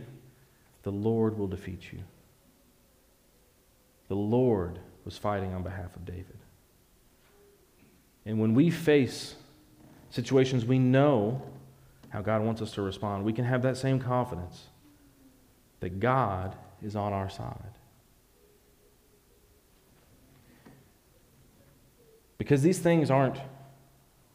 the 0.82 0.92
Lord 0.92 1.38
will 1.38 1.46
defeat 1.46 1.92
you. 1.92 2.00
The 4.08 4.16
Lord 4.16 4.80
was 5.04 5.16
fighting 5.16 5.54
on 5.54 5.62
behalf 5.62 5.94
of 5.96 6.04
David. 6.04 6.38
And 8.26 8.38
when 8.40 8.54
we 8.54 8.70
face 8.70 9.36
situations 10.10 10.64
we 10.64 10.78
know 10.78 11.40
how 12.10 12.20
God 12.20 12.42
wants 12.42 12.60
us 12.60 12.72
to 12.72 12.82
respond, 12.82 13.24
we 13.24 13.32
can 13.32 13.44
have 13.44 13.62
that 13.62 13.76
same 13.76 13.98
confidence 13.98 14.66
that 15.78 16.00
God 16.00 16.56
is 16.82 16.96
on 16.96 17.12
our 17.12 17.30
side. 17.30 17.56
Because 22.36 22.62
these 22.62 22.78
things 22.78 23.10
aren't 23.10 23.38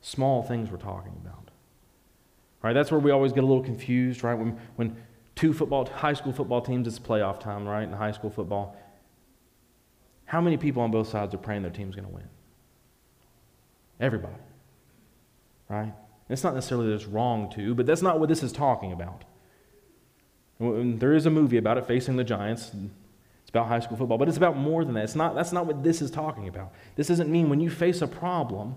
small 0.01 0.41
things 0.41 0.71
we're 0.71 0.77
talking 0.77 1.13
about. 1.21 1.49
Right? 2.61 2.73
That's 2.73 2.91
where 2.91 2.99
we 2.99 3.11
always 3.11 3.33
get 3.33 3.43
a 3.43 3.47
little 3.47 3.63
confused, 3.63 4.23
right? 4.23 4.35
When, 4.35 4.57
when 4.75 4.95
two 5.35 5.53
football, 5.53 5.85
high 5.85 6.13
school 6.13 6.31
football 6.31 6.61
teams, 6.61 6.87
it's 6.87 6.97
playoff 6.97 7.39
time, 7.39 7.67
right? 7.67 7.83
In 7.83 7.91
high 7.91 8.11
school 8.11 8.29
football. 8.29 8.75
How 10.25 10.39
many 10.41 10.57
people 10.57 10.81
on 10.81 10.91
both 10.91 11.09
sides 11.09 11.33
are 11.33 11.39
praying 11.39 11.63
their 11.63 11.71
team's 11.71 11.95
going 11.95 12.07
to 12.07 12.13
win? 12.13 12.27
Everybody 13.99 14.35
right? 15.69 15.93
It's 16.29 16.43
not 16.43 16.55
necessarily 16.55 16.87
that 16.87 16.93
it's 16.95 17.05
wrong 17.05 17.51
to, 17.51 17.75
but 17.75 17.85
that's 17.85 18.01
not 18.01 18.19
what 18.19 18.29
this 18.29 18.43
is 18.43 18.51
talking 18.51 18.91
about. 18.91 19.23
There 20.59 21.13
is 21.13 21.25
a 21.25 21.29
movie 21.29 21.57
about 21.57 21.77
it, 21.77 21.85
Facing 21.85 22.15
the 22.15 22.23
Giants. 22.23 22.71
It's 23.41 23.49
about 23.49 23.67
high 23.67 23.79
school 23.79 23.97
football, 23.97 24.17
but 24.17 24.27
it's 24.27 24.37
about 24.37 24.57
more 24.57 24.83
than 24.83 24.93
that. 24.95 25.03
It's 25.03 25.15
not, 25.15 25.35
that's 25.35 25.51
not 25.51 25.65
what 25.65 25.83
this 25.83 26.01
is 26.01 26.09
talking 26.09 26.47
about. 26.47 26.71
This 26.95 27.07
doesn't 27.07 27.29
mean 27.29 27.49
when 27.49 27.59
you 27.59 27.69
face 27.69 28.01
a 28.01 28.07
problem 28.07 28.75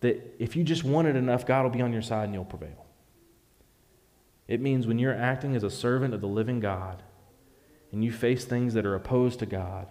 that 0.00 0.36
if 0.38 0.54
you 0.54 0.64
just 0.64 0.84
want 0.84 1.08
it 1.08 1.16
enough, 1.16 1.46
God 1.46 1.62
will 1.62 1.70
be 1.70 1.80
on 1.80 1.92
your 1.92 2.02
side 2.02 2.24
and 2.24 2.34
you'll 2.34 2.44
prevail. 2.44 2.86
It 4.48 4.60
means 4.60 4.86
when 4.86 4.98
you're 4.98 5.14
acting 5.14 5.56
as 5.56 5.62
a 5.62 5.70
servant 5.70 6.12
of 6.12 6.20
the 6.20 6.26
living 6.26 6.60
God 6.60 7.02
and 7.90 8.04
you 8.04 8.12
face 8.12 8.44
things 8.44 8.74
that 8.74 8.84
are 8.84 8.94
opposed 8.94 9.38
to 9.38 9.46
God, 9.46 9.86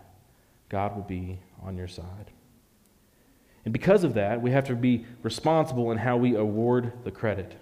God 0.69 0.95
will 0.95 1.03
be 1.03 1.39
on 1.63 1.77
your 1.77 1.87
side. 1.87 2.31
And 3.63 3.73
because 3.73 4.03
of 4.03 4.15
that, 4.15 4.41
we 4.41 4.51
have 4.51 4.63
to 4.65 4.75
be 4.75 5.05
responsible 5.21 5.91
in 5.91 5.99
how 5.99 6.17
we 6.17 6.35
award 6.35 6.93
the 7.03 7.11
credit. 7.11 7.55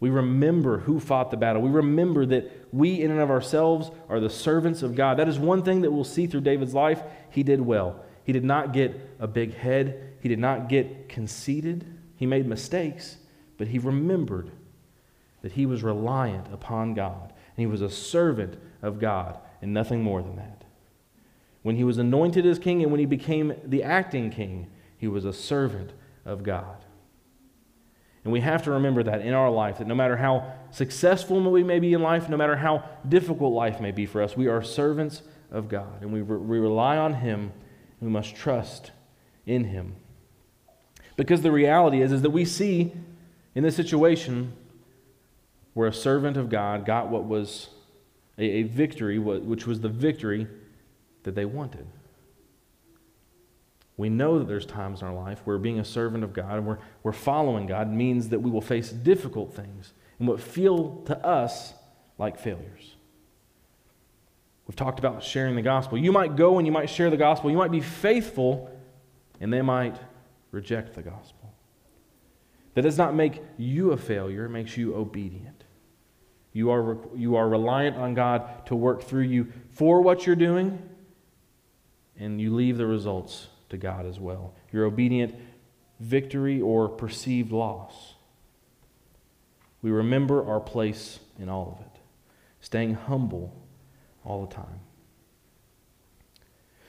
We 0.00 0.10
remember 0.10 0.78
who 0.78 1.00
fought 1.00 1.30
the 1.30 1.36
battle. 1.36 1.60
We 1.60 1.70
remember 1.70 2.24
that 2.26 2.68
we, 2.72 3.02
in 3.02 3.10
and 3.10 3.20
of 3.20 3.30
ourselves, 3.30 3.90
are 4.08 4.20
the 4.20 4.30
servants 4.30 4.82
of 4.82 4.94
God. 4.94 5.18
That 5.18 5.28
is 5.28 5.38
one 5.38 5.62
thing 5.62 5.82
that 5.82 5.90
we'll 5.90 6.04
see 6.04 6.26
through 6.26 6.42
David's 6.42 6.74
life. 6.74 7.02
He 7.30 7.42
did 7.42 7.60
well. 7.60 8.04
He 8.24 8.32
did 8.32 8.44
not 8.44 8.72
get 8.72 9.16
a 9.18 9.26
big 9.26 9.54
head, 9.54 10.14
he 10.20 10.28
did 10.28 10.38
not 10.38 10.68
get 10.68 11.08
conceited. 11.08 11.84
He 12.16 12.26
made 12.26 12.46
mistakes, 12.46 13.16
but 13.56 13.68
he 13.68 13.78
remembered 13.78 14.50
that 15.42 15.52
he 15.52 15.66
was 15.66 15.84
reliant 15.84 16.52
upon 16.52 16.94
God 16.94 17.32
and 17.32 17.56
he 17.56 17.66
was 17.66 17.80
a 17.80 17.88
servant 17.88 18.58
of 18.82 18.98
God 18.98 19.38
and 19.62 19.72
nothing 19.72 20.02
more 20.02 20.20
than 20.20 20.36
that. 20.36 20.64
When 21.62 21.76
he 21.76 21.84
was 21.84 21.98
anointed 21.98 22.44
as 22.44 22.58
king 22.58 22.82
and 22.82 22.90
when 22.90 22.98
he 22.98 23.06
became 23.06 23.54
the 23.64 23.84
acting 23.84 24.30
king, 24.30 24.68
he 24.98 25.08
was 25.08 25.24
a 25.24 25.32
servant 25.32 25.92
of 26.24 26.42
God. 26.42 26.84
And 28.24 28.32
we 28.32 28.40
have 28.40 28.64
to 28.64 28.72
remember 28.72 29.02
that 29.04 29.22
in 29.22 29.32
our 29.32 29.50
life, 29.50 29.78
that 29.78 29.86
no 29.86 29.94
matter 29.94 30.16
how 30.16 30.52
successful 30.70 31.40
we 31.50 31.62
may 31.62 31.78
be 31.78 31.94
in 31.94 32.02
life, 32.02 32.28
no 32.28 32.36
matter 32.36 32.56
how 32.56 32.84
difficult 33.08 33.54
life 33.54 33.80
may 33.80 33.92
be 33.92 34.04
for 34.04 34.22
us, 34.22 34.36
we 34.36 34.48
are 34.48 34.62
servants 34.62 35.22
of 35.50 35.68
God. 35.68 36.02
And 36.02 36.12
we, 36.12 36.20
re- 36.20 36.36
we 36.38 36.58
rely 36.58 36.98
on 36.98 37.14
Him. 37.14 37.52
We 38.00 38.10
must 38.10 38.36
trust 38.36 38.90
in 39.46 39.64
Him. 39.64 39.94
Because 41.16 41.42
the 41.42 41.52
reality 41.52 42.02
is, 42.02 42.12
is 42.12 42.22
that 42.22 42.30
we 42.30 42.44
see 42.44 42.92
in 43.54 43.62
this 43.62 43.76
situation 43.76 44.52
where 45.74 45.88
a 45.88 45.92
servant 45.92 46.36
of 46.36 46.50
God 46.50 46.84
got 46.84 47.08
what 47.08 47.24
was 47.24 47.70
a, 48.36 48.44
a 48.44 48.62
victory, 48.64 49.18
which 49.18 49.66
was 49.66 49.80
the 49.80 49.88
victory 49.88 50.46
that 51.22 51.34
they 51.34 51.44
wanted. 51.44 51.86
We 53.98 54.08
know 54.08 54.38
that 54.38 54.46
there's 54.46 54.64
times 54.64 55.02
in 55.02 55.08
our 55.08 55.14
life 55.14 55.40
where 55.44 55.58
being 55.58 55.80
a 55.80 55.84
servant 55.84 56.22
of 56.22 56.32
God 56.32 56.54
and 56.54 56.66
we're, 56.66 56.78
we're 57.02 57.12
following 57.12 57.66
God 57.66 57.92
means 57.92 58.28
that 58.28 58.38
we 58.38 58.50
will 58.50 58.62
face 58.62 58.90
difficult 58.90 59.52
things 59.52 59.92
and 60.20 60.28
what 60.28 60.40
feel 60.40 61.02
to 61.06 61.26
us 61.26 61.74
like 62.16 62.38
failures. 62.38 62.94
We've 64.68 64.76
talked 64.76 65.00
about 65.00 65.24
sharing 65.24 65.56
the 65.56 65.62
gospel. 65.62 65.98
You 65.98 66.12
might 66.12 66.36
go 66.36 66.58
and 66.58 66.66
you 66.66 66.72
might 66.72 66.88
share 66.88 67.10
the 67.10 67.16
gospel. 67.16 67.50
You 67.50 67.56
might 67.56 67.72
be 67.72 67.80
faithful, 67.80 68.70
and 69.40 69.52
they 69.52 69.62
might 69.62 69.96
reject 70.52 70.94
the 70.94 71.02
gospel. 71.02 71.52
That 72.74 72.82
does 72.82 72.98
not 72.98 73.14
make 73.14 73.42
you 73.56 73.90
a 73.90 73.96
failure, 73.96 74.44
it 74.44 74.50
makes 74.50 74.76
you 74.76 74.94
obedient. 74.94 75.64
You 76.52 76.70
are, 76.70 76.98
you 77.16 77.34
are 77.36 77.48
reliant 77.48 77.96
on 77.96 78.14
God 78.14 78.66
to 78.66 78.76
work 78.76 79.02
through 79.02 79.22
you 79.22 79.52
for 79.70 80.02
what 80.02 80.24
you're 80.26 80.36
doing, 80.36 80.88
and 82.16 82.40
you 82.40 82.54
leave 82.54 82.76
the 82.76 82.86
results 82.86 83.48
to 83.70 83.76
God 83.76 84.06
as 84.06 84.18
well. 84.18 84.54
Your 84.72 84.84
obedient 84.84 85.34
victory 86.00 86.60
or 86.60 86.88
perceived 86.88 87.52
loss. 87.52 88.14
We 89.82 89.90
remember 89.90 90.46
our 90.46 90.60
place 90.60 91.20
in 91.38 91.48
all 91.48 91.78
of 91.78 91.86
it, 91.86 92.00
staying 92.60 92.94
humble 92.94 93.54
all 94.24 94.44
the 94.44 94.54
time. 94.54 94.80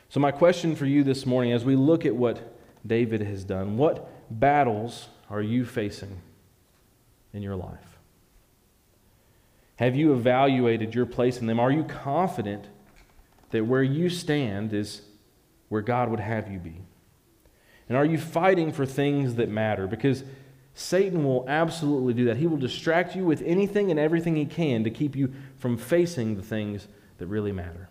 So, 0.09 0.19
my 0.19 0.31
question 0.31 0.75
for 0.75 0.85
you 0.85 1.03
this 1.03 1.25
morning, 1.25 1.51
as 1.51 1.63
we 1.63 1.75
look 1.75 2.05
at 2.05 2.15
what 2.15 2.57
David 2.85 3.21
has 3.21 3.43
done, 3.43 3.77
what 3.77 4.09
battles 4.31 5.07
are 5.29 5.41
you 5.41 5.65
facing 5.65 6.21
in 7.31 7.43
your 7.43 7.55
life? 7.55 7.99
Have 9.75 9.95
you 9.95 10.13
evaluated 10.13 10.95
your 10.95 11.05
place 11.05 11.39
in 11.39 11.47
them? 11.47 11.59
Are 11.59 11.71
you 11.71 11.83
confident 11.83 12.65
that 13.51 13.65
where 13.65 13.83
you 13.83 14.09
stand 14.09 14.73
is 14.73 15.01
where 15.69 15.81
God 15.81 16.09
would 16.09 16.19
have 16.19 16.51
you 16.51 16.59
be? 16.59 16.81
And 17.87 17.97
are 17.97 18.05
you 18.05 18.17
fighting 18.17 18.71
for 18.71 18.85
things 18.85 19.35
that 19.35 19.49
matter? 19.49 19.87
Because 19.87 20.23
Satan 20.73 21.23
will 21.23 21.45
absolutely 21.47 22.13
do 22.13 22.25
that. 22.25 22.37
He 22.37 22.47
will 22.47 22.57
distract 22.57 23.15
you 23.15 23.25
with 23.25 23.41
anything 23.41 23.89
and 23.89 23.99
everything 23.99 24.35
he 24.35 24.45
can 24.45 24.83
to 24.83 24.89
keep 24.89 25.15
you 25.15 25.33
from 25.57 25.77
facing 25.77 26.35
the 26.35 26.43
things 26.43 26.87
that 27.17 27.27
really 27.27 27.51
matter. 27.51 27.89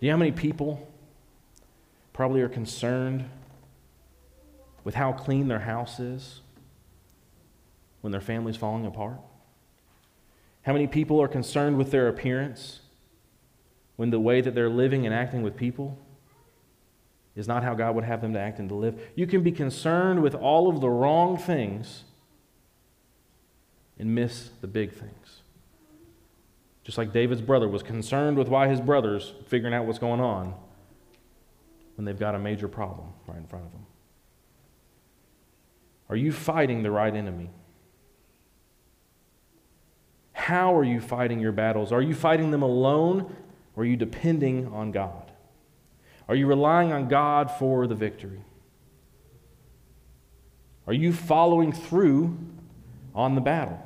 Do 0.00 0.06
you 0.06 0.12
know 0.12 0.16
how 0.16 0.20
many 0.20 0.32
people 0.32 0.90
probably 2.12 2.40
are 2.40 2.48
concerned 2.48 3.28
with 4.84 4.94
how 4.94 5.12
clean 5.12 5.48
their 5.48 5.60
house 5.60 6.00
is 6.00 6.40
when 8.00 8.10
their 8.10 8.20
family's 8.20 8.56
falling 8.56 8.86
apart? 8.86 9.20
How 10.62 10.72
many 10.72 10.86
people 10.86 11.20
are 11.22 11.28
concerned 11.28 11.78
with 11.78 11.90
their 11.90 12.08
appearance 12.08 12.80
when 13.96 14.10
the 14.10 14.20
way 14.20 14.40
that 14.40 14.54
they're 14.54 14.70
living 14.70 15.06
and 15.06 15.14
acting 15.14 15.42
with 15.42 15.56
people 15.56 15.98
is 17.34 17.46
not 17.48 17.62
how 17.62 17.74
God 17.74 17.94
would 17.94 18.04
have 18.04 18.22
them 18.22 18.32
to 18.32 18.40
act 18.40 18.58
and 18.58 18.68
to 18.68 18.74
live. 18.74 18.98
You 19.14 19.26
can 19.26 19.42
be 19.42 19.52
concerned 19.52 20.22
with 20.22 20.34
all 20.34 20.68
of 20.68 20.80
the 20.80 20.88
wrong 20.88 21.36
things 21.36 22.04
and 23.98 24.14
miss 24.14 24.50
the 24.60 24.66
big 24.66 24.92
things. 24.92 25.42
Just 26.82 26.98
like 26.98 27.12
David's 27.12 27.42
brother 27.42 27.68
was 27.68 27.82
concerned 27.82 28.38
with 28.38 28.48
why 28.48 28.68
his 28.68 28.80
brother's 28.80 29.34
figuring 29.46 29.74
out 29.74 29.86
what's 29.86 29.98
going 29.98 30.20
on 30.20 30.54
when 31.96 32.04
they've 32.04 32.18
got 32.18 32.34
a 32.34 32.38
major 32.38 32.68
problem 32.68 33.08
right 33.26 33.38
in 33.38 33.46
front 33.46 33.64
of 33.64 33.72
them. 33.72 33.86
Are 36.08 36.16
you 36.16 36.30
fighting 36.30 36.82
the 36.82 36.90
right 36.90 37.14
enemy? 37.14 37.50
How 40.32 40.76
are 40.76 40.84
you 40.84 41.00
fighting 41.00 41.40
your 41.40 41.50
battles? 41.52 41.90
Are 41.90 42.02
you 42.02 42.14
fighting 42.14 42.50
them 42.52 42.62
alone 42.62 43.34
are 43.76 43.84
you 43.84 43.96
depending 43.96 44.68
on 44.68 44.90
God? 44.90 45.30
Are 46.28 46.34
you 46.34 46.46
relying 46.46 46.92
on 46.92 47.08
God 47.08 47.50
for 47.50 47.86
the 47.86 47.94
victory? 47.94 48.40
Are 50.86 50.92
you 50.92 51.12
following 51.12 51.72
through 51.72 52.38
on 53.14 53.34
the 53.34 53.40
battle? 53.40 53.80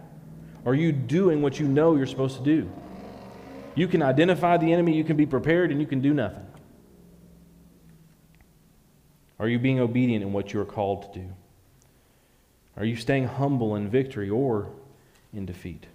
Are 0.64 0.74
you 0.74 0.93
doing 0.93 1.43
what 1.43 1.59
you 1.59 1.66
know 1.66 1.97
you're 1.97 2.07
supposed 2.07 2.36
to 2.36 2.43
do? 2.43 2.70
You 3.74 3.88
can 3.88 4.03
identify 4.03 4.57
the 4.57 4.72
enemy, 4.72 4.97
you 4.97 5.05
can 5.05 5.16
be 5.16 5.26
prepared, 5.26 5.70
and 5.70 5.80
you 5.80 5.86
can 5.86 6.01
do 6.01 6.12
nothing. 6.12 6.47
Are 9.38 9.49
you 9.49 9.59
being 9.59 9.80
obedient 9.80 10.22
in 10.22 10.32
what 10.32 10.53
you 10.53 10.61
are 10.61 10.66
called 10.66 11.14
to 11.14 11.20
do? 11.20 11.26
Are 12.76 12.84
you 12.84 12.97
staying 12.97 13.26
humble 13.26 13.74
in 13.76 13.88
victory 13.88 14.28
or 14.28 14.70
in 15.32 15.47
defeat? 15.47 15.86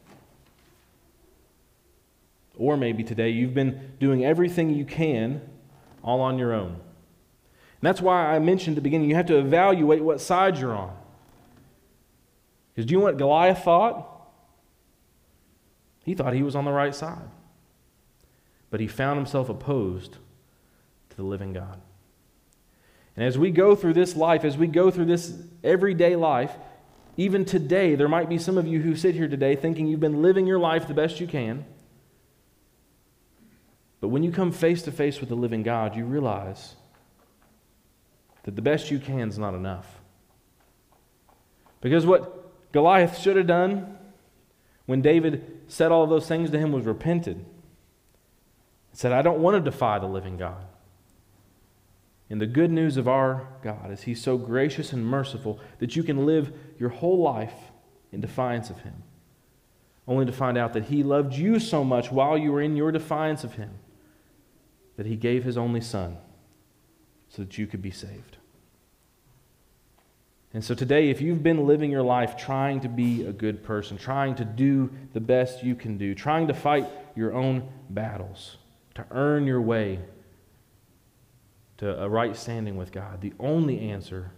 Or 2.57 2.77
maybe 2.77 3.03
today 3.03 3.29
you've 3.29 3.53
been 3.53 3.93
doing 3.99 4.25
everything 4.25 4.69
you 4.69 4.85
can 4.85 5.41
all 6.03 6.21
on 6.21 6.37
your 6.37 6.53
own. 6.53 6.67
And 6.69 7.81
that's 7.81 8.01
why 8.01 8.33
I 8.33 8.39
mentioned 8.39 8.75
at 8.75 8.75
the 8.75 8.81
beginning 8.81 9.09
you 9.09 9.15
have 9.15 9.25
to 9.27 9.37
evaluate 9.37 10.03
what 10.03 10.21
side 10.21 10.57
you're 10.57 10.75
on. 10.75 10.95
Because 12.73 12.87
do 12.87 12.93
you 12.93 12.99
know 12.99 13.05
what 13.05 13.17
Goliath 13.17 13.63
thought? 13.63 14.11
He 16.03 16.13
thought 16.13 16.33
he 16.33 16.43
was 16.43 16.55
on 16.55 16.65
the 16.65 16.71
right 16.71 16.93
side. 16.93 17.29
But 18.69 18.79
he 18.79 18.87
found 18.87 19.17
himself 19.17 19.49
opposed 19.49 20.17
to 21.09 21.15
the 21.15 21.23
living 21.23 21.53
God. 21.53 21.79
And 23.15 23.25
as 23.25 23.37
we 23.37 23.51
go 23.51 23.75
through 23.75 23.93
this 23.93 24.15
life, 24.15 24.43
as 24.43 24.57
we 24.57 24.67
go 24.67 24.91
through 24.91 25.05
this 25.05 25.33
everyday 25.63 26.15
life, 26.15 26.51
even 27.17 27.45
today, 27.45 27.95
there 27.95 28.09
might 28.09 28.27
be 28.27 28.37
some 28.37 28.57
of 28.57 28.67
you 28.67 28.81
who 28.81 28.95
sit 28.95 29.15
here 29.15 29.29
today 29.29 29.55
thinking 29.55 29.87
you've 29.87 30.01
been 30.01 30.21
living 30.21 30.45
your 30.45 30.59
life 30.59 30.87
the 30.87 30.93
best 30.93 31.19
you 31.19 31.27
can. 31.27 31.65
But 34.05 34.09
when 34.09 34.21
you 34.21 34.31
come 34.31 34.51
face 34.51 34.83
to 34.83 34.91
face 34.91 35.19
with 35.19 35.29
the 35.29 35.35
living 35.35 35.63
God, 35.63 35.95
you 35.95 36.05
realize 36.05 36.75
that 38.43 38.55
the 38.55 38.61
best 38.61 38.91
you 38.91 38.99
can 38.99 39.29
is 39.29 39.39
not 39.39 39.55
enough. 39.55 39.99
Because 41.81 42.05
what 42.05 42.71
Goliath 42.71 43.17
should 43.17 43.35
have 43.35 43.47
done 43.47 43.97
when 44.85 45.01
David 45.01 45.59
said 45.67 45.91
all 45.91 46.05
those 46.05 46.27
things 46.27 46.51
to 46.51 46.59
him 46.59 46.71
was 46.71 46.85
repented. 46.85 47.37
He 48.91 48.97
said, 48.97 49.11
I 49.11 49.23
don't 49.23 49.39
want 49.39 49.55
to 49.55 49.71
defy 49.71 49.97
the 49.97 50.05
living 50.05 50.37
God. 50.37 50.67
And 52.29 52.39
the 52.39 52.45
good 52.45 52.69
news 52.69 52.97
of 52.97 53.07
our 53.07 53.47
God 53.63 53.89
is 53.89 54.03
He's 54.03 54.21
so 54.21 54.37
gracious 54.37 54.93
and 54.93 55.03
merciful 55.03 55.59
that 55.79 55.95
you 55.95 56.03
can 56.03 56.27
live 56.27 56.53
your 56.77 56.89
whole 56.89 57.23
life 57.23 57.71
in 58.11 58.21
defiance 58.21 58.69
of 58.69 58.81
Him, 58.81 59.01
only 60.07 60.27
to 60.27 60.31
find 60.31 60.59
out 60.59 60.73
that 60.73 60.85
He 60.85 61.01
loved 61.01 61.33
you 61.33 61.59
so 61.59 61.83
much 61.83 62.11
while 62.11 62.37
you 62.37 62.51
were 62.51 62.61
in 62.61 62.77
your 62.77 62.91
defiance 62.91 63.43
of 63.43 63.53
Him 63.53 63.71
that 64.97 65.05
he 65.05 65.15
gave 65.15 65.43
his 65.43 65.57
only 65.57 65.81
son 65.81 66.17
so 67.29 67.43
that 67.43 67.57
you 67.57 67.67
could 67.67 67.81
be 67.81 67.91
saved. 67.91 68.37
And 70.53 70.63
so 70.63 70.73
today, 70.73 71.09
if 71.09 71.19
you've 71.19 71.43
been 71.43 71.67
living 71.67 71.91
your 71.91 72.01
life 72.01 72.37
trying 72.37 72.79
to 72.79 72.87
be 72.87 73.25
a 73.25 73.33
good 73.33 73.61
person, 73.61 73.97
trying 73.97 74.35
to 74.35 74.45
do 74.45 74.89
the 75.11 75.19
best 75.19 75.63
you 75.63 75.75
can 75.75 75.97
do, 75.97 76.15
trying 76.15 76.47
to 76.47 76.53
fight 76.53 76.87
your 77.13 77.33
own 77.33 77.67
battles, 77.89 78.55
to 78.93 79.05
earn 79.11 79.45
your 79.45 79.59
way 79.59 79.99
to 81.77 82.01
a 82.01 82.07
right 82.07 82.37
standing 82.37 82.77
with 82.77 82.93
God, 82.93 83.19
the 83.19 83.33
only 83.37 83.81
answer 83.89 84.31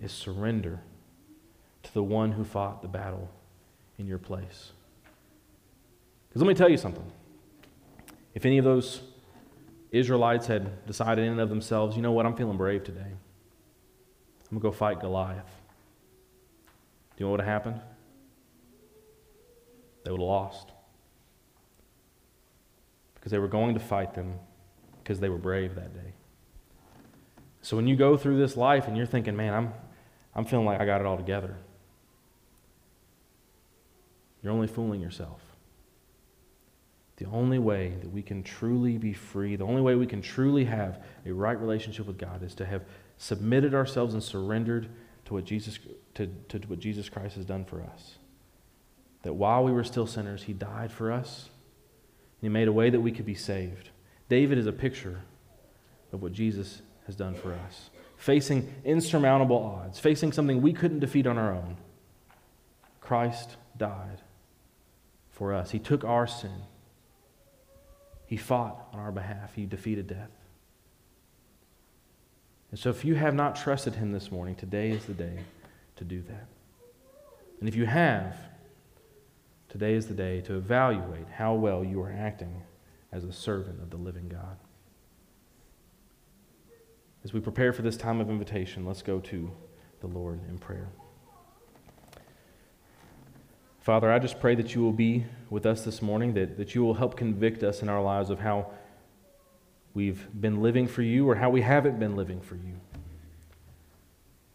is 0.00 0.12
surrender 0.12 0.80
to 1.82 1.92
the 1.92 2.02
one 2.02 2.32
who 2.32 2.42
fought 2.42 2.80
the 2.80 2.88
battle 2.88 3.28
in 3.98 4.06
your 4.06 4.18
place. 4.18 4.72
Because 6.28 6.40
let 6.40 6.48
me 6.48 6.54
tell 6.54 6.70
you 6.70 6.78
something. 6.78 7.04
If 8.34 8.46
any 8.46 8.56
of 8.56 8.64
those 8.64 9.02
Israelites 9.92 10.46
had 10.46 10.86
decided 10.86 11.26
in 11.26 11.32
and 11.32 11.40
of 11.40 11.50
themselves, 11.50 11.96
you 11.96 12.02
know 12.02 12.12
what, 12.12 12.24
I'm 12.24 12.34
feeling 12.34 12.56
brave 12.56 12.82
today. 12.82 13.00
I'm 13.00 14.58
going 14.58 14.60
to 14.60 14.60
go 14.60 14.72
fight 14.72 15.00
Goliath. 15.00 15.60
Do 17.16 17.24
you 17.24 17.26
know 17.26 17.30
what 17.30 17.40
happened? 17.40 17.80
They 20.04 20.10
would 20.10 20.20
have 20.20 20.26
lost. 20.26 20.70
Because 23.14 23.30
they 23.30 23.38
were 23.38 23.48
going 23.48 23.74
to 23.74 23.80
fight 23.80 24.14
them 24.14 24.38
because 25.02 25.20
they 25.20 25.28
were 25.28 25.38
brave 25.38 25.74
that 25.74 25.92
day. 25.92 26.14
So 27.60 27.76
when 27.76 27.86
you 27.86 27.94
go 27.94 28.16
through 28.16 28.38
this 28.38 28.56
life 28.56 28.88
and 28.88 28.96
you're 28.96 29.06
thinking, 29.06 29.36
man, 29.36 29.54
I'm, 29.54 29.72
I'm 30.34 30.44
feeling 30.44 30.66
like 30.66 30.80
I 30.80 30.86
got 30.86 31.00
it 31.00 31.06
all 31.06 31.16
together, 31.16 31.54
you're 34.42 34.52
only 34.52 34.66
fooling 34.66 35.00
yourself. 35.00 35.40
The 37.22 37.30
only 37.30 37.60
way 37.60 37.92
that 38.00 38.10
we 38.10 38.20
can 38.20 38.42
truly 38.42 38.98
be 38.98 39.12
free, 39.12 39.54
the 39.54 39.64
only 39.64 39.80
way 39.80 39.94
we 39.94 40.08
can 40.08 40.22
truly 40.22 40.64
have 40.64 41.00
a 41.24 41.30
right 41.30 41.56
relationship 41.56 42.08
with 42.08 42.18
God 42.18 42.42
is 42.42 42.52
to 42.56 42.66
have 42.66 42.82
submitted 43.16 43.74
ourselves 43.74 44.14
and 44.14 44.20
surrendered 44.20 44.88
to 45.26 45.34
what 45.34 45.44
Jesus, 45.44 45.78
to, 46.14 46.26
to 46.48 46.58
what 46.66 46.80
Jesus 46.80 47.08
Christ 47.08 47.36
has 47.36 47.44
done 47.44 47.64
for 47.64 47.80
us. 47.80 48.16
That 49.22 49.34
while 49.34 49.62
we 49.62 49.70
were 49.70 49.84
still 49.84 50.08
sinners, 50.08 50.42
He 50.42 50.52
died 50.52 50.90
for 50.90 51.12
us, 51.12 51.50
He 52.40 52.48
made 52.48 52.66
a 52.66 52.72
way 52.72 52.90
that 52.90 53.00
we 53.00 53.12
could 53.12 53.26
be 53.26 53.36
saved. 53.36 53.90
David 54.28 54.58
is 54.58 54.66
a 54.66 54.72
picture 54.72 55.20
of 56.12 56.22
what 56.22 56.32
Jesus 56.32 56.82
has 57.06 57.14
done 57.14 57.36
for 57.36 57.52
us. 57.52 57.90
Facing 58.16 58.74
insurmountable 58.84 59.58
odds, 59.58 60.00
facing 60.00 60.32
something 60.32 60.60
we 60.60 60.72
couldn't 60.72 60.98
defeat 60.98 61.28
on 61.28 61.38
our 61.38 61.52
own, 61.52 61.76
Christ 63.00 63.58
died 63.76 64.22
for 65.30 65.54
us. 65.54 65.70
He 65.70 65.78
took 65.78 66.02
our 66.02 66.26
sin. 66.26 66.62
He 68.32 68.38
fought 68.38 68.88
on 68.94 68.98
our 68.98 69.12
behalf. 69.12 69.54
He 69.54 69.66
defeated 69.66 70.06
death. 70.06 70.30
And 72.70 72.80
so, 72.80 72.88
if 72.88 73.04
you 73.04 73.14
have 73.14 73.34
not 73.34 73.56
trusted 73.56 73.96
Him 73.96 74.10
this 74.10 74.32
morning, 74.32 74.54
today 74.54 74.90
is 74.90 75.04
the 75.04 75.12
day 75.12 75.40
to 75.96 76.04
do 76.04 76.22
that. 76.22 76.46
And 77.60 77.68
if 77.68 77.76
you 77.76 77.84
have, 77.84 78.34
today 79.68 79.92
is 79.92 80.06
the 80.06 80.14
day 80.14 80.40
to 80.46 80.56
evaluate 80.56 81.28
how 81.28 81.52
well 81.52 81.84
you 81.84 82.00
are 82.00 82.10
acting 82.10 82.62
as 83.12 83.24
a 83.24 83.34
servant 83.34 83.82
of 83.82 83.90
the 83.90 83.98
living 83.98 84.30
God. 84.30 84.56
As 87.24 87.34
we 87.34 87.40
prepare 87.40 87.74
for 87.74 87.82
this 87.82 87.98
time 87.98 88.18
of 88.18 88.30
invitation, 88.30 88.86
let's 88.86 89.02
go 89.02 89.20
to 89.20 89.50
the 90.00 90.06
Lord 90.06 90.40
in 90.48 90.56
prayer. 90.56 90.88
Father, 93.82 94.12
I 94.12 94.20
just 94.20 94.38
pray 94.38 94.54
that 94.54 94.76
you 94.76 94.80
will 94.80 94.92
be 94.92 95.24
with 95.50 95.66
us 95.66 95.84
this 95.84 96.00
morning, 96.00 96.34
that, 96.34 96.56
that 96.56 96.72
you 96.72 96.84
will 96.84 96.94
help 96.94 97.16
convict 97.16 97.64
us 97.64 97.82
in 97.82 97.88
our 97.88 98.00
lives 98.00 98.30
of 98.30 98.38
how 98.38 98.70
we've 99.92 100.28
been 100.40 100.62
living 100.62 100.86
for 100.86 101.02
you 101.02 101.28
or 101.28 101.34
how 101.34 101.50
we 101.50 101.62
haven't 101.62 101.98
been 101.98 102.14
living 102.14 102.40
for 102.40 102.54
you. 102.54 102.74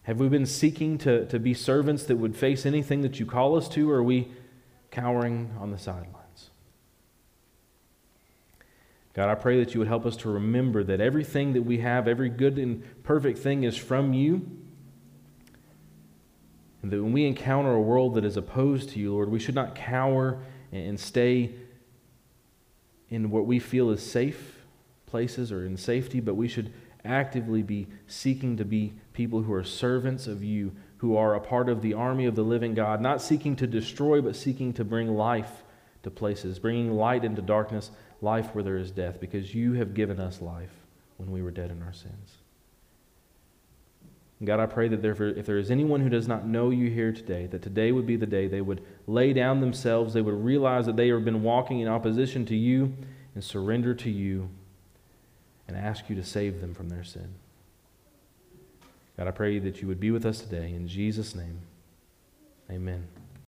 Have 0.04 0.22
we 0.22 0.30
been 0.30 0.46
seeking 0.46 0.98
to, 1.00 1.26
to 1.26 1.40
be 1.40 1.54
servants 1.54 2.04
that 2.04 2.16
would 2.16 2.38
face 2.38 2.66
anything 2.66 3.02
that 3.02 3.20
you 3.20 3.26
call 3.26 3.58
us 3.58 3.68
to, 3.70 3.92
or 3.92 3.98
are 3.98 4.04
we 4.04 4.32
cowering 4.92 5.54
on 5.60 5.72
the 5.72 5.78
sidelines? 5.78 6.50
God, 9.14 9.28
I 9.28 9.36
pray 9.36 9.62
that 9.62 9.74
you 9.74 9.82
would 9.82 9.90
help 9.90 10.06
us 10.06 10.16
to 10.18 10.30
remember 10.30 10.86
that 10.86 11.02
everything 11.02 11.52
that 11.52 11.64
we 11.64 11.80
have, 11.80 12.08
every 12.08 12.30
good 12.30 12.58
and 12.58 12.82
perfect 13.04 13.40
thing 13.40 13.64
is 13.64 13.76
from 13.76 14.14
you 14.14 14.50
that 16.92 17.02
when 17.02 17.12
we 17.12 17.26
encounter 17.26 17.74
a 17.74 17.82
world 17.82 18.16
that 18.16 18.26
is 18.26 18.38
opposed 18.38 18.90
to 18.90 19.00
you, 19.00 19.14
Lord, 19.14 19.30
we 19.30 19.40
should 19.40 19.56
not 19.56 19.76
cower 19.76 20.40
and 20.72 21.00
stay 21.00 21.52
in 23.10 23.30
what 23.30 23.46
we 23.46 23.60
feel 23.60 23.90
is 23.92 24.02
safe 24.02 24.58
places 25.06 25.52
or 25.52 25.66
in 25.66 25.78
safety, 25.78 26.20
but 26.20 26.36
we 26.36 26.48
should 26.48 26.72
actively 27.06 27.64
be 27.64 27.88
seeking 28.06 28.58
to 28.58 28.66
be 28.66 28.94
people 29.14 29.42
who 29.42 29.54
are 29.54 29.64
servants 29.64 30.28
of 30.28 30.44
you, 30.44 30.74
who 30.98 31.16
are 31.16 31.36
a 31.36 31.40
part 31.40 31.70
of 31.70 31.82
the 31.82 31.94
army 31.94 32.26
of 32.26 32.36
the 32.36 32.44
living 32.44 32.74
God, 32.74 33.02
not 33.02 33.22
seeking 33.22 33.56
to 33.56 33.68
destroy, 33.68 34.22
but 34.22 34.36
seeking 34.36 34.74
to 34.74 34.84
bring 34.84 35.16
life 35.16 35.64
to 36.04 36.12
places, 36.12 36.60
bringing 36.60 36.92
light 36.92 37.24
into 37.24 37.42
darkness, 37.42 37.92
life 38.22 38.54
where 38.54 38.64
there 38.64 38.78
is 38.78 38.92
death, 38.92 39.20
because 39.20 39.56
you 39.56 39.74
have 39.74 39.94
given 39.94 40.20
us 40.20 40.42
life 40.42 40.74
when 41.18 41.32
we 41.32 41.42
were 41.42 41.52
dead 41.52 41.72
in 41.72 41.82
our 41.82 41.94
sins. 41.94 42.38
God, 44.44 44.60
I 44.60 44.68
pray 44.68 44.88
that 44.88 45.04
if 45.04 45.46
there 45.48 45.58
is 45.58 45.72
anyone 45.72 46.02
who 46.02 46.10
does 46.10 46.28
not 46.28 46.46
know 46.46 46.70
you 46.70 46.92
here 46.92 47.12
today, 47.12 47.48
that 47.48 47.64
today 47.64 47.92
would 47.92 48.06
be 48.06 48.16
the 48.16 48.28
day 48.28 48.48
they 48.48 48.62
would 48.62 48.86
lay 49.08 49.34
down 49.34 49.62
themselves, 49.62 50.14
they 50.14 50.22
would 50.22 50.46
realize 50.46 50.86
that 50.86 50.96
they 50.96 51.08
have 51.08 51.26
been 51.26 51.42
walking 51.42 51.80
in 51.80 51.88
opposition 51.88 52.46
to 52.46 52.56
you 52.56 52.94
and 53.34 53.44
surrender 53.44 53.96
to 53.96 54.12
you 54.12 54.50
and 55.68 55.76
ask 55.76 56.08
you 56.08 56.16
to 56.16 56.24
save 56.24 56.62
them 56.62 56.76
from 56.76 56.90
their 56.90 57.04
sin. 57.04 57.34
God, 59.18 59.28
I 59.28 59.32
pray 59.32 59.58
that 59.58 59.82
you 59.82 59.88
would 59.88 60.00
be 60.00 60.12
with 60.12 60.26
us 60.26 60.42
today. 60.42 60.72
In 60.72 60.88
Jesus' 60.88 61.34
name, 61.34 61.60
amen. 62.70 63.08